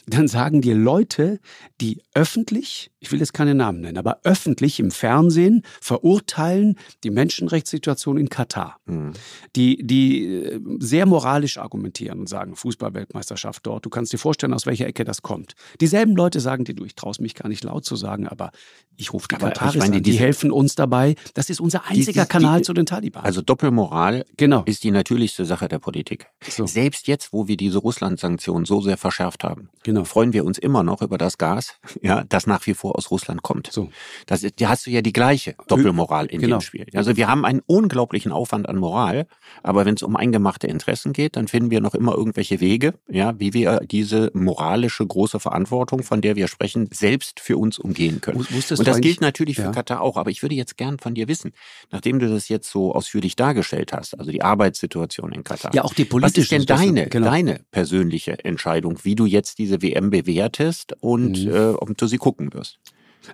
Dann 0.08 0.28
sagen 0.28 0.60
dir 0.60 0.74
Leute, 0.74 1.40
die 1.80 2.02
öffentlich 2.14 2.90
ich 3.00 3.12
will 3.12 3.20
jetzt 3.20 3.32
keine 3.32 3.54
Namen 3.54 3.80
nennen, 3.80 3.96
aber 3.96 4.20
öffentlich 4.24 4.80
im 4.80 4.90
Fernsehen 4.90 5.62
verurteilen 5.80 6.76
die 7.04 7.10
Menschenrechtssituation 7.10 8.18
in 8.18 8.28
Katar. 8.28 8.78
Mhm. 8.86 9.12
Die, 9.54 9.86
die 9.86 10.26
äh, 10.26 10.60
sehr 10.80 11.06
moralisch 11.06 11.58
argumentieren 11.58 12.18
und 12.18 12.28
sagen, 12.28 12.56
Fußballweltmeisterschaft 12.56 13.64
dort, 13.66 13.86
du 13.86 13.90
kannst 13.90 14.12
dir 14.12 14.18
vorstellen, 14.18 14.52
aus 14.52 14.66
welcher 14.66 14.86
Ecke 14.86 15.04
das 15.04 15.22
kommt. 15.22 15.54
Dieselben 15.80 16.16
Leute 16.16 16.40
sagen 16.40 16.64
dir, 16.64 16.74
du, 16.74 16.84
ich 16.84 16.96
traue 16.96 17.12
es 17.12 17.20
mich 17.20 17.34
gar 17.34 17.48
nicht 17.48 17.62
laut 17.62 17.84
zu 17.84 17.94
sagen, 17.94 18.26
aber 18.26 18.50
ich 18.96 19.12
rufe 19.12 19.28
die 19.28 19.36
aber 19.36 19.48
Kataris 19.48 19.74
ich 19.74 19.80
meine, 19.80 19.96
an, 19.96 20.02
die, 20.02 20.10
die 20.10 20.18
helfen 20.18 20.50
uns 20.50 20.74
dabei. 20.74 21.14
Das 21.34 21.50
ist 21.50 21.60
unser 21.60 21.86
einziger 21.86 22.22
die, 22.22 22.28
die, 22.28 22.32
Kanal 22.32 22.62
zu 22.62 22.72
den 22.72 22.86
Taliban. 22.86 23.22
Also 23.22 23.42
Doppelmoral 23.42 24.24
genau. 24.36 24.64
ist 24.64 24.82
die 24.82 24.90
natürlichste 24.90 25.44
Sache 25.44 25.68
der 25.68 25.78
Politik. 25.78 26.26
So. 26.48 26.66
Selbst 26.66 27.06
jetzt, 27.06 27.32
wo 27.32 27.46
wir 27.46 27.56
diese 27.56 27.78
Russland-Sanktionen 27.78 28.64
so 28.64 28.80
sehr 28.80 28.96
verschärft 28.96 29.44
haben, 29.44 29.68
genau. 29.84 29.97
Freuen 30.04 30.32
wir 30.32 30.44
uns 30.44 30.58
immer 30.58 30.82
noch 30.82 31.02
über 31.02 31.18
das 31.18 31.38
Gas, 31.38 31.78
ja, 32.02 32.24
das 32.28 32.46
nach 32.46 32.66
wie 32.66 32.74
vor 32.74 32.96
aus 32.96 33.10
Russland 33.10 33.42
kommt. 33.42 33.70
So. 33.72 33.90
Das, 34.26 34.42
da 34.42 34.68
hast 34.68 34.86
du 34.86 34.90
ja 34.90 35.02
die 35.02 35.12
gleiche 35.12 35.54
Doppelmoral 35.68 36.26
in 36.26 36.40
genau. 36.40 36.58
dem 36.58 36.60
Spiel. 36.60 36.86
Also 36.94 37.16
wir 37.16 37.28
haben 37.28 37.44
einen 37.44 37.60
unglaublichen 37.66 38.32
Aufwand 38.32 38.68
an 38.68 38.76
Moral, 38.76 39.26
aber 39.62 39.84
wenn 39.84 39.94
es 39.94 40.02
um 40.02 40.16
eingemachte 40.16 40.66
Interessen 40.66 41.12
geht, 41.12 41.36
dann 41.36 41.48
finden 41.48 41.70
wir 41.70 41.80
noch 41.80 41.94
immer 41.94 42.14
irgendwelche 42.14 42.60
Wege, 42.60 42.94
ja, 43.08 43.38
wie 43.38 43.52
wir 43.52 43.80
diese 43.80 44.30
moralische 44.34 45.06
große 45.06 45.40
Verantwortung, 45.40 46.02
von 46.02 46.20
der 46.20 46.36
wir 46.36 46.48
sprechen, 46.48 46.88
selbst 46.92 47.40
für 47.40 47.56
uns 47.56 47.78
umgehen 47.78 48.20
können. 48.20 48.38
Wusstest 48.50 48.78
Und 48.78 48.88
das 48.88 49.00
gilt 49.00 49.20
natürlich 49.20 49.56
für 49.56 49.62
ja. 49.62 49.72
Katar 49.72 50.00
auch. 50.00 50.16
Aber 50.16 50.30
ich 50.30 50.42
würde 50.42 50.54
jetzt 50.54 50.76
gern 50.76 50.98
von 50.98 51.14
dir 51.14 51.28
wissen, 51.28 51.52
nachdem 51.90 52.18
du 52.18 52.28
das 52.28 52.48
jetzt 52.48 52.70
so 52.70 52.94
ausführlich 52.94 53.36
dargestellt 53.36 53.92
hast, 53.92 54.18
also 54.18 54.30
die 54.30 54.42
Arbeitssituation 54.42 55.32
in 55.32 55.44
Katar. 55.44 55.74
Ja, 55.74 55.84
auch 55.84 55.94
die 55.94 56.04
politische. 56.04 56.40
Was 56.40 56.42
ist 56.44 56.52
denn 56.52 56.66
deine, 56.66 57.08
genau. 57.08 57.26
deine 57.26 57.60
persönliche 57.70 58.44
Entscheidung, 58.44 58.98
wie 59.02 59.14
du 59.14 59.26
jetzt 59.26 59.58
diese 59.58 59.82
WM 59.88 60.10
bewertest 60.10 60.94
und 61.00 61.44
mhm. 61.44 61.54
äh, 61.54 61.68
ob 61.70 61.96
du 61.96 62.06
sie 62.06 62.18
gucken 62.18 62.52
wirst? 62.52 62.78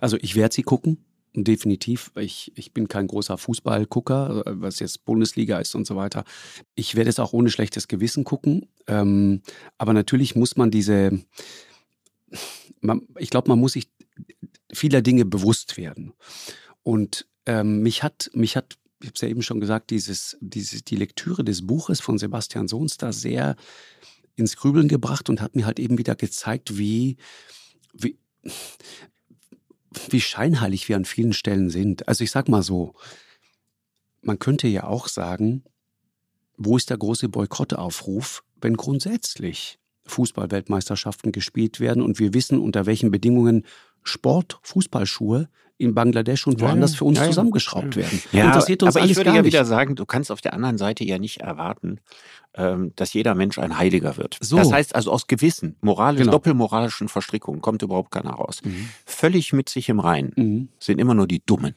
Also 0.00 0.16
ich 0.20 0.36
werde 0.36 0.54
sie 0.54 0.62
gucken. 0.62 1.04
Definitiv. 1.36 2.12
Ich, 2.14 2.52
ich 2.54 2.72
bin 2.72 2.86
kein 2.86 3.08
großer 3.08 3.36
Fußballgucker, 3.36 4.44
was 4.46 4.78
jetzt 4.78 5.04
Bundesliga 5.04 5.58
ist 5.58 5.74
und 5.74 5.84
so 5.84 5.96
weiter. 5.96 6.22
Ich 6.76 6.94
werde 6.94 7.10
es 7.10 7.18
auch 7.18 7.32
ohne 7.32 7.50
schlechtes 7.50 7.88
Gewissen 7.88 8.22
gucken. 8.22 8.68
Ähm, 8.86 9.42
aber 9.76 9.94
natürlich 9.94 10.36
muss 10.36 10.56
man 10.56 10.70
diese, 10.70 11.18
man, 12.80 13.02
ich 13.18 13.30
glaube, 13.30 13.48
man 13.48 13.58
muss 13.58 13.72
sich 13.72 13.88
vieler 14.72 15.02
Dinge 15.02 15.24
bewusst 15.24 15.76
werden. 15.76 16.12
Und 16.84 17.26
ähm, 17.46 17.82
mich 17.82 18.04
hat, 18.04 18.30
mich 18.32 18.56
hat, 18.56 18.76
ich 19.00 19.08
habe 19.08 19.14
es 19.16 19.20
ja 19.20 19.28
eben 19.28 19.42
schon 19.42 19.58
gesagt, 19.58 19.90
dieses, 19.90 20.36
dieses, 20.40 20.84
die 20.84 20.96
Lektüre 20.96 21.42
des 21.42 21.66
Buches 21.66 22.00
von 22.00 22.16
Sebastian 22.16 22.68
Sohns 22.68 22.96
da 22.96 23.12
sehr 23.12 23.56
ins 24.36 24.56
Grübeln 24.56 24.88
gebracht 24.88 25.28
und 25.28 25.40
hat 25.40 25.54
mir 25.54 25.66
halt 25.66 25.78
eben 25.78 25.98
wieder 25.98 26.16
gezeigt, 26.16 26.76
wie, 26.76 27.16
wie, 27.92 28.18
wie 30.10 30.20
scheinheilig 30.20 30.88
wir 30.88 30.96
an 30.96 31.04
vielen 31.04 31.32
Stellen 31.32 31.70
sind. 31.70 32.08
Also 32.08 32.24
ich 32.24 32.30
sag 32.30 32.48
mal 32.48 32.62
so, 32.62 32.94
man 34.22 34.38
könnte 34.38 34.68
ja 34.68 34.84
auch 34.84 35.08
sagen, 35.08 35.64
wo 36.56 36.76
ist 36.76 36.90
der 36.90 36.98
große 36.98 37.28
Boykottaufruf, 37.28 38.44
wenn 38.60 38.76
grundsätzlich 38.76 39.78
Fußballweltmeisterschaften 40.06 41.32
gespielt 41.32 41.80
werden 41.80 42.02
und 42.02 42.18
wir 42.18 42.34
wissen, 42.34 42.58
unter 42.58 42.86
welchen 42.86 43.10
Bedingungen 43.10 43.64
Sport, 44.02 44.58
Fußballschuhe 44.62 45.48
in 45.76 45.94
Bangladesch 45.94 46.46
und 46.46 46.60
woanders 46.60 46.92
ja, 46.92 46.98
für 46.98 47.04
uns 47.04 47.18
ja, 47.18 47.26
zusammengeschraubt 47.26 47.96
werden. 47.96 48.22
Ja, 48.32 48.46
Interessiert 48.46 48.82
uns 48.82 48.96
aber 48.96 49.04
ich 49.04 49.16
würde 49.16 49.30
ja 49.30 49.42
nicht. 49.42 49.46
wieder 49.46 49.64
sagen, 49.64 49.96
du 49.96 50.06
kannst 50.06 50.30
auf 50.30 50.40
der 50.40 50.52
anderen 50.52 50.78
Seite 50.78 51.04
ja 51.04 51.18
nicht 51.18 51.40
erwarten, 51.40 51.98
ähm, 52.54 52.92
dass 52.96 53.12
jeder 53.12 53.34
Mensch 53.34 53.58
ein 53.58 53.76
Heiliger 53.76 54.16
wird. 54.16 54.38
So. 54.40 54.56
Das 54.56 54.72
heißt 54.72 54.94
also 54.94 55.10
aus 55.10 55.26
gewissen 55.26 55.76
moralisch, 55.80 56.20
genau. 56.20 56.32
doppelmoralischen 56.32 57.08
Verstrickungen 57.08 57.60
kommt 57.60 57.82
überhaupt 57.82 58.12
keiner 58.12 58.30
raus. 58.30 58.60
Mhm. 58.64 58.88
Völlig 59.04 59.52
mit 59.52 59.68
sich 59.68 59.88
im 59.88 59.98
Reinen 59.98 60.32
mhm. 60.36 60.68
sind 60.78 61.00
immer 61.00 61.14
nur 61.14 61.26
die 61.26 61.44
Dummen. 61.44 61.74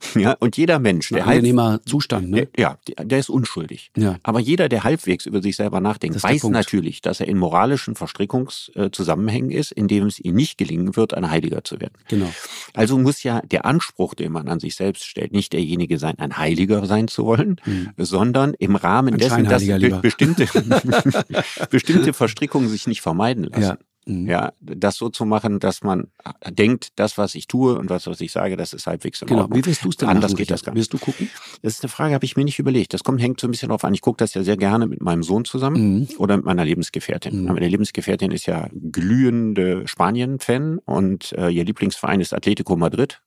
Ja, 0.14 0.32
und 0.40 0.56
jeder 0.56 0.78
Mensch, 0.78 1.10
der 1.10 1.26
angenehmer 1.26 1.80
Zustand, 1.84 2.30
ne? 2.30 2.46
Der, 2.56 2.78
ja, 2.88 3.04
der, 3.04 3.18
ist 3.18 3.28
unschuldig. 3.28 3.90
Ja. 3.96 4.16
Aber 4.22 4.40
jeder, 4.40 4.68
der 4.68 4.84
halbwegs 4.84 5.26
über 5.26 5.42
sich 5.42 5.56
selber 5.56 5.80
nachdenkt, 5.80 6.22
weiß 6.22 6.44
natürlich, 6.44 7.02
dass 7.02 7.20
er 7.20 7.28
in 7.28 7.38
moralischen 7.38 7.96
Verstrickungszusammenhängen 7.96 9.50
ist, 9.50 9.72
in 9.72 9.88
dem 9.88 10.06
es 10.06 10.18
ihm 10.18 10.34
nicht 10.34 10.58
gelingen 10.58 10.96
wird, 10.96 11.14
ein 11.14 11.30
Heiliger 11.30 11.64
zu 11.64 11.80
werden. 11.80 11.94
Genau. 12.08 12.32
Also 12.72 12.98
muss 12.98 13.22
ja 13.22 13.40
der 13.42 13.66
Anspruch, 13.66 14.14
den 14.14 14.32
man 14.32 14.48
an 14.48 14.60
sich 14.60 14.74
selbst 14.74 15.04
stellt, 15.04 15.32
nicht 15.32 15.52
derjenige 15.52 15.98
sein, 15.98 16.18
ein 16.18 16.38
Heiliger 16.38 16.86
sein 16.86 17.08
zu 17.08 17.24
wollen, 17.24 17.60
mhm. 17.64 17.92
sondern 17.98 18.54
im 18.54 18.76
Rahmen 18.76 19.18
dessen, 19.18 19.44
dass 19.44 19.66
bestimmte, 20.00 20.46
bestimmte 21.70 22.12
Verstrickungen 22.12 22.68
sich 22.68 22.86
nicht 22.86 23.02
vermeiden 23.02 23.44
lassen. 23.44 23.62
Ja. 23.62 23.78
Mhm. 24.06 24.26
Ja, 24.28 24.52
das 24.60 24.96
so 24.96 25.08
zu 25.08 25.24
machen, 25.24 25.58
dass 25.58 25.82
man 25.82 26.08
denkt, 26.48 26.90
das, 26.96 27.18
was 27.18 27.34
ich 27.34 27.48
tue 27.48 27.76
und 27.76 27.90
das, 27.90 28.06
was 28.06 28.20
ich 28.20 28.30
sage, 28.30 28.56
das 28.56 28.72
ist 28.72 28.86
halbwegs 28.86 29.20
in 29.20 29.28
genau. 29.28 29.42
Ordnung. 29.42 29.58
Wie 29.58 29.66
wirst 29.66 29.84
du 29.84 29.88
es 29.88 29.96
denn 29.96 30.08
Anders 30.08 30.32
machen, 30.32 30.38
geht 30.38 30.50
das 30.50 30.62
gar 30.62 30.72
nicht. 30.72 30.80
Wirst 30.80 30.92
du 30.92 30.98
gucken? 30.98 31.28
Das 31.62 31.74
ist 31.74 31.82
eine 31.82 31.90
Frage, 31.90 32.14
habe 32.14 32.24
ich 32.24 32.36
mir 32.36 32.44
nicht 32.44 32.60
überlegt. 32.60 32.94
Das 32.94 33.02
kommt, 33.02 33.20
hängt 33.20 33.40
so 33.40 33.48
ein 33.48 33.50
bisschen 33.50 33.68
drauf 33.68 33.84
an. 33.84 33.92
Ich 33.94 34.02
gucke 34.02 34.18
das 34.18 34.34
ja 34.34 34.44
sehr 34.44 34.56
gerne 34.56 34.86
mit 34.86 35.02
meinem 35.02 35.24
Sohn 35.24 35.44
zusammen 35.44 35.98
mhm. 35.98 36.08
oder 36.18 36.36
mit 36.36 36.46
meiner 36.46 36.64
Lebensgefährtin. 36.64 37.42
Mhm. 37.42 37.46
Meine 37.46 37.68
Lebensgefährtin 37.68 38.30
ist 38.30 38.46
ja 38.46 38.68
glühende 38.72 39.88
Spanien-Fan 39.88 40.78
und 40.78 41.32
äh, 41.32 41.48
ihr 41.48 41.64
Lieblingsverein 41.64 42.20
ist 42.20 42.32
Atletico 42.32 42.76
Madrid. 42.76 43.20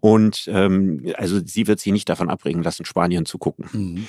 Und 0.00 0.48
ähm, 0.52 1.12
also 1.16 1.40
sie 1.44 1.66
wird 1.66 1.80
sie 1.80 1.92
nicht 1.92 2.08
davon 2.08 2.30
abbringen 2.30 2.62
lassen, 2.62 2.84
Spanien 2.84 3.26
zu 3.26 3.38
gucken. 3.38 3.68
Mhm. 3.72 4.08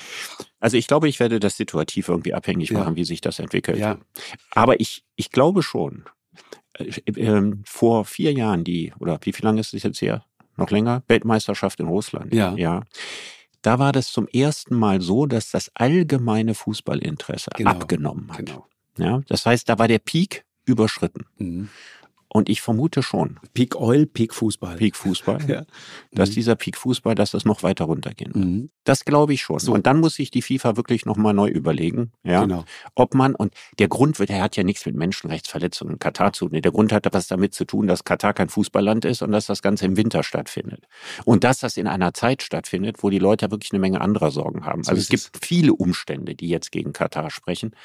Also 0.60 0.76
ich 0.76 0.86
glaube, 0.86 1.08
ich 1.08 1.20
werde 1.20 1.40
das 1.40 1.56
situativ 1.56 2.08
irgendwie 2.08 2.34
abhängig 2.34 2.70
ja. 2.70 2.78
machen, 2.78 2.96
wie 2.96 3.04
sich 3.04 3.20
das 3.20 3.38
entwickelt. 3.38 3.78
Ja. 3.78 3.98
Aber 4.50 4.80
ich, 4.80 5.04
ich 5.16 5.30
glaube 5.30 5.62
schon, 5.62 6.04
äh, 6.78 6.84
äh, 6.84 7.52
vor 7.64 8.04
vier 8.04 8.32
Jahren 8.32 8.64
die, 8.64 8.92
oder 8.98 9.18
wie 9.22 9.32
viel 9.32 9.44
lange 9.44 9.60
ist 9.60 9.74
es 9.74 9.82
jetzt 9.82 10.00
her? 10.00 10.24
Noch 10.56 10.70
länger? 10.70 11.02
Weltmeisterschaft 11.08 11.80
in 11.80 11.86
Russland. 11.86 12.32
Ja. 12.34 12.54
ja. 12.56 12.82
Da 13.62 13.78
war 13.78 13.92
das 13.92 14.12
zum 14.12 14.26
ersten 14.28 14.74
Mal 14.74 15.00
so, 15.00 15.26
dass 15.26 15.50
das 15.50 15.70
allgemeine 15.74 16.54
Fußballinteresse 16.54 17.50
genau. 17.54 17.70
abgenommen 17.70 18.30
hat. 18.32 18.38
Genau. 18.46 18.66
Ja, 18.98 19.22
das 19.28 19.46
heißt, 19.46 19.68
da 19.68 19.78
war 19.78 19.88
der 19.88 19.98
Peak 19.98 20.44
überschritten. 20.64 21.26
Mhm. 21.38 21.68
Und 22.34 22.48
ich 22.48 22.62
vermute 22.62 23.02
schon. 23.02 23.38
Peak 23.52 23.76
Oil, 23.76 24.06
Peak 24.06 24.32
Fußball. 24.32 24.76
Peak 24.76 24.96
Fußball. 24.96 25.38
ja. 25.48 25.64
Dass 26.12 26.30
mhm. 26.30 26.34
dieser 26.34 26.56
Peak 26.56 26.78
Fußball, 26.78 27.14
dass 27.14 27.32
das 27.32 27.44
noch 27.44 27.62
weiter 27.62 27.84
runtergehen 27.84 28.34
wird. 28.34 28.44
Mhm. 28.44 28.70
Das 28.84 29.04
glaube 29.04 29.34
ich 29.34 29.42
schon. 29.42 29.58
So. 29.58 29.74
Und 29.74 29.86
dann 29.86 30.00
muss 30.00 30.14
sich 30.14 30.30
die 30.30 30.40
FIFA 30.40 30.76
wirklich 30.76 31.04
nochmal 31.04 31.34
neu 31.34 31.48
überlegen, 31.48 32.10
ja, 32.24 32.40
genau. 32.40 32.64
ob 32.94 33.12
man, 33.14 33.34
und 33.34 33.52
der 33.78 33.88
Grund 33.88 34.18
wird, 34.18 34.30
er 34.30 34.42
hat 34.42 34.56
ja 34.56 34.62
nichts 34.62 34.86
mit 34.86 34.96
Menschenrechtsverletzungen 34.96 35.94
in 35.94 35.98
Katar 35.98 36.32
zu 36.32 36.48
tun. 36.48 36.62
Der 36.62 36.72
Grund 36.72 36.90
hat 36.90 37.06
was 37.12 37.26
damit 37.26 37.52
zu 37.52 37.66
tun, 37.66 37.86
dass 37.86 38.04
Katar 38.04 38.32
kein 38.32 38.48
Fußballland 38.48 39.04
ist 39.04 39.20
und 39.20 39.30
dass 39.30 39.44
das 39.44 39.60
Ganze 39.60 39.84
im 39.84 39.98
Winter 39.98 40.22
stattfindet. 40.22 40.86
Und 41.26 41.44
dass 41.44 41.58
das 41.58 41.76
in 41.76 41.86
einer 41.86 42.14
Zeit 42.14 42.42
stattfindet, 42.42 43.02
wo 43.02 43.10
die 43.10 43.18
Leute 43.18 43.50
wirklich 43.50 43.72
eine 43.72 43.80
Menge 43.80 44.00
anderer 44.00 44.30
Sorgen 44.30 44.64
haben. 44.64 44.84
So 44.84 44.90
also 44.92 45.00
es 45.00 45.08
gibt 45.10 45.22
es. 45.22 45.46
viele 45.46 45.74
Umstände, 45.74 46.34
die 46.34 46.48
jetzt 46.48 46.72
gegen 46.72 46.94
Katar 46.94 47.30
sprechen. 47.30 47.76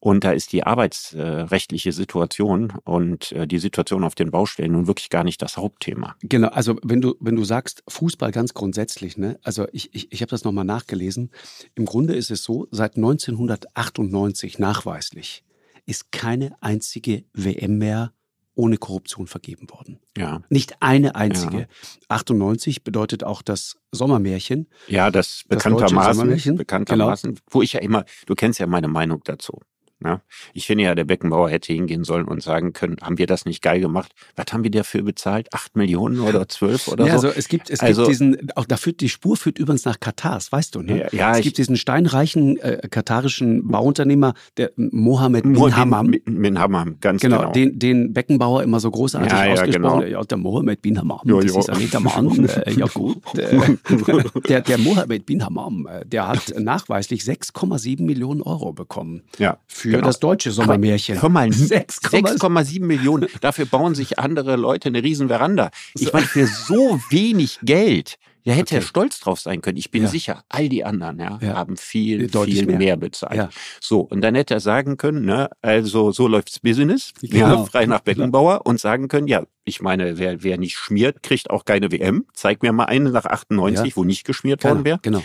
Und 0.00 0.24
da 0.24 0.32
ist 0.32 0.52
die 0.52 0.64
arbeitsrechtliche 0.64 1.92
Situation 1.92 2.72
und 2.84 3.32
äh, 3.32 3.46
die 3.46 3.58
Situation 3.58 4.02
auf 4.02 4.14
den 4.14 4.30
Baustellen 4.30 4.72
nun 4.72 4.86
wirklich 4.86 5.10
gar 5.10 5.24
nicht 5.24 5.42
das 5.42 5.58
Hauptthema. 5.58 6.16
Genau, 6.22 6.48
also 6.48 6.76
wenn 6.82 7.02
du, 7.02 7.16
wenn 7.20 7.36
du 7.36 7.44
sagst, 7.44 7.82
Fußball 7.86 8.32
ganz 8.32 8.54
grundsätzlich, 8.54 9.18
ne, 9.18 9.38
also 9.42 9.66
ich, 9.72 9.94
ich, 9.94 10.10
ich 10.10 10.22
habe 10.22 10.30
das 10.30 10.42
nochmal 10.42 10.64
nachgelesen. 10.64 11.30
Im 11.74 11.84
Grunde 11.84 12.14
ist 12.14 12.30
es 12.30 12.42
so, 12.42 12.66
seit 12.70 12.96
1998 12.96 14.58
nachweislich 14.58 15.44
ist 15.84 16.12
keine 16.12 16.56
einzige 16.62 17.24
WM 17.34 17.78
mehr 17.78 18.12
ohne 18.54 18.76
Korruption 18.76 19.26
vergeben 19.26 19.70
worden. 19.70 20.00
Ja. 20.16 20.42
Nicht 20.50 20.76
eine 20.80 21.14
einzige. 21.14 21.60
Ja. 21.60 21.66
98 22.08 22.84
bedeutet 22.84 23.24
auch 23.24 23.42
das 23.42 23.78
Sommermärchen. 23.92 24.68
Ja, 24.86 25.10
das 25.10 25.44
bekanntermaßen, 25.48 26.56
bekanntermaßen, 26.56 27.34
genau. 27.34 27.42
wo 27.50 27.62
ich 27.62 27.72
ja 27.72 27.80
immer, 27.80 28.04
du 28.26 28.34
kennst 28.34 28.58
ja 28.60 28.66
meine 28.66 28.88
Meinung 28.88 29.22
dazu. 29.24 29.60
Ne? 30.02 30.22
Ich 30.54 30.66
finde 30.66 30.84
ja, 30.84 30.94
der 30.94 31.04
Beckenbauer 31.04 31.50
hätte 31.50 31.72
hingehen 31.72 32.04
sollen 32.04 32.26
und 32.26 32.42
sagen 32.42 32.72
können, 32.72 32.96
haben 33.02 33.18
wir 33.18 33.26
das 33.26 33.44
nicht 33.44 33.62
geil 33.62 33.80
gemacht? 33.80 34.12
Was 34.34 34.46
haben 34.52 34.64
wir 34.64 34.70
dafür 34.70 35.02
bezahlt? 35.02 35.52
Acht 35.52 35.76
Millionen 35.76 36.20
oder 36.20 36.48
zwölf 36.48 36.88
oder 36.88 37.06
ja, 37.06 37.18
so? 37.18 37.28
Also 37.28 37.38
es 37.38 37.48
gibt, 37.48 37.68
es 37.68 37.80
also, 37.80 38.02
gibt 38.02 38.12
diesen, 38.12 38.50
auch 38.56 38.64
dafür, 38.64 38.94
die 38.94 39.10
Spur 39.10 39.36
führt 39.36 39.58
übrigens 39.58 39.84
nach 39.84 40.00
Katars, 40.00 40.50
weißt 40.52 40.74
du, 40.74 40.82
ne? 40.82 41.00
Ja, 41.00 41.08
ja, 41.12 41.36
es 41.36 41.42
gibt 41.42 41.58
diesen 41.58 41.76
steinreichen 41.76 42.56
äh, 42.58 42.88
katarischen 42.90 43.68
Bauunternehmer, 43.68 44.34
der 44.56 44.72
Mohammed 44.76 45.42
bin 45.42 45.76
Hammam. 45.76 46.10
Bin 46.24 46.58
Hammam, 46.58 46.96
ganz 47.00 47.20
genau. 47.20 47.40
genau. 47.40 47.52
Den, 47.52 47.78
den 47.78 48.12
Beckenbauer 48.14 48.62
immer 48.62 48.80
so 48.80 48.90
großartig 48.90 49.30
ja, 49.32 49.52
ausgesprochen. 49.52 50.00
Ja, 50.00 50.06
genau. 50.06 50.20
ja, 50.20 50.24
der 50.24 50.38
Mohammed 50.38 50.80
bin 50.82 50.98
Hammam, 50.98 51.20
jo, 51.24 51.40
jo. 51.40 51.46
das 51.46 51.56
ist 51.56 51.70
ein 51.70 51.78
netter 51.78 52.00
Mann. 52.00 52.48
äh, 52.48 52.72
ja 52.72 52.86
gut. 52.86 53.18
Äh, 53.36 53.76
der, 54.48 54.62
der 54.62 54.78
Mohammed 54.78 55.26
bin 55.26 55.44
Hammam, 55.44 55.86
äh, 55.86 56.06
der 56.06 56.28
hat 56.28 56.54
nachweislich 56.58 57.22
6,7 57.22 58.02
Millionen 58.02 58.40
Euro 58.42 58.72
bekommen. 58.72 59.22
Ja. 59.38 59.58
Für 59.66 59.89
für 59.90 59.96
genau. 59.96 60.06
das 60.06 60.20
deutsche 60.20 60.50
Sommermärchen. 60.50 61.16
Aber 61.16 61.22
hör 61.22 61.28
mal, 61.30 61.48
6,7 61.50 62.84
Millionen. 62.84 63.28
Dafür 63.40 63.66
bauen 63.66 63.94
sich 63.94 64.18
andere 64.18 64.56
Leute 64.56 64.88
eine 64.88 65.02
riesen 65.02 65.28
Veranda. 65.28 65.70
Ich 65.94 66.12
meine, 66.12 66.26
für 66.26 66.46
so 66.46 67.00
wenig 67.10 67.58
Geld. 67.62 68.18
Ja, 68.42 68.54
hätte 68.54 68.74
okay. 68.74 68.76
er 68.76 68.82
stolz 68.82 69.20
drauf 69.20 69.38
sein 69.38 69.60
können. 69.60 69.76
Ich 69.76 69.90
bin 69.90 70.04
ja. 70.04 70.08
sicher, 70.08 70.44
all 70.48 70.70
die 70.70 70.84
anderen 70.84 71.18
ja, 71.18 71.38
ja. 71.42 71.54
haben 71.56 71.76
viel, 71.76 72.28
Deutlich 72.28 72.58
viel 72.58 72.66
mehr, 72.66 72.78
mehr 72.78 72.96
bezahlt. 72.96 73.50
So, 73.80 74.00
und 74.00 74.22
dann 74.22 74.34
hätte 74.34 74.54
er 74.54 74.60
sagen 74.60 74.96
können, 74.96 75.26
ne, 75.26 75.50
also 75.60 76.10
so 76.10 76.26
läuft's 76.26 76.58
Business, 76.58 77.12
genau. 77.20 77.66
frei 77.66 77.84
nach 77.84 78.00
Beckenbauer 78.00 78.64
und 78.64 78.80
sagen 78.80 79.08
können, 79.08 79.26
ja, 79.26 79.44
ich 79.64 79.82
meine, 79.82 80.16
wer, 80.16 80.42
wer 80.42 80.56
nicht 80.56 80.76
schmiert, 80.76 81.22
kriegt 81.22 81.50
auch 81.50 81.66
keine 81.66 81.92
WM. 81.92 82.24
Zeig 82.32 82.62
mir 82.62 82.72
mal 82.72 82.86
eine 82.86 83.10
nach 83.10 83.26
98, 83.26 83.96
wo 83.96 84.04
nicht 84.04 84.24
geschmiert 84.24 84.62
genau. 84.62 84.74
worden 84.74 84.84
wäre. 84.86 84.98
Genau. 85.02 85.22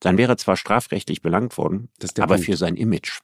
Dann 0.00 0.18
wäre 0.18 0.36
zwar 0.36 0.56
strafrechtlich 0.56 1.22
belangt 1.22 1.56
worden, 1.58 1.90
aber 2.18 2.34
Punkt. 2.34 2.44
für 2.44 2.56
sein 2.56 2.76
Image 2.76 3.20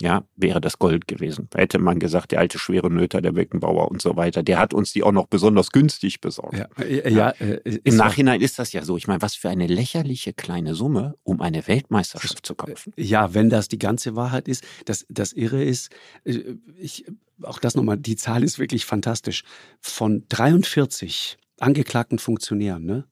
ja, 0.00 0.24
wäre 0.36 0.60
das 0.60 0.78
Gold 0.78 1.06
gewesen. 1.06 1.48
Hätte 1.54 1.78
man 1.78 1.98
gesagt, 1.98 2.32
der 2.32 2.40
alte 2.40 2.58
schwere 2.58 2.90
Nöter, 2.90 3.20
der 3.20 3.32
Beckenbauer 3.32 3.90
und 3.90 4.02
so 4.02 4.16
weiter, 4.16 4.42
der 4.42 4.58
hat 4.58 4.74
uns 4.74 4.92
die 4.92 5.02
auch 5.02 5.12
noch 5.12 5.26
besonders 5.26 5.70
günstig 5.70 6.20
besorgt. 6.20 6.56
Ja, 6.56 6.84
ja, 6.84 7.08
ja 7.08 7.30
äh, 7.30 7.78
Im 7.84 7.96
Nachhinein 7.96 8.40
ist 8.40 8.58
das 8.58 8.72
ja 8.72 8.84
so. 8.84 8.96
Ich 8.96 9.06
meine, 9.06 9.22
was 9.22 9.34
für 9.34 9.48
eine 9.48 9.66
lächerliche 9.66 10.32
kleine 10.32 10.74
Summe, 10.74 11.16
um 11.22 11.40
eine 11.40 11.66
Weltmeisterschaft 11.66 12.44
zu 12.44 12.54
kaufen. 12.54 12.92
Ja, 12.96 13.34
wenn 13.34 13.50
das 13.50 13.68
die 13.68 13.78
ganze 13.78 14.16
Wahrheit 14.16 14.48
ist. 14.48 14.64
Das, 14.84 15.06
das 15.08 15.32
Irre 15.32 15.62
ist, 15.62 15.90
äh, 16.24 16.40
ich, 16.76 17.04
auch 17.42 17.58
das 17.58 17.74
nochmal, 17.74 17.98
die 17.98 18.16
Zahl 18.16 18.42
ist 18.42 18.58
wirklich 18.58 18.86
fantastisch. 18.86 19.44
Von 19.80 20.24
43 20.28 21.38
angeklagten 21.58 22.18
Funktionären 22.18 22.84
ne, 22.84 23.04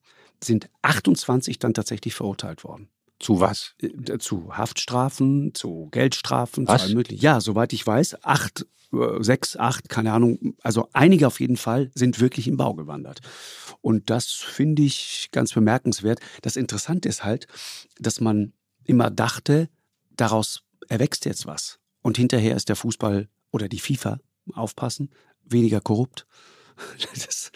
sind 0.43 0.69
28 0.81 1.59
dann 1.59 1.73
tatsächlich 1.73 2.13
verurteilt 2.13 2.63
worden. 2.63 2.89
Zu 3.21 3.39
was? 3.39 3.75
Äh, 3.81 4.17
zu 4.17 4.57
Haftstrafen, 4.57 5.53
zu 5.53 5.89
Geldstrafen, 5.91 6.67
was? 6.67 6.81
zu 6.81 6.87
allem 6.87 6.95
möglichen. 6.95 7.23
Ja, 7.23 7.39
soweit 7.39 7.71
ich 7.73 7.85
weiß, 7.85 8.23
acht, 8.23 8.65
äh, 8.93 9.23
sechs, 9.23 9.55
acht, 9.55 9.89
keine 9.89 10.11
Ahnung, 10.13 10.55
also 10.61 10.89
einige 10.93 11.27
auf 11.27 11.39
jeden 11.39 11.57
Fall 11.57 11.91
sind 11.93 12.19
wirklich 12.19 12.47
im 12.47 12.57
Bau 12.57 12.73
gewandert. 12.73 13.21
Und 13.81 14.09
das 14.09 14.31
finde 14.31 14.81
ich 14.81 15.29
ganz 15.31 15.53
bemerkenswert. 15.53 16.19
Das 16.41 16.55
Interessante 16.55 17.09
ist 17.09 17.23
halt, 17.23 17.47
dass 17.99 18.21
man 18.21 18.53
immer 18.83 19.09
dachte, 19.09 19.69
daraus 20.09 20.63
erwächst 20.87 21.25
jetzt 21.25 21.45
was. 21.45 21.79
Und 22.01 22.17
hinterher 22.17 22.55
ist 22.55 22.69
der 22.69 22.75
Fußball 22.75 23.29
oder 23.51 23.67
die 23.67 23.79
FIFA, 23.79 24.19
aufpassen, 24.53 25.11
weniger 25.43 25.81
korrupt. 25.81 26.25
Das, 26.97 27.51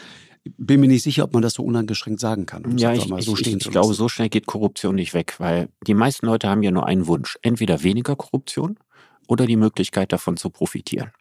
bin 0.58 0.80
mir 0.80 0.88
nicht 0.88 1.04
sicher, 1.04 1.24
ob 1.24 1.34
man 1.34 1.42
das 1.42 1.54
so 1.54 1.64
uneingeschränkt 1.64 2.20
sagen 2.20 2.46
kann. 2.46 2.66
Um 2.66 2.78
ja, 2.78 2.94
ich, 2.94 3.04
so 3.20 3.36
ich, 3.36 3.48
ich 3.48 3.70
glaube, 3.70 3.94
so 3.94 4.10
schnell 4.10 4.30
geht 4.30 4.46
Korruption 4.46 4.96
nicht 4.96 5.14
weg, 5.14 5.36
weil 5.40 5.70
die 5.86 5.94
meisten 5.94 6.26
Leute 6.26 6.50
haben 6.50 6.64
ja 6.64 6.72
nur 6.72 6.86
einen 6.86 7.08
Wunsch. 7.08 7.38
Entweder 7.42 7.84
weniger 7.84 8.16
Korruption 8.16 8.78
oder 9.28 9.48
die 9.48 9.56
Möglichkeit 9.56 10.12
davon 10.12 10.38
zu 10.38 10.52
profitieren. 10.52 11.12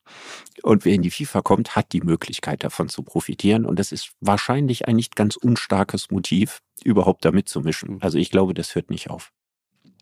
Und 0.62 0.84
wer 0.84 0.94
in 0.94 1.02
die 1.02 1.10
FIFA 1.10 1.40
kommt, 1.40 1.74
hat 1.74 1.92
die 1.92 2.02
Möglichkeit 2.02 2.62
davon 2.62 2.88
zu 2.90 3.02
profitieren. 3.02 3.64
Und 3.64 3.78
das 3.78 3.92
ist 3.92 4.12
wahrscheinlich 4.20 4.86
ein 4.88 4.96
nicht 4.96 5.16
ganz 5.16 5.36
unstarkes 5.36 6.10
Motiv, 6.10 6.60
überhaupt 6.84 7.24
da 7.24 7.32
mitzumischen. 7.32 7.94
Mhm. 7.94 7.98
Also 8.02 8.18
ich 8.18 8.30
glaube, 8.30 8.52
das 8.52 8.74
hört 8.74 8.90
nicht 8.90 9.08
auf 9.08 9.32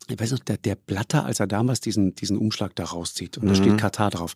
ich 0.09 0.20
weiß 0.20 0.33
noch, 0.33 0.41
der, 0.41 0.57
der 0.57 0.75
Blatter, 0.75 1.25
als 1.25 1.41
er 1.41 1.47
damals 1.47 1.81
diesen, 1.81 2.14
diesen 2.14 2.37
Umschlag 2.37 2.75
da 2.75 2.85
rauszieht 2.85 3.39
und 3.39 3.45
mhm. 3.45 3.49
da 3.49 3.55
steht 3.55 3.73
mhm. 3.73 3.77
Katar 3.77 4.11
drauf, 4.11 4.35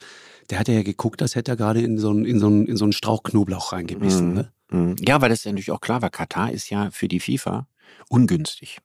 der 0.50 0.58
hat 0.58 0.68
ja 0.68 0.82
geguckt, 0.82 1.22
als 1.22 1.34
hätte 1.34 1.52
er 1.52 1.56
gerade 1.56 1.80
in 1.80 1.98
so 1.98 2.10
einen, 2.10 2.24
in 2.24 2.38
so 2.38 2.46
einen, 2.46 2.66
in 2.66 2.76
so 2.76 2.84
einen 2.84 2.92
Strauch 2.92 3.22
Knoblauch 3.22 3.72
reingebissen. 3.72 4.28
Mhm. 4.28 4.34
Ne? 4.34 4.52
Mhm. 4.70 4.96
Ja, 5.00 5.20
weil 5.20 5.28
das 5.28 5.44
ja 5.44 5.52
natürlich 5.52 5.70
auch 5.70 5.80
klar 5.80 6.02
war, 6.02 6.10
Katar 6.10 6.52
ist 6.52 6.70
ja 6.70 6.90
für 6.90 7.08
die 7.08 7.20
FIFA 7.20 7.68
ungünstig. 8.08 8.78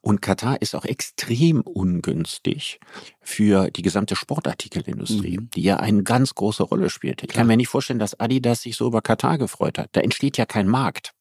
Und 0.00 0.22
Katar 0.22 0.60
ist 0.62 0.74
auch 0.74 0.84
extrem 0.84 1.60
ungünstig 1.62 2.78
für 3.20 3.70
die 3.70 3.82
gesamte 3.82 4.14
Sportartikelindustrie, 4.14 5.38
mhm. 5.38 5.50
die 5.50 5.62
ja 5.62 5.78
eine 5.78 6.02
ganz 6.02 6.34
große 6.34 6.62
Rolle 6.62 6.90
spielt. 6.90 7.22
Ich 7.22 7.28
Klar. 7.28 7.40
kann 7.40 7.46
mir 7.48 7.56
nicht 7.56 7.68
vorstellen, 7.68 7.98
dass 7.98 8.18
Adidas 8.20 8.62
sich 8.62 8.76
so 8.76 8.86
über 8.86 9.02
Katar 9.02 9.38
gefreut 9.38 9.78
hat. 9.78 9.90
Da 9.92 10.00
entsteht 10.00 10.36
ja 10.36 10.46
kein 10.46 10.68
Markt. 10.68 11.14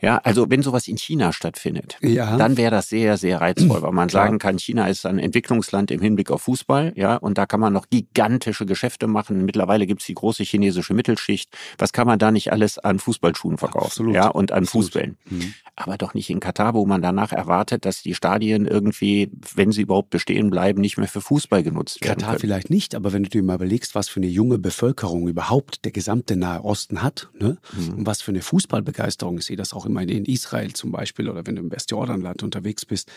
Ja, 0.00 0.18
also 0.18 0.50
wenn 0.50 0.62
sowas 0.62 0.88
in 0.88 0.96
China 0.96 1.32
stattfindet, 1.32 1.98
ja. 2.00 2.36
dann 2.36 2.56
wäre 2.56 2.70
das 2.70 2.88
sehr, 2.88 3.16
sehr 3.16 3.40
reizvoll, 3.40 3.82
weil 3.82 3.92
man 3.92 4.08
Klar. 4.08 4.26
sagen 4.26 4.38
kann, 4.38 4.58
China 4.58 4.86
ist 4.86 5.06
ein 5.06 5.18
Entwicklungsland 5.18 5.90
im 5.90 6.00
Hinblick 6.00 6.30
auf 6.30 6.42
Fußball, 6.42 6.92
ja, 6.96 7.16
und 7.16 7.38
da 7.38 7.46
kann 7.46 7.60
man 7.60 7.72
noch 7.72 7.88
gigantische 7.90 8.66
Geschäfte 8.66 9.06
machen. 9.06 9.44
Mittlerweile 9.44 9.86
gibt's 9.86 10.06
die 10.06 10.14
große 10.14 10.42
chinesische 10.44 10.94
Mittelschicht. 10.94 11.50
Was 11.78 11.92
kann 11.92 12.06
man 12.06 12.18
da 12.18 12.30
nicht 12.30 12.52
alles 12.52 12.78
an 12.78 12.98
Fußballschuhen 12.98 13.58
verkaufen? 13.58 13.86
Absolut. 13.86 14.14
Ja, 14.14 14.28
und 14.28 14.52
an 14.52 14.64
Absolut. 14.64 14.86
Fußbällen. 14.86 15.16
Mhm. 15.30 15.54
Aber 15.76 15.98
doch 15.98 16.14
nicht 16.14 16.30
in 16.30 16.40
Katar, 16.40 16.74
wo 16.74 16.86
man 16.86 17.02
danach 17.02 17.32
erwartet, 17.32 17.84
dass 17.84 18.02
die 18.02 18.14
Stadien 18.14 18.66
irgendwie, 18.66 19.30
wenn 19.54 19.72
sie 19.72 19.82
überhaupt 19.82 20.10
bestehen 20.10 20.50
bleiben, 20.50 20.80
nicht 20.80 20.98
mehr 20.98 21.08
für 21.08 21.20
Fußball 21.20 21.62
genutzt 21.62 22.00
werden. 22.02 22.20
Katar 22.20 22.30
können. 22.30 22.40
vielleicht 22.40 22.70
nicht, 22.70 22.94
aber 22.94 23.12
wenn 23.12 23.24
du 23.24 23.30
dir 23.30 23.42
mal 23.42 23.54
überlegst, 23.54 23.94
was 23.94 24.08
für 24.08 24.20
eine 24.20 24.28
junge 24.28 24.58
Bevölkerung 24.58 25.28
überhaupt 25.28 25.84
der 25.84 25.92
gesamte 25.92 26.36
Nahe 26.36 26.64
Osten 26.64 27.02
hat, 27.02 27.28
ne? 27.38 27.58
Mhm. 27.76 27.94
Und 27.98 28.06
was 28.06 28.22
für 28.22 28.30
eine 28.30 28.42
Fußballbegeisterung, 28.42 29.40
sehe 29.40 29.56
das 29.56 29.73
auch 29.74 29.86
immer 29.86 30.02
in 30.02 30.24
Israel 30.24 30.72
zum 30.72 30.92
Beispiel 30.92 31.28
oder 31.28 31.46
wenn 31.46 31.56
du 31.56 31.62
im 31.62 31.70
Westjordanland 31.70 32.42
unterwegs 32.42 32.84
bist, 32.84 33.10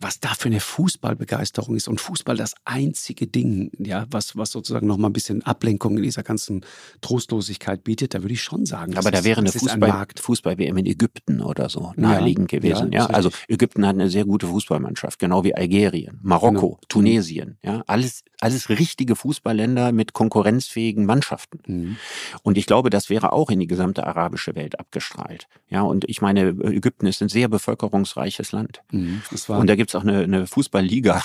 was 0.00 0.20
da 0.20 0.30
für 0.30 0.46
eine 0.46 0.60
Fußballbegeisterung 0.60 1.76
ist 1.76 1.88
und 1.88 2.00
Fußball 2.00 2.36
das 2.36 2.54
einzige 2.64 3.26
Ding, 3.26 3.70
ja, 3.78 4.06
was, 4.10 4.36
was 4.36 4.50
sozusagen 4.50 4.86
noch 4.86 4.96
mal 4.96 5.08
ein 5.08 5.12
bisschen 5.12 5.42
Ablenkung 5.42 5.96
in 5.96 6.02
dieser 6.02 6.22
ganzen 6.22 6.64
Trostlosigkeit 7.00 7.84
bietet, 7.84 8.14
da 8.14 8.22
würde 8.22 8.34
ich 8.34 8.42
schon 8.42 8.66
sagen. 8.66 8.96
Aber 8.96 9.10
da 9.10 9.24
wäre 9.24 9.40
eine 9.40 9.52
Fußball, 9.52 10.06
Fußball-WM 10.16 10.76
in 10.78 10.86
Ägypten 10.86 11.42
oder 11.42 11.68
so 11.68 11.92
naheliegend 11.96 12.52
ja, 12.52 12.58
gewesen. 12.58 12.92
Ja, 12.92 13.00
ja. 13.00 13.06
also 13.06 13.30
Ägypten 13.48 13.86
hat 13.86 13.94
eine 13.94 14.10
sehr 14.10 14.24
gute 14.24 14.46
Fußballmannschaft, 14.46 15.18
genau 15.18 15.44
wie 15.44 15.54
Algerien, 15.54 16.18
Marokko, 16.22 16.50
genau. 16.52 16.80
Tunesien, 16.88 17.58
ja, 17.62 17.82
alles, 17.86 18.22
alles 18.40 18.68
richtige 18.68 19.16
Fußballländer 19.16 19.92
mit 19.92 20.12
konkurrenzfähigen 20.12 21.06
Mannschaften. 21.06 21.60
Mhm. 21.66 21.96
Und 22.42 22.58
ich 22.58 22.66
glaube, 22.66 22.90
das 22.90 23.10
wäre 23.10 23.32
auch 23.32 23.50
in 23.50 23.60
die 23.60 23.66
gesamte 23.66 24.06
arabische 24.06 24.54
Welt 24.54 24.78
abgestrahlt. 24.78 25.48
Ja, 25.68 25.82
und 25.88 26.04
ich 26.08 26.20
meine, 26.20 26.48
Ägypten 26.48 27.06
ist 27.06 27.22
ein 27.22 27.28
sehr 27.28 27.48
bevölkerungsreiches 27.48 28.52
Land. 28.52 28.82
Mhm, 28.92 29.22
und 29.48 29.66
da 29.66 29.74
gibt 29.74 29.90
es 29.90 29.94
auch 29.94 30.02
eine, 30.02 30.20
eine, 30.20 30.46
Fußballliga, 30.46 31.22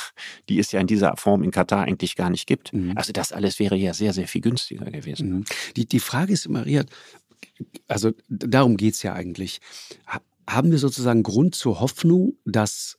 die 0.50 0.60
es 0.60 0.72
ja 0.72 0.80
in 0.80 0.88
dieser 0.88 1.16
Form 1.18 1.44
in 1.44 1.52
Katar 1.52 1.84
eigentlich 1.84 2.16
gar 2.16 2.30
nicht 2.30 2.48
gibt. 2.48 2.74
Mhm. 2.74 2.94
Also 2.96 3.14
das 3.14 3.32
alles 3.32 3.60
wäre 3.60 3.76
ja 3.76 3.94
sehr, 3.94 4.14
sehr 4.14 4.28
viel 4.28 4.42
günstiger 4.42 4.86
gewesen. 4.86 5.30
Mhm. 5.30 5.46
Die, 5.76 5.86
die 5.86 6.00
Frage 6.00 6.34
ist 6.34 6.46
immer, 6.46 6.66
Riad, 6.66 6.90
also 7.88 8.12
darum 8.30 8.78
geht 8.78 8.96
es 8.96 9.04
ja 9.04 9.14
eigentlich. 9.14 9.60
Haben 10.48 10.72
wir 10.72 10.80
sozusagen 10.80 11.24
Grund 11.24 11.56
zur 11.56 11.80
Hoffnung, 11.80 12.38
dass 12.46 12.98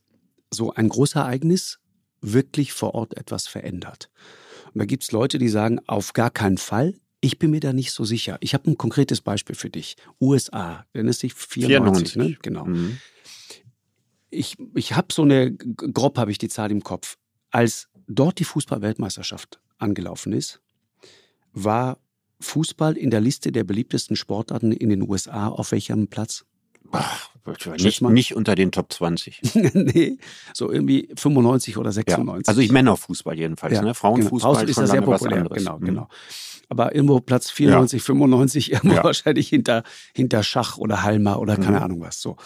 so 0.51 0.73
ein 0.73 0.89
Großereignis 0.89 1.79
wirklich 2.21 2.73
vor 2.73 2.95
Ort 2.95 3.17
etwas 3.17 3.47
verändert? 3.47 4.11
Und 4.73 4.81
da 4.81 4.85
gibt 4.87 5.05
es 5.05 5.13
Leute, 5.13 5.39
die 5.39 5.49
sagen, 5.49 5.81
auf 5.87 6.13
gar 6.13 6.31
keinen 6.31 6.59
Fall. 6.59 6.95
Ich 7.25 7.39
bin 7.39 7.53
mir 7.53 7.61
da 7.61 7.73
nicht 7.73 7.93
so 7.93 8.05
sicher. 8.05 8.37
Ich 8.41 8.53
habe 8.53 8.71
ein 8.71 8.77
konkretes 8.77 9.23
Beispiel 9.23 9.57
für 9.57 9.71
dich. 9.71 9.97
USA, 10.21 10.85
erinnerst 10.93 11.23
dich? 11.23 11.33
94, 11.33 12.13
94. 12.13 12.17
Ne? 12.17 12.39
Genau. 12.43 12.67
Mhm. 12.67 12.99
Ich, 14.29 14.59
ich 14.75 14.95
habe 14.95 15.07
so 15.11 15.23
eine, 15.23 15.55
grob 15.55 16.19
habe 16.19 16.33
ich 16.33 16.37
die 16.37 16.51
Zahl 16.51 16.71
im 16.71 16.83
Kopf. 16.83 17.17
Als 17.51 17.89
dort 18.07 18.41
die 18.41 18.45
Fußball-Weltmeisterschaft 18.45 19.59
angelaufen 19.79 20.35
ist, 20.35 20.61
war 21.55 21.99
Fußball 22.41 22.95
in 22.99 23.09
der 23.09 23.23
Liste 23.23 23.53
der 23.53 23.65
beliebtesten 23.65 24.17
Sportarten 24.17 24.71
in 24.71 24.91
den 24.91 25.09
USA 25.09 25.49
auf 25.49 25.73
welchem 25.73 26.09
Platz? 26.09 26.45
Ach, 26.93 27.31
nicht, 27.79 28.03
nicht, 28.03 28.35
unter 28.35 28.55
den 28.55 28.73
Top 28.73 28.93
20. 28.93 29.41
nee, 29.75 30.19
so 30.53 30.71
irgendwie 30.71 31.09
95 31.17 31.77
oder 31.77 31.93
96. 31.93 32.47
Ja, 32.47 32.49
also 32.49 32.61
ich 32.61 32.73
Männerfußball 32.73 33.37
jedenfalls, 33.37 33.75
ja, 33.75 33.83
ne? 33.83 33.95
Frauenfußball 33.95 34.67
genau. 34.67 34.71
ist 34.71 34.77
ja 34.79 34.87
sehr 34.87 35.03
populär. 35.03 35.45
Genau, 35.45 35.79
mhm. 35.79 35.85
genau 35.85 36.09
aber 36.69 36.95
irgendwo 36.95 37.21
Platz 37.21 37.51
94, 37.51 38.01
ja. 38.01 38.07
95, 38.07 38.73
irgendwo 38.73 39.05
wahrscheinlich 39.05 39.49
hinter, 39.49 39.83
hinter 40.15 40.43
Schach 40.43 40.79
oder 40.79 41.03
Halma 41.03 41.37
oder 41.37 41.57
keine 41.57 41.79
mhm. 41.79 41.83
Ahnung 41.83 42.01
was. 42.01 42.21
So. 42.21 42.37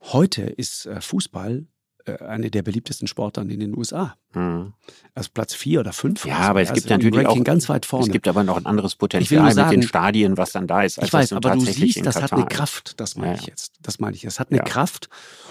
Heute 0.00 0.42
ist 0.42 0.86
äh, 0.86 1.00
Fußball 1.00 1.66
eine 2.06 2.50
der 2.50 2.62
beliebtesten 2.62 3.08
Sportarten 3.08 3.50
in 3.50 3.60
den 3.60 3.76
USA. 3.76 4.16
Mhm. 4.34 4.74
Also 5.14 5.30
Platz 5.34 5.54
vier 5.54 5.80
oder 5.80 5.92
fünf. 5.92 6.24
Ja, 6.24 6.38
aber 6.38 6.62
es 6.62 6.70
also 6.70 6.80
gibt 6.80 6.90
natürlich 6.90 7.26
auch 7.26 7.42
ganz 7.44 7.68
weit 7.68 7.86
vorne. 7.86 8.06
Es 8.06 8.12
gibt 8.12 8.28
aber 8.28 8.44
noch 8.44 8.56
ein 8.56 8.66
anderes 8.66 8.96
Potenzial 8.96 9.52
sagen, 9.52 9.70
mit 9.70 9.82
den 9.82 9.88
Stadien, 9.88 10.36
was 10.36 10.52
dann 10.52 10.66
da 10.66 10.82
ist. 10.82 11.02
Ich 11.02 11.12
weiß, 11.12 11.32
aber 11.32 11.52
du 11.52 11.60
siehst, 11.60 12.04
das 12.04 12.20
hat 12.20 12.32
eine 12.32 12.46
Kraft. 12.46 13.00
Das 13.00 13.16
meine 13.16 13.34
ja. 13.34 13.40
ich 13.40 13.46
jetzt. 13.46 13.74
Das 13.82 13.98
meine 13.98 14.16
ich. 14.16 14.24
Es 14.24 14.40
hat 14.40 14.50
eine 14.50 14.58
ja. 14.58 14.64
Kraft. 14.64 15.08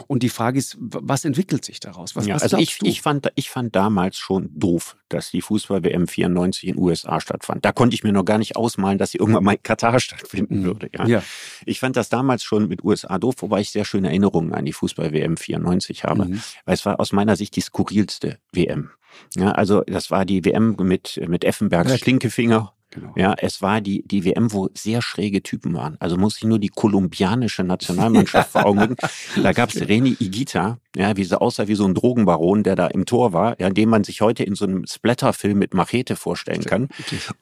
Und 0.07 0.23
die 0.23 0.29
Frage 0.29 0.57
ist, 0.59 0.77
was 0.79 1.25
entwickelt 1.25 1.65
sich 1.65 1.79
daraus? 1.79 2.15
Was, 2.15 2.27
was 2.27 2.43
also 2.43 2.57
ich, 2.57 2.79
ich 2.83 3.01
fand, 3.01 3.31
ich 3.35 3.49
fand 3.49 3.75
damals 3.75 4.17
schon 4.17 4.49
doof, 4.53 4.97
dass 5.09 5.31
die 5.31 5.41
Fußball-WM 5.41 6.07
94 6.07 6.69
in 6.69 6.75
den 6.75 6.83
USA 6.83 7.19
stattfand. 7.19 7.65
Da 7.65 7.71
konnte 7.71 7.95
ich 7.95 8.03
mir 8.03 8.11
noch 8.11 8.25
gar 8.25 8.37
nicht 8.37 8.55
ausmalen, 8.55 8.97
dass 8.97 9.11
sie 9.11 9.17
irgendwann 9.17 9.43
mal 9.43 9.53
in 9.53 9.63
Katar 9.63 9.99
stattfinden 9.99 10.61
mhm. 10.61 10.63
würde. 10.63 10.89
Ja. 10.93 11.05
ja. 11.05 11.23
Ich 11.65 11.79
fand 11.79 11.95
das 11.95 12.09
damals 12.09 12.43
schon 12.43 12.67
mit 12.67 12.83
USA 12.83 13.17
doof, 13.17 13.35
wobei 13.39 13.61
ich 13.61 13.71
sehr 13.71 13.85
schöne 13.85 14.07
Erinnerungen 14.09 14.53
an 14.53 14.65
die 14.65 14.73
Fußball-WM 14.73 15.37
94 15.37 16.03
habe. 16.03 16.25
Mhm. 16.25 16.41
Weil 16.65 16.73
es 16.73 16.85
war 16.85 16.99
aus 16.99 17.11
meiner 17.11 17.35
Sicht 17.35 17.55
die 17.55 17.61
skurrilste 17.61 18.39
WM. 18.51 18.91
Ja, 19.35 19.51
also 19.51 19.81
das 19.81 20.11
war 20.11 20.25
die 20.25 20.45
WM 20.45 20.75
mit, 20.79 21.19
mit 21.27 21.43
Effenbergs 21.43 21.97
Stinkefinger. 21.97 22.73
Genau. 22.91 23.13
Ja, 23.15 23.35
es 23.37 23.61
war 23.61 23.81
die, 23.81 24.03
die 24.07 24.25
WM, 24.25 24.51
wo 24.51 24.69
sehr 24.73 25.01
schräge 25.01 25.43
Typen 25.43 25.75
waren. 25.75 25.95
Also 25.99 26.17
muss 26.17 26.37
ich 26.37 26.43
nur 26.43 26.57
die 26.57 26.69
kolumbianische 26.69 27.63
Nationalmannschaft 27.63 28.51
vor 28.51 28.65
Augen 28.65 28.95
Da 29.41 29.51
gab 29.51 29.69
es 29.69 29.87
Reni 29.87 30.15
Igita, 30.19 30.79
ja, 30.95 31.15
wie 31.15 31.23
sie 31.23 31.39
aussah 31.39 31.67
wie 31.67 31.75
so 31.75 31.85
ein 31.85 31.93
Drogenbaron, 31.93 32.63
der 32.63 32.75
da 32.75 32.87
im 32.87 33.05
Tor 33.05 33.31
war, 33.31 33.59
ja, 33.59 33.69
den 33.69 33.89
man 33.89 34.03
sich 34.03 34.21
heute 34.21 34.43
in 34.43 34.55
so 34.55 34.65
einem 34.65 34.85
Splatterfilm 34.87 35.59
mit 35.59 35.73
Machete 35.73 36.15
vorstellen 36.15 36.63
kann. 36.63 36.89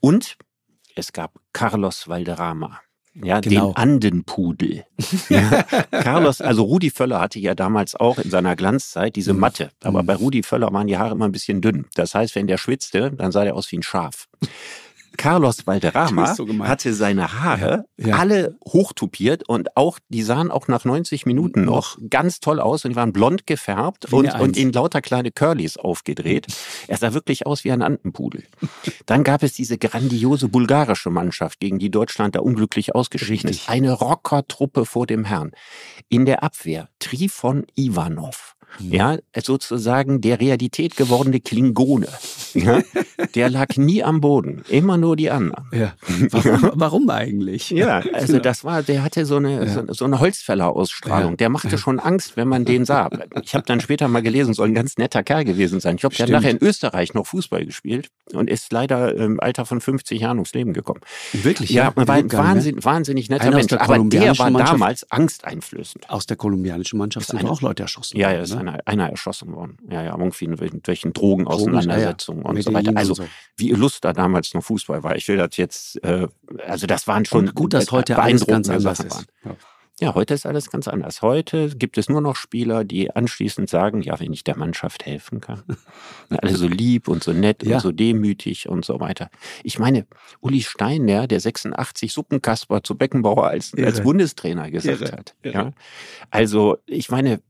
Und 0.02 0.38
es 0.96 1.14
gab 1.14 1.40
Carlos 1.54 2.10
Valderrama 2.10 2.82
ja, 3.24 3.40
genau. 3.40 3.68
den 3.68 3.76
Andenpudel. 3.76 4.86
Ja. 5.30 5.64
Carlos, 5.92 6.42
also 6.42 6.64
Rudi 6.64 6.90
Völler 6.90 7.20
hatte 7.20 7.40
ja 7.40 7.54
damals 7.54 7.96
auch 7.96 8.18
in 8.18 8.30
seiner 8.30 8.56
Glanzzeit 8.56 9.16
diese 9.16 9.34
mhm. 9.34 9.40
Matte, 9.40 9.72
aber 9.82 10.04
mhm. 10.04 10.06
bei 10.06 10.16
Rudi 10.16 10.44
Völler 10.44 10.72
waren 10.72 10.88
die 10.88 10.98
Haare 10.98 11.12
immer 11.12 11.26
ein 11.26 11.32
bisschen 11.32 11.62
dünn. 11.62 11.86
Das 11.96 12.16
heißt, 12.16 12.36
wenn 12.36 12.48
der 12.48 12.58
schwitzte, 12.58 13.12
dann 13.12 13.32
sah 13.32 13.44
der 13.44 13.56
aus 13.56 13.72
wie 13.72 13.78
ein 13.78 13.84
Schaf. 13.84 14.28
Carlos 15.18 15.68
Valderrama 15.68 16.34
so 16.34 16.48
hatte 16.60 16.94
seine 16.94 17.42
Haare 17.42 17.86
ja, 17.98 18.08
ja. 18.08 18.16
alle 18.18 18.58
hochtupiert 18.66 19.48
und 19.48 19.76
auch, 19.76 20.00
die 20.10 20.24
sahen 20.24 20.52
auch 20.52 20.68
nach 20.68 20.86
90 20.86 21.26
Minuten 21.26 21.66
noch 21.66 21.98
ganz 22.10 22.40
toll 22.40 22.60
aus 22.60 22.86
und 22.86 22.92
die 22.92 22.96
waren 22.96 23.14
blond 23.14 23.48
gefärbt 23.48 24.12
und, 24.14 24.34
und 24.40 24.58
in 24.58 24.72
lauter 24.72 25.02
kleine 25.02 25.32
Curlys 25.32 25.78
aufgedreht. 25.78 26.48
Er 26.88 26.98
sah 26.98 27.14
wirklich 27.14 27.46
aus 27.46 27.64
wie 27.64 27.72
ein 27.72 27.82
Antenpudel. 27.82 28.44
Dann 29.06 29.24
gab 29.24 29.44
es 29.44 29.54
diese 29.54 29.78
grandiose 29.78 30.48
bulgarische 30.48 31.10
Mannschaft, 31.10 31.60
gegen 31.60 31.80
die 31.80 31.90
Deutschland 31.90 32.36
da 32.36 32.40
unglücklich 32.40 32.96
ausgeschieden 32.96 33.50
ist. 33.50 33.70
Eine 33.70 33.94
Rockertruppe 33.94 34.86
vor 34.86 35.08
dem 35.08 35.26
Herrn. 35.26 35.52
In 36.10 36.26
der 36.26 36.44
Abwehr 36.44 36.90
Trifon 37.00 37.66
Ivanov. 37.76 38.57
Mhm. 38.80 38.94
Ja, 38.94 39.18
sozusagen 39.36 40.22
der 40.22 40.40
Realität 40.40 40.96
gewordene 40.96 41.40
Klingone. 41.40 42.08
Ja, 42.54 42.82
der 43.36 43.50
lag 43.50 43.76
nie 43.78 44.04
am 44.04 44.22
Boden, 44.22 44.64
immer 44.70 44.98
nur 44.98 45.16
die 45.16 45.30
anderen. 45.30 45.66
Ja. 45.72 45.94
Warum, 46.32 46.72
warum 46.76 47.10
eigentlich? 47.10 47.70
Ja, 47.70 48.02
also 48.14 48.40
das 48.40 48.64
war, 48.64 48.84
der 48.84 49.04
hatte 49.04 49.26
so 49.26 49.38
eine, 49.38 49.66
ja. 49.66 49.68
so, 49.68 49.84
so, 49.94 50.06
eine 50.06 50.20
Holzfäller-Ausstrahlung. 50.20 51.32
Ja. 51.32 51.38
Der 51.38 51.50
machte 51.50 51.78
schon 51.78 52.00
Angst, 52.00 52.38
wenn 52.38 52.48
man 52.48 52.66
den 52.66 52.86
sah. 52.86 53.10
Ich 53.44 53.56
habe 53.56 53.66
dann 53.66 53.80
später 53.80 54.08
mal 54.08 54.22
gelesen, 54.22 54.54
soll 54.54 54.70
ein 54.70 54.74
ganz 54.74 54.98
netter 54.98 55.24
Kerl 55.24 55.46
gewesen 55.46 55.80
sein. 55.80 55.96
Ich 55.96 56.02
glaube, 56.02 56.16
der 56.16 56.26
hat 56.26 56.32
nachher 56.32 56.52
in 56.52 56.62
Österreich 56.62 57.14
noch 57.14 57.28
Fußball 57.28 57.66
gespielt 57.66 58.10
und 58.34 58.50
ist 58.50 58.72
leider 58.72 59.14
im 59.16 59.40
Alter 59.40 59.66
von 59.66 59.82
50 59.82 60.22
Jahren 60.22 60.38
ums 60.38 60.54
Leben 60.54 60.74
gekommen. 60.74 61.02
Wirklich? 61.34 61.70
Ja, 61.70 61.92
war 61.96 62.10
ein 62.10 62.32
wahnsinnig, 62.32 62.84
wahnsinnig 62.84 63.30
netter 63.30 63.52
Mensch. 63.52 63.74
Aber 63.74 64.00
der 64.00 64.38
war 64.38 64.52
damals 64.52 65.10
angsteinflößend. 65.12 66.10
Aus 66.10 66.26
der 66.26 66.38
kolumbianischen 66.38 66.98
Mannschaft 66.98 67.28
sind 67.28 67.46
auch 67.46 67.62
Leute 67.62 67.84
erschossen. 67.84 68.18
Ja, 68.18 68.32
ja, 68.32 68.46
ne? 68.46 68.57
Einer, 68.58 68.80
einer 68.86 69.10
erschossen 69.10 69.54
worden. 69.54 69.78
Ja, 69.90 70.04
ja, 70.04 70.18
irgendwie 70.18 70.80
durch 70.82 71.04
eine 71.04 71.14
Drogenauseinandersetzung 71.14 72.42
Drogen, 72.42 72.58
und 72.58 72.62
so 72.64 72.74
weiter. 72.74 72.92
Also, 72.96 73.14
so. 73.14 73.26
wie 73.56 73.70
illuster 73.70 74.14
damals 74.14 74.54
noch 74.54 74.64
Fußball 74.64 75.04
war. 75.04 75.16
Ich 75.16 75.28
will 75.28 75.38
das 75.38 75.58
jetzt, 75.58 76.04
äh, 76.04 76.28
also 76.66 76.88
das 76.88 77.08
waren 77.08 77.26
schon 77.26 77.50
und 77.50 77.56
gut, 77.56 77.74
dass 77.74 77.92
heute 77.92 78.22
alles 78.22 78.46
ganz 78.46 78.70
anders 78.70 78.98
Sachen 78.98 79.08
ist. 79.08 79.28
Ja. 79.46 79.56
Ja, 80.00 80.14
heute 80.14 80.36
ist 80.36 80.46
alles 80.46 80.70
ganz 80.70 80.88
anders. 80.88 81.24
Heute 81.24 81.70
gibt 81.70 81.98
es 81.98 82.08
nur 82.08 82.22
noch 82.22 82.36
Spieler, 82.36 82.84
die 82.84 83.16
anschließend 83.16 83.68
sagen, 83.68 84.04
ja, 84.04 84.20
wenn 84.20 84.32
ich 84.32 84.44
der 84.44 84.56
Mannschaft 84.56 85.08
helfen 85.08 85.42
kann. 85.42 85.64
Alle 86.30 86.56
so 86.56 86.68
lieb 86.68 87.08
und 87.08 87.24
so 87.24 87.34
nett 87.34 87.64
ja. 87.64 87.78
und 87.78 87.82
so 87.82 87.92
demütig 87.92 88.70
und 88.70 88.86
so 88.86 89.00
weiter. 89.00 89.32
Ich 89.64 89.80
meine, 89.80 90.06
Uli 90.40 90.62
Steiner, 90.62 91.26
der 91.26 91.40
86 91.40 92.14
Suppenkasper 92.14 92.84
zu 92.84 92.96
Beckenbauer 92.96 93.48
als, 93.48 93.74
als 93.74 94.02
Bundestrainer 94.02 94.70
gesagt 94.70 95.02
Irre. 95.02 95.12
hat. 95.14 95.36
Ja. 95.44 95.72
Also, 96.30 96.78
ich 96.86 97.10
meine, 97.10 97.42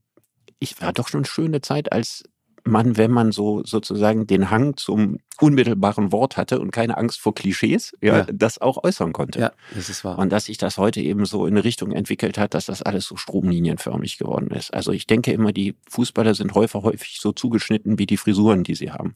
ich 0.60 0.82
war 0.82 0.94
doch 0.94 1.08
schon 1.08 1.20
eine 1.20 1.28
schöne 1.28 1.62
Zeit, 1.62 1.92
als 1.92 2.24
man, 2.68 2.98
wenn 2.98 3.12
man 3.12 3.32
so 3.32 3.64
sozusagen 3.64 4.28
den 4.28 4.50
Hang 4.50 4.76
zum 4.78 5.20
unmittelbaren 5.40 6.12
Wort 6.12 6.38
hatte 6.38 6.60
und 6.60 6.72
keine 6.72 6.98
Angst 6.98 7.20
vor 7.20 7.34
Klischees, 7.34 7.94
ja, 8.02 8.18
ja. 8.18 8.28
das 8.32 8.60
auch 8.60 8.84
äußern 8.84 9.14
konnte. 9.14 9.40
Ja, 9.40 9.52
das 9.74 9.90
ist 9.90 10.04
wahr. 10.04 10.18
Und 10.18 10.32
dass 10.32 10.46
sich 10.46 10.58
das 10.58 10.78
heute 10.78 11.00
eben 11.00 11.26
so 11.26 11.46
in 11.46 11.54
eine 11.54 11.64
Richtung 11.64 11.92
entwickelt 11.92 12.38
hat, 12.38 12.54
dass 12.54 12.66
das 12.66 12.82
alles 12.82 13.06
so 13.06 13.16
stromlinienförmig 13.16 14.18
geworden 14.18 14.52
ist. 14.52 14.74
Also 14.74 14.92
ich 14.92 15.08
denke 15.08 15.32
immer, 15.32 15.54
die 15.54 15.76
Fußballer 15.90 16.36
sind 16.36 16.54
häufig, 16.54 16.82
häufig 16.84 17.20
so 17.22 17.32
zugeschnitten 17.32 17.98
wie 18.00 18.06
die 18.06 18.18
Frisuren, 18.18 18.64
die 18.64 18.76
sie 18.76 18.92
haben. 18.92 19.16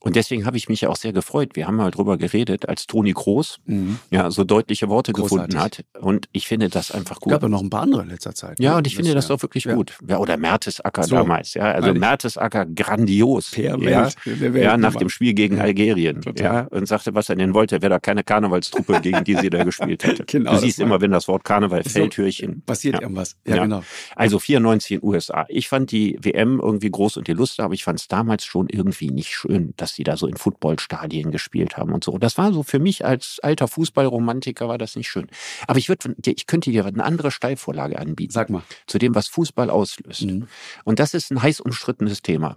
Und 0.00 0.16
deswegen 0.16 0.46
habe 0.46 0.56
ich 0.56 0.68
mich 0.68 0.82
ja 0.82 0.90
auch 0.90 0.96
sehr 0.96 1.12
gefreut. 1.12 1.50
Wir 1.54 1.66
haben 1.66 1.76
mal 1.76 1.90
drüber 1.90 2.18
geredet, 2.18 2.68
als 2.68 2.86
Toni 2.86 3.12
Kroos 3.12 3.58
mhm. 3.66 3.98
ja 4.10 4.30
so 4.30 4.44
deutliche 4.44 4.88
Worte 4.88 5.12
Großartig. 5.12 5.54
gefunden 5.54 5.60
hat. 5.60 5.84
Und 6.00 6.28
ich 6.32 6.46
finde 6.46 6.68
das 6.68 6.92
einfach 6.92 7.20
gut. 7.20 7.32
Gab 7.32 7.42
ja 7.42 7.48
noch 7.48 7.62
ein 7.62 7.70
paar 7.70 7.82
andere 7.82 8.02
in 8.02 8.08
letzter 8.08 8.34
Zeit. 8.34 8.60
Ja, 8.60 8.72
ne? 8.72 8.76
und 8.78 8.86
ich 8.86 8.94
das 8.94 8.98
finde 8.98 9.14
das 9.14 9.28
ja. 9.28 9.34
doch 9.34 9.42
wirklich 9.42 9.64
ja. 9.64 9.74
gut. 9.74 9.98
Ja, 10.06 10.18
oder 10.18 10.36
Mertesacker 10.36 11.02
so, 11.02 11.16
damals. 11.16 11.54
Ja, 11.54 11.72
also 11.72 11.92
Mertesacker 11.94 12.66
grandios. 12.66 13.50
Per 13.50 13.76
ja, 13.78 14.08
ja, 14.54 14.76
nach 14.76 14.94
dem 14.94 15.08
Spiel 15.08 15.34
gegen 15.34 15.60
Algerien. 15.60 16.22
Total. 16.22 16.44
Ja, 16.44 16.60
und 16.70 16.86
sagte, 16.86 17.14
was 17.14 17.28
er 17.28 17.36
denn 17.36 17.54
wollte, 17.54 17.82
wäre 17.82 17.90
da 17.90 17.98
keine 17.98 18.22
Karnevalstruppe, 18.22 19.00
gegen 19.02 19.24
die 19.24 19.34
sie 19.34 19.50
da 19.50 19.64
gespielt 19.64 20.04
hätte. 20.04 20.24
Genau, 20.24 20.52
du 20.52 20.58
siehst 20.58 20.78
immer, 20.78 21.00
wenn 21.00 21.10
das 21.10 21.26
Wort 21.26 21.44
Karneval 21.44 21.82
fällt, 21.82 22.14
so, 22.14 22.22
Türchen. 22.22 22.62
Passiert 22.62 23.00
irgendwas. 23.00 23.36
Ja, 23.46 23.62
genau. 23.64 23.82
Also 24.14 24.38
94 24.38 24.92
in 24.92 25.02
USA. 25.02 25.46
Ich 25.48 25.68
fand 25.68 25.90
die 25.90 26.18
WM 26.20 26.60
irgendwie 26.60 26.90
groß 26.90 27.16
und 27.16 27.26
die 27.26 27.32
Lust, 27.32 27.58
aber 27.60 27.74
ich 27.74 27.84
fand 27.84 27.98
es 27.98 28.08
damals 28.08 28.44
schon 28.44 28.68
irgendwie 28.68 29.10
nicht 29.10 29.30
schön, 29.30 29.74
dass 29.88 29.94
sie 29.94 30.04
da 30.04 30.16
so 30.16 30.26
in 30.26 30.36
Footballstadien 30.36 31.30
gespielt 31.30 31.76
haben 31.76 31.92
und 31.92 32.04
so. 32.04 32.18
Das 32.18 32.36
war 32.36 32.52
so 32.52 32.62
für 32.62 32.78
mich 32.78 33.04
als 33.04 33.40
alter 33.42 33.68
Fußballromantiker 33.68 34.68
war 34.68 34.76
das 34.76 34.96
nicht 34.96 35.08
schön. 35.08 35.28
Aber 35.66 35.78
ich 35.78 35.88
würde, 35.88 36.14
ich 36.26 36.46
könnte 36.46 36.70
dir 36.70 36.84
eine 36.84 37.04
andere 37.04 37.30
Steilvorlage 37.30 37.98
anbieten. 37.98 38.32
Sag 38.32 38.50
mal. 38.50 38.62
Zu 38.86 38.98
dem, 38.98 39.14
was 39.14 39.28
Fußball 39.28 39.70
auslöst. 39.70 40.26
Mhm. 40.26 40.46
Und 40.84 40.98
das 40.98 41.14
ist 41.14 41.30
ein 41.30 41.40
heiß 41.40 41.60
umstrittenes 41.60 42.20
Thema. 42.20 42.56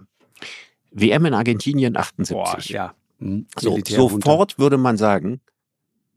WM 0.90 1.24
in 1.24 1.34
Argentinien 1.34 1.96
78. 1.96 2.34
Boah, 2.36 2.58
ja. 2.66 2.94
Mhm. 3.18 3.46
So, 3.58 3.78
sofort 3.86 4.58
würde 4.58 4.76
man 4.76 4.98
sagen, 4.98 5.40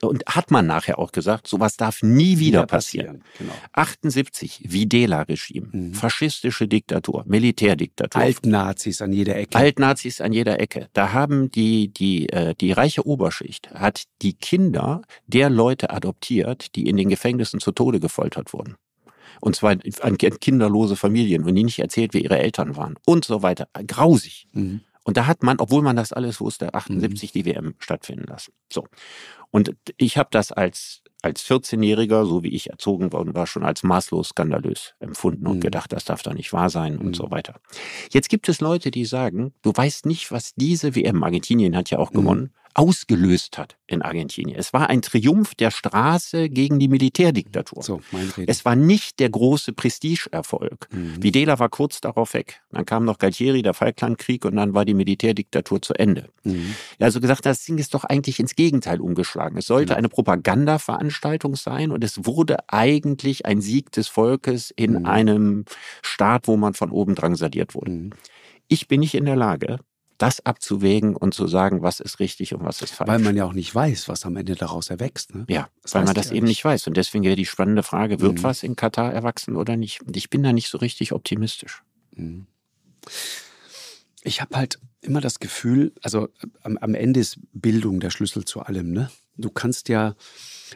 und 0.01 0.23
hat 0.27 0.51
man 0.51 0.67
nachher 0.67 0.99
auch 0.99 1.11
gesagt, 1.11 1.47
sowas 1.47 1.77
darf 1.77 2.03
nie 2.03 2.39
wieder 2.39 2.65
passieren. 2.65 3.21
passieren. 3.21 3.23
Genau. 3.37 3.53
78, 3.73 4.61
Videla-Regime, 4.67 5.67
mhm. 5.71 5.93
faschistische 5.93 6.67
Diktatur, 6.67 7.23
Militärdiktatur. 7.27 8.21
Altnazis 8.21 9.01
an 9.01 9.13
jeder 9.13 9.35
Ecke. 9.37 9.57
Altnazis 9.57 10.21
an 10.21 10.33
jeder 10.33 10.59
Ecke. 10.59 10.89
Da 10.93 11.13
haben 11.13 11.51
die, 11.51 11.89
die, 11.89 12.29
äh, 12.29 12.55
die 12.55 12.71
reiche 12.71 13.05
Oberschicht 13.05 13.71
hat 13.71 14.03
die 14.21 14.33
Kinder 14.33 15.01
der 15.27 15.49
Leute 15.49 15.89
adoptiert, 15.89 16.75
die 16.75 16.87
in 16.87 16.97
den 16.97 17.09
Gefängnissen 17.09 17.59
zu 17.59 17.71
Tode 17.71 17.99
gefoltert 17.99 18.53
wurden. 18.53 18.75
Und 19.41 19.55
zwar 19.55 19.75
an 20.01 20.17
kinderlose 20.17 20.95
Familien 20.95 21.43
und 21.43 21.55
die 21.55 21.63
nicht 21.63 21.79
erzählt, 21.79 22.13
wer 22.13 22.21
ihre 22.21 22.39
Eltern 22.39 22.75
waren 22.75 22.95
und 23.05 23.25
so 23.25 23.41
weiter. 23.41 23.67
Grausig. 23.85 24.47
Mhm. 24.53 24.81
Und 25.05 25.17
da 25.17 25.27
hat 25.27 25.43
man, 25.43 25.59
obwohl 25.59 25.83
man 25.83 25.95
das 25.95 26.11
alles 26.11 26.41
wusste, 26.41 26.73
78 26.73 27.29
mhm. 27.29 27.33
die 27.33 27.45
WM 27.45 27.75
stattfinden 27.77 28.25
lassen. 28.27 28.53
So. 28.73 28.85
Und 29.51 29.75
ich 29.97 30.17
habe 30.17 30.29
das 30.31 30.51
als, 30.51 31.03
als 31.21 31.45
14-Jähriger, 31.45 32.25
so 32.25 32.43
wie 32.43 32.49
ich 32.49 32.71
erzogen 32.71 33.13
worden 33.13 33.35
war, 33.35 33.45
schon 33.45 33.63
als 33.63 33.83
maßlos 33.83 34.29
skandalös 34.29 34.95
empfunden 34.99 35.45
und 35.45 35.57
mhm. 35.57 35.61
gedacht, 35.61 35.93
das 35.93 36.05
darf 36.05 36.23
doch 36.23 36.33
nicht 36.33 36.51
wahr 36.53 36.71
sein 36.71 36.97
und 36.97 37.09
mhm. 37.09 37.13
so 37.13 37.29
weiter. 37.29 37.61
Jetzt 38.11 38.29
gibt 38.29 38.49
es 38.49 38.61
Leute, 38.61 38.89
die 38.89 39.05
sagen, 39.05 39.53
du 39.61 39.71
weißt 39.73 40.07
nicht, 40.07 40.31
was 40.31 40.55
diese 40.55 40.95
WM, 40.95 41.23
Argentinien 41.23 41.77
hat 41.77 41.91
ja 41.91 41.99
auch 41.99 42.11
mhm. 42.11 42.15
gewonnen, 42.15 42.53
ausgelöst 42.75 43.57
hat 43.57 43.77
in 43.87 44.01
Argentinien. 44.01 44.59
Es 44.59 44.73
war 44.73 44.89
ein 44.89 45.01
Triumph 45.01 45.55
der 45.55 45.71
Straße 45.71 46.49
gegen 46.49 46.77
die 46.77 46.89
Militärdiktatur. 46.89 47.81
So, 47.81 48.01
es 48.45 48.65
war 48.65 48.75
nicht 48.75 49.19
der 49.19 49.29
große 49.29 49.71
Prestigeerfolg. 49.71 50.89
Mhm. 50.91 51.23
Videla 51.23 51.57
war 51.57 51.69
kurz 51.69 52.01
darauf 52.01 52.33
weg. 52.33 52.61
Dann 52.71 52.85
kam 52.85 53.05
noch 53.05 53.17
Galtieri, 53.17 53.61
der 53.61 53.73
Falklandkrieg 53.73 54.43
und 54.43 54.57
dann 54.57 54.73
war 54.73 54.83
die 54.83 54.93
Militärdiktatur 54.93 55.81
zu 55.81 55.93
Ende. 55.93 56.27
Mhm. 56.43 56.75
Also 56.99 57.21
gesagt, 57.21 57.45
das 57.45 57.63
Ding 57.63 57.77
ist 57.77 57.93
doch 57.93 58.03
eigentlich 58.03 58.41
ins 58.41 58.55
Gegenteil 58.55 58.99
umgeschlagen. 58.99 59.57
Es 59.57 59.67
sollte 59.67 59.93
mhm. 59.93 59.99
eine 59.99 60.09
Propagandaveranstaltung 60.09 61.55
sein 61.55 61.91
und 61.91 62.03
es 62.03 62.25
wurde 62.25 62.57
eigentlich 62.67 63.45
ein 63.45 63.61
Sieg 63.61 63.93
des 63.93 64.09
Volkes 64.09 64.71
in 64.75 64.99
mhm. 64.99 65.05
einem 65.05 65.65
Staat, 66.01 66.49
wo 66.49 66.57
man 66.57 66.73
von 66.73 66.91
oben 66.91 67.15
drangsaliert 67.15 67.73
wurde. 67.73 67.91
Mhm. 67.91 68.09
Ich 68.67 68.89
bin 68.89 68.99
nicht 68.99 69.15
in 69.15 69.25
der 69.25 69.35
Lage, 69.37 69.79
das 70.17 70.45
abzuwägen 70.45 71.15
und 71.15 71.33
zu 71.33 71.47
sagen, 71.47 71.81
was 71.81 71.99
ist 71.99 72.19
richtig 72.19 72.53
und 72.53 72.63
was 72.63 72.81
ist 72.81 72.93
falsch. 72.93 73.09
Weil 73.09 73.19
man 73.19 73.35
ja 73.35 73.45
auch 73.45 73.53
nicht 73.53 73.73
weiß, 73.73 74.07
was 74.07 74.25
am 74.25 74.35
Ende 74.37 74.55
daraus 74.55 74.89
erwächst. 74.89 75.35
Ne? 75.35 75.45
Ja, 75.49 75.69
das 75.81 75.93
weil 75.93 76.05
man 76.05 76.15
das 76.15 76.29
ja 76.29 76.35
eben 76.35 76.47
nicht 76.47 76.63
weiß. 76.63 76.87
Und 76.87 76.97
deswegen 76.97 77.23
wäre 77.23 77.35
die 77.35 77.45
spannende 77.45 77.83
Frage, 77.83 78.21
wird 78.21 78.35
mhm. 78.35 78.43
was 78.43 78.63
in 78.63 78.75
Katar 78.75 79.13
erwachsen 79.13 79.55
oder 79.55 79.75
nicht? 79.75 80.01
Und 80.03 80.15
ich 80.15 80.29
bin 80.29 80.43
da 80.43 80.53
nicht 80.53 80.69
so 80.69 80.77
richtig 80.77 81.11
optimistisch. 81.11 81.83
Mhm. 82.15 82.47
Ich 84.23 84.41
habe 84.41 84.55
halt 84.55 84.79
immer 85.01 85.21
das 85.21 85.39
Gefühl, 85.39 85.93
also 86.01 86.29
am, 86.61 86.77
am, 86.77 86.95
Ende 86.95 87.19
ist 87.19 87.39
Bildung 87.53 87.99
der 87.99 88.09
Schlüssel 88.09 88.45
zu 88.45 88.61
allem. 88.61 88.91
Ne? 88.91 89.11
Du 89.37 89.49
kannst 89.49 89.89
ja, 89.89 90.15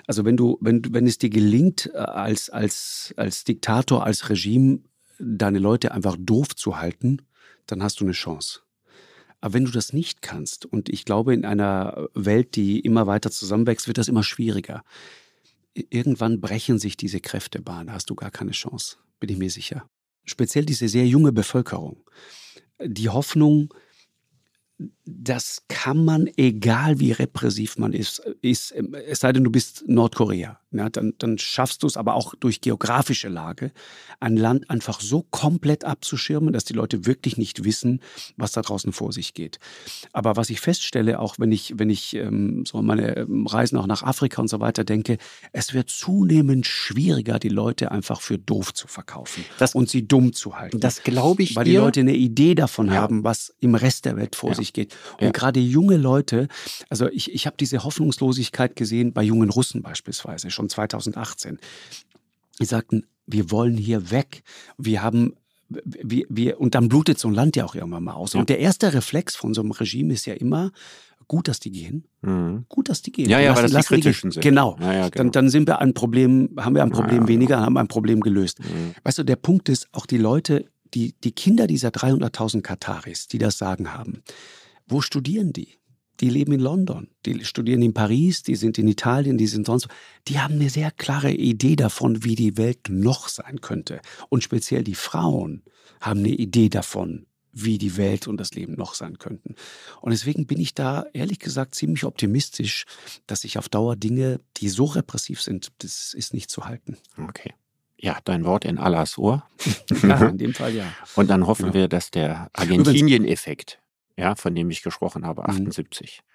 also 0.05 0.25
wenn 0.25 0.37
du, 0.37 0.57
wenn, 0.61 0.83
wenn 0.93 1.07
es 1.07 1.17
dir 1.17 1.29
gelingt, 1.29 1.89
äh, 1.93 1.97
als, 1.97 2.49
als, 2.49 3.13
als 3.17 3.43
Diktator, 3.45 4.05
als 4.05 4.29
Regime, 4.29 4.79
deine 5.17 5.59
Leute 5.59 5.91
einfach 5.91 6.15
doof 6.19 6.55
zu 6.55 6.77
halten, 6.77 7.23
dann 7.65 7.83
hast 7.83 7.99
du 7.99 8.05
eine 8.05 8.13
Chance. 8.13 8.61
Aber 9.41 9.53
wenn 9.53 9.65
du 9.65 9.71
das 9.71 9.93
nicht 9.93 10.21
kannst, 10.21 10.65
und 10.65 10.89
ich 10.89 11.05
glaube, 11.05 11.33
in 11.33 11.45
einer 11.45 12.07
Welt, 12.13 12.55
die 12.55 12.79
immer 12.79 13.07
weiter 13.07 13.31
zusammenwächst, 13.31 13.87
wird 13.87 13.97
das 13.97 14.07
immer 14.07 14.23
schwieriger. 14.23 14.83
Irgendwann 15.73 16.41
brechen 16.41 16.79
sich 16.79 16.97
diese 16.97 17.21
Kräftebahnen, 17.21 17.87
da 17.87 17.93
hast 17.93 18.09
du 18.09 18.15
gar 18.15 18.31
keine 18.31 18.51
Chance, 18.51 18.97
bin 19.19 19.29
ich 19.29 19.37
mir 19.37 19.49
sicher. 19.49 19.89
Speziell 20.25 20.65
diese 20.65 20.89
sehr 20.89 21.07
junge 21.07 21.31
Bevölkerung. 21.31 22.03
Die 22.83 23.09
Hoffnung, 23.09 23.73
das 25.17 25.63
kann 25.67 26.03
man, 26.05 26.29
egal 26.37 26.99
wie 26.99 27.11
repressiv 27.11 27.77
man 27.77 27.93
ist, 27.93 28.19
ist 28.41 28.73
es 29.07 29.19
sei 29.19 29.33
denn, 29.33 29.43
du 29.43 29.51
bist 29.51 29.83
Nordkorea. 29.87 30.59
Ja, 30.71 30.87
dann, 30.87 31.13
dann 31.17 31.39
schaffst 31.39 31.81
du 31.81 31.87
es 31.87 31.97
aber 31.97 32.13
auch 32.13 32.35
durch 32.35 32.61
geografische 32.61 33.27
Lage, 33.27 33.71
ein 34.19 34.37
Land 34.37 34.69
einfach 34.69 35.01
so 35.01 35.25
komplett 35.31 35.83
abzuschirmen, 35.83 36.53
dass 36.53 36.63
die 36.63 36.73
Leute 36.73 37.07
wirklich 37.07 37.37
nicht 37.37 37.63
wissen, 37.63 38.01
was 38.37 38.51
da 38.51 38.61
draußen 38.61 38.93
vor 38.93 39.11
sich 39.11 39.33
geht. 39.33 39.57
Aber 40.13 40.35
was 40.35 40.51
ich 40.51 40.61
feststelle, 40.61 41.19
auch 41.19 41.39
wenn 41.39 41.51
ich, 41.51 41.73
wenn 41.79 41.89
ich 41.89 42.15
ähm, 42.15 42.65
so 42.67 42.83
meine 42.83 43.17
ähm, 43.17 43.47
Reisen 43.47 43.79
auch 43.79 43.87
nach 43.87 44.03
Afrika 44.03 44.43
und 44.43 44.47
so 44.47 44.59
weiter 44.59 44.83
denke, 44.83 45.17
es 45.53 45.73
wird 45.73 45.89
zunehmend 45.89 46.67
schwieriger, 46.67 47.39
die 47.39 47.49
Leute 47.49 47.91
einfach 47.91 48.21
für 48.21 48.37
doof 48.37 48.71
zu 48.75 48.87
verkaufen 48.87 49.43
das, 49.57 49.73
und 49.73 49.89
sie 49.89 50.07
dumm 50.07 50.33
zu 50.33 50.55
halten. 50.55 50.79
Das 50.79 51.01
glaube 51.01 51.41
ich 51.41 51.55
Weil 51.55 51.65
die 51.65 51.77
Leute 51.77 52.01
eine 52.01 52.15
Idee 52.15 52.53
davon 52.53 52.87
ja. 52.87 52.93
haben, 52.93 53.23
was 53.23 53.55
im 53.59 53.73
Rest 53.73 54.05
der 54.05 54.17
Welt 54.17 54.35
vor 54.35 54.51
ja. 54.51 54.55
sich 54.55 54.73
geht. 54.73 54.95
Und 55.13 55.25
ja. 55.25 55.31
gerade 55.31 55.59
junge 55.59 55.97
Leute, 55.97 56.47
also 56.89 57.07
ich, 57.07 57.33
ich 57.33 57.45
habe 57.45 57.57
diese 57.59 57.83
Hoffnungslosigkeit 57.83 58.75
gesehen 58.75 59.13
bei 59.13 59.23
jungen 59.23 59.49
Russen 59.49 59.81
beispielsweise 59.81 60.51
schon 60.51 60.69
2018. 60.69 61.59
Die 62.59 62.65
sagten, 62.65 63.05
wir 63.25 63.51
wollen 63.51 63.77
hier 63.77 64.11
weg. 64.11 64.43
Wir 64.77 65.01
haben 65.01 65.33
wir, 65.69 66.25
wir, 66.29 66.59
und 66.59 66.73
dann 66.73 66.89
blutet 66.89 67.19
so 67.19 67.27
ein 67.27 67.33
Land 67.35 67.55
ja 67.55 67.63
auch 67.63 67.75
irgendwann 67.75 68.03
mal 68.03 68.13
aus. 68.13 68.33
Ja. 68.33 68.39
Und 68.39 68.49
der 68.49 68.59
erste 68.59 68.91
Reflex 68.91 69.35
von 69.35 69.53
so 69.53 69.61
einem 69.61 69.69
Regime 69.71 70.11
ist 70.13 70.25
ja 70.25 70.33
immer, 70.33 70.71
gut, 71.29 71.47
dass 71.47 71.59
die 71.61 71.71
gehen. 71.71 72.05
Mhm. 72.21 72.65
Gut, 72.67 72.89
dass 72.89 73.01
die 73.01 73.11
gehen. 73.13 73.29
Ja, 73.29 73.39
ja, 73.39 73.51
lassen, 73.51 73.63
weil 73.63 73.69
das 73.69 73.87
die 73.87 73.93
kritischen 73.93 74.31
sind. 74.31 74.41
Genau. 74.41 74.77
Ja, 74.81 74.93
ja, 74.93 75.09
genau. 75.09 75.09
Dann, 75.11 75.31
dann 75.31 75.49
sind 75.49 75.67
wir 75.67 75.79
ein 75.79 75.93
Problem, 75.93 76.49
haben 76.57 76.75
wir 76.75 76.83
ein 76.83 76.89
Problem 76.89 77.21
ja, 77.21 77.27
weniger, 77.27 77.55
genau. 77.55 77.65
haben 77.65 77.77
ein 77.77 77.87
Problem 77.87 78.19
gelöst. 78.19 78.59
Mhm. 78.59 78.95
Weißt 79.03 79.19
du, 79.19 79.23
der 79.23 79.37
Punkt 79.37 79.69
ist, 79.69 79.87
auch 79.93 80.05
die 80.05 80.17
Leute, 80.17 80.65
die, 80.93 81.13
die 81.23 81.31
Kinder 81.31 81.67
dieser 81.67 81.89
300.000 81.89 82.61
Kataris, 82.61 83.27
die 83.27 83.37
das 83.37 83.57
Sagen 83.57 83.93
haben, 83.93 84.23
wo 84.89 85.01
studieren 85.01 85.53
die? 85.53 85.79
die 86.19 86.29
leben 86.29 86.51
in 86.51 86.59
London, 86.59 87.07
die 87.25 87.45
studieren 87.45 87.81
in 87.81 87.93
Paris, 87.93 88.43
die 88.43 88.55
sind 88.55 88.77
in 88.77 88.87
Italien, 88.87 89.37
die 89.37 89.47
sind 89.47 89.65
sonst. 89.65 89.87
Die 90.27 90.39
haben 90.39 90.55
eine 90.55 90.69
sehr 90.69 90.91
klare 90.91 91.31
Idee 91.31 91.75
davon, 91.75 92.23
wie 92.23 92.35
die 92.35 92.57
Welt 92.57 92.89
noch 92.89 93.29
sein 93.29 93.61
könnte. 93.61 94.01
Und 94.29 94.43
speziell 94.43 94.83
die 94.83 94.95
Frauen 94.95 95.63
haben 96.01 96.19
eine 96.19 96.29
Idee 96.29 96.69
davon, 96.69 97.25
wie 97.51 97.77
die 97.77 97.97
Welt 97.97 98.27
und 98.27 98.37
das 98.37 98.53
Leben 98.53 98.73
noch 98.73 98.93
sein 98.93 99.17
könnten. 99.17 99.55
Und 100.01 100.11
deswegen 100.11 100.45
bin 100.45 100.59
ich 100.59 100.73
da 100.73 101.05
ehrlich 101.13 101.39
gesagt 101.39 101.75
ziemlich 101.75 102.03
optimistisch, 102.03 102.85
dass 103.27 103.41
sich 103.41 103.57
auf 103.57 103.69
Dauer 103.69 103.95
Dinge, 103.95 104.39
die 104.57 104.69
so 104.69 104.85
repressiv 104.85 105.41
sind, 105.41 105.69
das 105.79 106.13
ist 106.13 106.33
nicht 106.33 106.49
zu 106.49 106.65
halten. 106.65 106.97
Okay. 107.17 107.53
Ja, 108.01 108.17
dein 108.23 108.45
Wort 108.45 108.63
in 108.63 108.77
Allahs 108.77 109.17
Ohr. 109.17 109.43
ja, 110.03 110.25
in 110.29 110.37
dem 110.37 110.53
Fall 110.53 110.73
ja. 110.73 110.93
Und 111.15 111.29
dann 111.29 111.47
hoffen 111.47 111.67
ja. 111.67 111.73
wir, 111.73 111.87
dass 111.89 112.11
der 112.11 112.49
Argentinien-Effekt 112.53 113.79
ja, 114.19 114.35
von 114.35 114.53
dem 114.53 114.69
ich 114.69 114.83
gesprochen 114.83 115.25
habe, 115.25 115.47
78. 115.47 116.21
Mhm. 116.21 116.29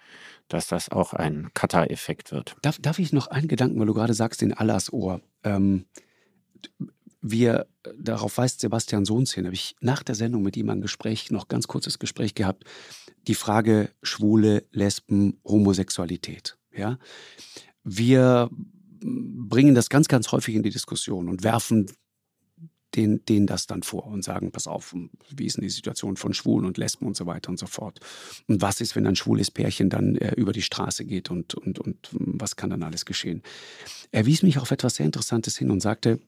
Dass 0.48 0.66
das 0.68 0.90
auch 0.90 1.12
ein 1.12 1.50
Katar-Effekt 1.54 2.32
wird. 2.32 2.56
Darf, 2.62 2.78
darf 2.78 2.98
ich 2.98 3.12
noch 3.12 3.26
einen 3.28 3.48
Gedanken, 3.48 3.78
weil 3.78 3.86
du 3.86 3.94
gerade 3.94 4.14
sagst, 4.14 4.42
in 4.42 4.54
Allahs 4.54 4.92
Ohr. 4.92 5.20
Ähm, 5.42 5.84
wir, 7.20 7.66
darauf 7.98 8.36
weist 8.36 8.60
Sebastian 8.60 9.04
Sohns 9.04 9.32
hin, 9.32 9.46
habe 9.46 9.54
ich 9.54 9.76
nach 9.80 10.02
der 10.02 10.14
Sendung 10.14 10.42
mit 10.42 10.56
ihm 10.56 10.70
ein 10.70 10.80
Gespräch, 10.80 11.30
noch 11.30 11.48
ganz 11.48 11.66
kurzes 11.66 11.98
Gespräch 11.98 12.34
gehabt, 12.34 12.64
die 13.26 13.34
Frage 13.34 13.90
Schwule, 14.02 14.64
Lesben, 14.72 15.40
Homosexualität. 15.44 16.58
Ja? 16.74 16.98
Wir 17.82 18.50
bringen 19.00 19.74
das 19.74 19.88
ganz, 19.88 20.08
ganz 20.08 20.32
häufig 20.32 20.54
in 20.54 20.62
die 20.62 20.70
Diskussion 20.70 21.28
und 21.28 21.44
werfen 21.44 21.86
denen, 22.96 23.24
denen 23.26 23.46
das 23.46 23.66
dann 23.66 23.82
vor 23.82 24.06
und 24.06 24.22
sagen, 24.22 24.50
pass 24.50 24.66
auf, 24.66 24.94
wie 25.30 25.46
ist 25.46 25.56
denn 25.56 25.62
die 25.62 25.70
Situation 25.70 26.16
von 26.16 26.34
Schwulen 26.34 26.66
und 26.66 26.78
Lesben 26.78 27.06
und 27.06 27.16
so 27.16 27.26
weiter 27.26 27.50
und 27.50 27.58
so 27.58 27.66
fort. 27.66 28.00
Und 28.48 28.62
was 28.62 28.80
ist, 28.80 28.96
wenn 28.96 29.06
ein 29.06 29.16
schwules 29.16 29.50
Pärchen 29.50 29.90
dann 29.90 30.16
äh, 30.16 30.34
über 30.34 30.52
die 30.52 30.62
Straße 30.62 31.04
geht 31.04 31.30
und, 31.30 31.54
und, 31.54 31.78
und 31.78 32.10
was 32.12 32.56
kann 32.56 32.70
dann 32.70 32.82
alles 32.82 33.04
geschehen? 33.04 33.42
Er 34.12 34.26
wies 34.26 34.42
mich 34.42 34.58
auf 34.58 34.70
etwas 34.70 34.96
sehr 34.96 35.06
Interessantes 35.06 35.56
hin 35.56 35.70
und 35.70 35.80
sagte, 35.80 36.20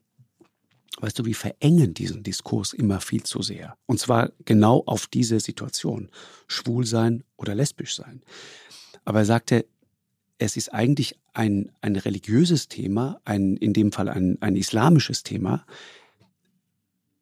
weißt 1.01 1.19
du, 1.19 1.25
wir 1.25 1.35
verengen 1.35 1.95
diesen 1.95 2.23
Diskurs 2.23 2.73
immer 2.73 3.01
viel 3.01 3.23
zu 3.23 3.43
sehr. 3.43 3.77
Und 3.87 4.01
zwar 4.01 4.33
genau 4.45 4.83
auf 4.87 5.07
diese 5.07 5.41
Situation, 5.41 6.11
schwul 6.49 6.87
sein 6.87 7.23
oder 7.37 7.55
lesbisch 7.55 7.97
sein. 7.97 8.23
Aber 9.05 9.21
er 9.21 9.27
sagte, 9.27 9.67
es 10.39 10.57
ist 10.57 10.73
eigentlich 10.73 11.19
ein, 11.33 11.71
ein 11.81 11.97
religiöses 11.97 12.69
Thema, 12.69 13.21
ein, 13.25 13.57
in 13.57 13.73
dem 13.73 13.93
Fall 13.93 14.09
ein, 14.09 14.37
ein 14.41 14.57
islamisches 14.57 15.23
Thema, 15.23 15.65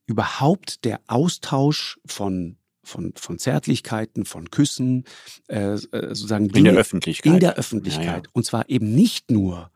überhaupt 0.07 0.85
der 0.85 1.01
Austausch 1.07 1.99
von 2.07 2.57
von, 2.87 3.15
von 3.17 3.39
Zärtlichkeiten, 3.39 4.27
von 4.27 4.51
Küssen, 4.51 5.05
äh, 5.49 5.73
äh 5.73 5.79
sozusagen 5.79 6.49
Dinge, 6.49 6.69
in 6.69 6.75
der 6.75 6.81
Öffentlichkeit. 6.81 7.33
In 7.33 7.41
der 7.41 7.55
Öffentlichkeit. 7.57 8.05
Ja, 8.07 8.17
ja. 8.17 8.31
Und 8.33 8.45
zwar 8.45 8.69
eben 8.69 8.95
nicht 8.95 9.31
nur 9.31 9.71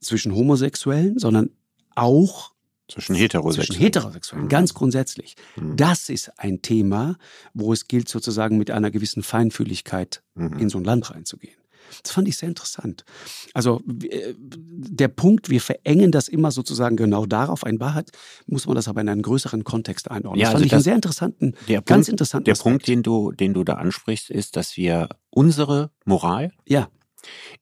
zwischen 0.00 0.34
Homosexuellen, 0.34 1.18
sondern 1.18 1.50
auch 1.94 2.52
zwischen 2.88 3.14
Heterosexuellen. 3.14 3.66
Zwischen 3.66 3.80
Heterosexuellen, 3.80 4.44
mhm. 4.44 4.48
ganz 4.50 4.74
grundsätzlich. 4.74 5.36
Mhm. 5.56 5.76
Das 5.76 6.08
ist 6.08 6.38
ein 6.38 6.60
Thema, 6.60 7.16
wo 7.54 7.72
es 7.72 7.88
gilt, 7.88 8.08
sozusagen 8.08 8.58
mit 8.58 8.70
einer 8.70 8.90
gewissen 8.90 9.22
Feinfühligkeit 9.22 10.22
mhm. 10.34 10.58
in 10.58 10.68
so 10.68 10.78
ein 10.78 10.84
Land 10.84 11.10
reinzugehen. 11.10 11.56
Das 12.02 12.12
fand 12.12 12.28
ich 12.28 12.36
sehr 12.36 12.48
interessant. 12.48 13.04
Also 13.52 13.82
äh, 14.02 14.34
der 14.38 15.08
Punkt, 15.08 15.50
wir 15.50 15.60
verengen 15.60 16.12
das 16.12 16.28
immer 16.28 16.50
sozusagen 16.50 16.96
genau 16.96 17.26
darauf. 17.26 17.64
Ein 17.64 17.80
Wahrheit 17.80 18.10
muss 18.46 18.66
man 18.66 18.76
das 18.76 18.88
aber 18.88 19.00
in 19.00 19.08
einen 19.08 19.22
größeren 19.22 19.64
Kontext 19.64 20.10
einordnen. 20.10 20.40
Ja, 20.40 20.46
das 20.46 20.52
fand 20.52 20.56
also 20.56 20.64
ich 20.64 20.70
das, 20.70 20.76
einen 20.76 20.84
sehr 20.84 20.94
interessanten, 20.94 21.52
ganz 21.66 21.84
Punkt, 21.86 22.08
interessanten 22.08 22.44
Der 22.44 22.52
Aspekt. 22.52 22.64
Punkt, 22.64 22.88
den 22.88 23.02
du, 23.02 23.32
den 23.32 23.54
du 23.54 23.64
da 23.64 23.74
ansprichst, 23.74 24.30
ist, 24.30 24.56
dass 24.56 24.76
wir 24.76 25.08
unsere 25.30 25.90
Moral 26.04 26.52
ja. 26.66 26.88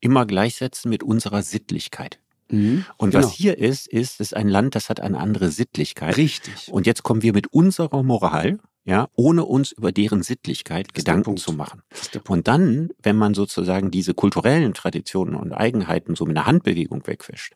immer 0.00 0.26
gleichsetzen 0.26 0.90
mit 0.90 1.02
unserer 1.02 1.42
Sittlichkeit. 1.42 2.18
Mhm, 2.48 2.84
und 2.98 3.10
genau. 3.10 3.24
was 3.24 3.32
hier 3.32 3.58
ist, 3.58 3.88
ist, 3.88 4.14
es 4.14 4.20
ist 4.20 4.36
ein 4.36 4.48
Land, 4.48 4.74
das 4.74 4.90
hat 4.90 5.00
eine 5.00 5.18
andere 5.18 5.50
Sittlichkeit. 5.50 6.16
Richtig. 6.16 6.68
Und 6.70 6.86
jetzt 6.86 7.02
kommen 7.02 7.22
wir 7.22 7.32
mit 7.32 7.46
unserer 7.48 8.02
Moral 8.02 8.58
ja, 8.84 9.08
ohne 9.14 9.44
uns 9.44 9.72
über 9.72 9.92
deren 9.92 10.22
Sittlichkeit 10.22 10.94
Gedanken 10.94 11.36
zu 11.36 11.52
machen. 11.52 11.82
Und 12.28 12.48
dann, 12.48 12.90
wenn 13.02 13.16
man 13.16 13.34
sozusagen 13.34 13.90
diese 13.90 14.14
kulturellen 14.14 14.74
Traditionen 14.74 15.36
und 15.36 15.52
Eigenheiten 15.52 16.16
so 16.16 16.24
mit 16.24 16.36
einer 16.36 16.46
Handbewegung 16.46 17.06
wegwischt 17.06 17.54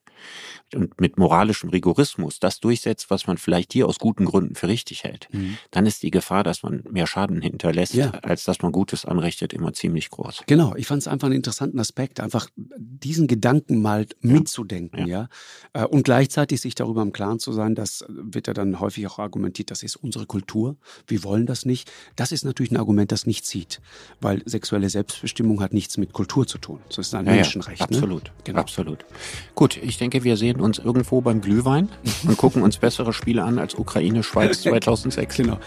und 0.75 1.01
mit 1.01 1.19
moralischem 1.19 1.71
Rigorismus 1.71 2.39
das 2.39 2.61
durchsetzt, 2.61 3.11
was 3.11 3.27
man 3.27 3.39
vielleicht 3.39 3.73
hier 3.73 3.89
aus 3.89 3.99
guten 3.99 4.25
Gründen 4.25 4.55
für 4.55 4.69
richtig 4.69 5.05
hält, 5.05 5.29
mhm. 5.33 5.59
dann 5.73 5.87
ist 5.87 6.03
die 6.03 6.11
Gefahr, 6.11 6.45
dass 6.45 6.62
man 6.62 6.85
mehr 6.91 7.07
Schaden 7.07 7.41
hinterlässt, 7.43 7.95
ja. 7.95 8.11
als 8.23 8.45
dass 8.45 8.62
man 8.62 8.73
Gutes 8.73 9.05
anrichtet, 9.05 9.53
immer 9.53 9.73
ziemlich 9.73 10.11
groß. 10.11 10.45
Genau, 10.47 10.75
ich 10.77 10.87
fand 10.87 11.03
es 11.03 11.09
einfach 11.09 11.27
einen 11.27 11.37
interessanten 11.37 11.81
Aspekt, 11.81 12.21
einfach 12.21 12.49
diesen 12.57 13.27
Gedanken 13.27 13.83
mal 13.83 14.07
mitzudenken, 14.21 15.07
ja. 15.07 15.29
ja. 15.75 15.83
Äh, 15.83 15.87
und 15.87 16.05
gleichzeitig 16.05 16.61
sich 16.61 16.75
darüber 16.75 17.03
im 17.03 17.12
Klaren 17.12 17.41
zu 17.41 17.53
sein, 17.53 17.75
das 17.75 18.05
wird 18.09 18.47
ja 18.47 18.55
dann 18.55 18.79
häufig 18.79 19.07
auch 19.07 19.19
argumentiert, 19.19 19.71
das 19.71 19.83
ist 19.83 19.97
unsere 19.97 20.27
Kultur. 20.27 20.77
Wir 21.07 21.17
wir 21.17 21.25
wollen 21.25 21.47
das 21.47 21.64
nicht. 21.64 21.91
Das 22.14 22.31
ist 22.31 22.45
natürlich 22.45 22.73
ein 22.73 22.77
Argument, 22.77 23.11
das 23.11 23.25
nicht 23.25 23.47
zieht, 23.47 23.81
weil 24.21 24.43
sexuelle 24.45 24.91
Selbstbestimmung 24.91 25.62
hat 25.62 25.73
nichts 25.73 25.97
mit 25.97 26.12
Kultur 26.12 26.47
zu 26.47 26.59
tun. 26.59 26.81
Das 26.89 26.99
ist 26.99 27.14
ein 27.14 27.25
ja, 27.25 27.33
Menschenrecht. 27.33 27.81
Ja, 27.81 27.87
ne? 27.87 27.97
absolut, 27.97 28.25
ne? 28.25 28.31
genau. 28.45 28.61
absolut. 28.61 29.07
Gut, 29.55 29.79
ich 29.79 29.97
denke, 29.97 30.06
wir 30.13 30.37
sehen 30.37 30.61
uns 30.61 30.79
irgendwo 30.79 31.21
beim 31.21 31.41
Glühwein 31.41 31.89
und 32.27 32.37
gucken 32.37 32.63
uns 32.63 32.79
bessere 32.79 33.13
Spiele 33.13 33.45
an 33.45 33.59
als 33.59 33.75
Ukraine-Schweiz 33.75 34.63
2006. 34.63 35.37
Genau. 35.47 35.59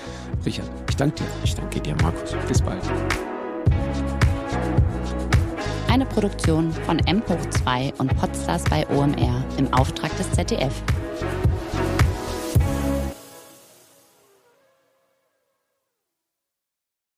Richard, 0.45 0.69
ich 0.89 0.95
danke 0.95 1.15
dir. 1.17 1.25
Ich 1.43 1.55
danke 1.55 1.79
dir, 1.79 1.95
Markus. 2.01 2.35
Bis 2.47 2.61
bald. 2.61 2.81
Eine 5.89 6.05
Produktion 6.05 6.71
von 6.85 6.99
M 6.99 7.21
hoch 7.27 7.49
2 7.49 7.93
und 7.97 8.15
Podstars 8.17 8.63
bei 8.69 8.87
OMR 8.89 9.43
im 9.57 9.73
Auftrag 9.73 10.15
des 10.17 10.31
ZDF. 10.31 10.73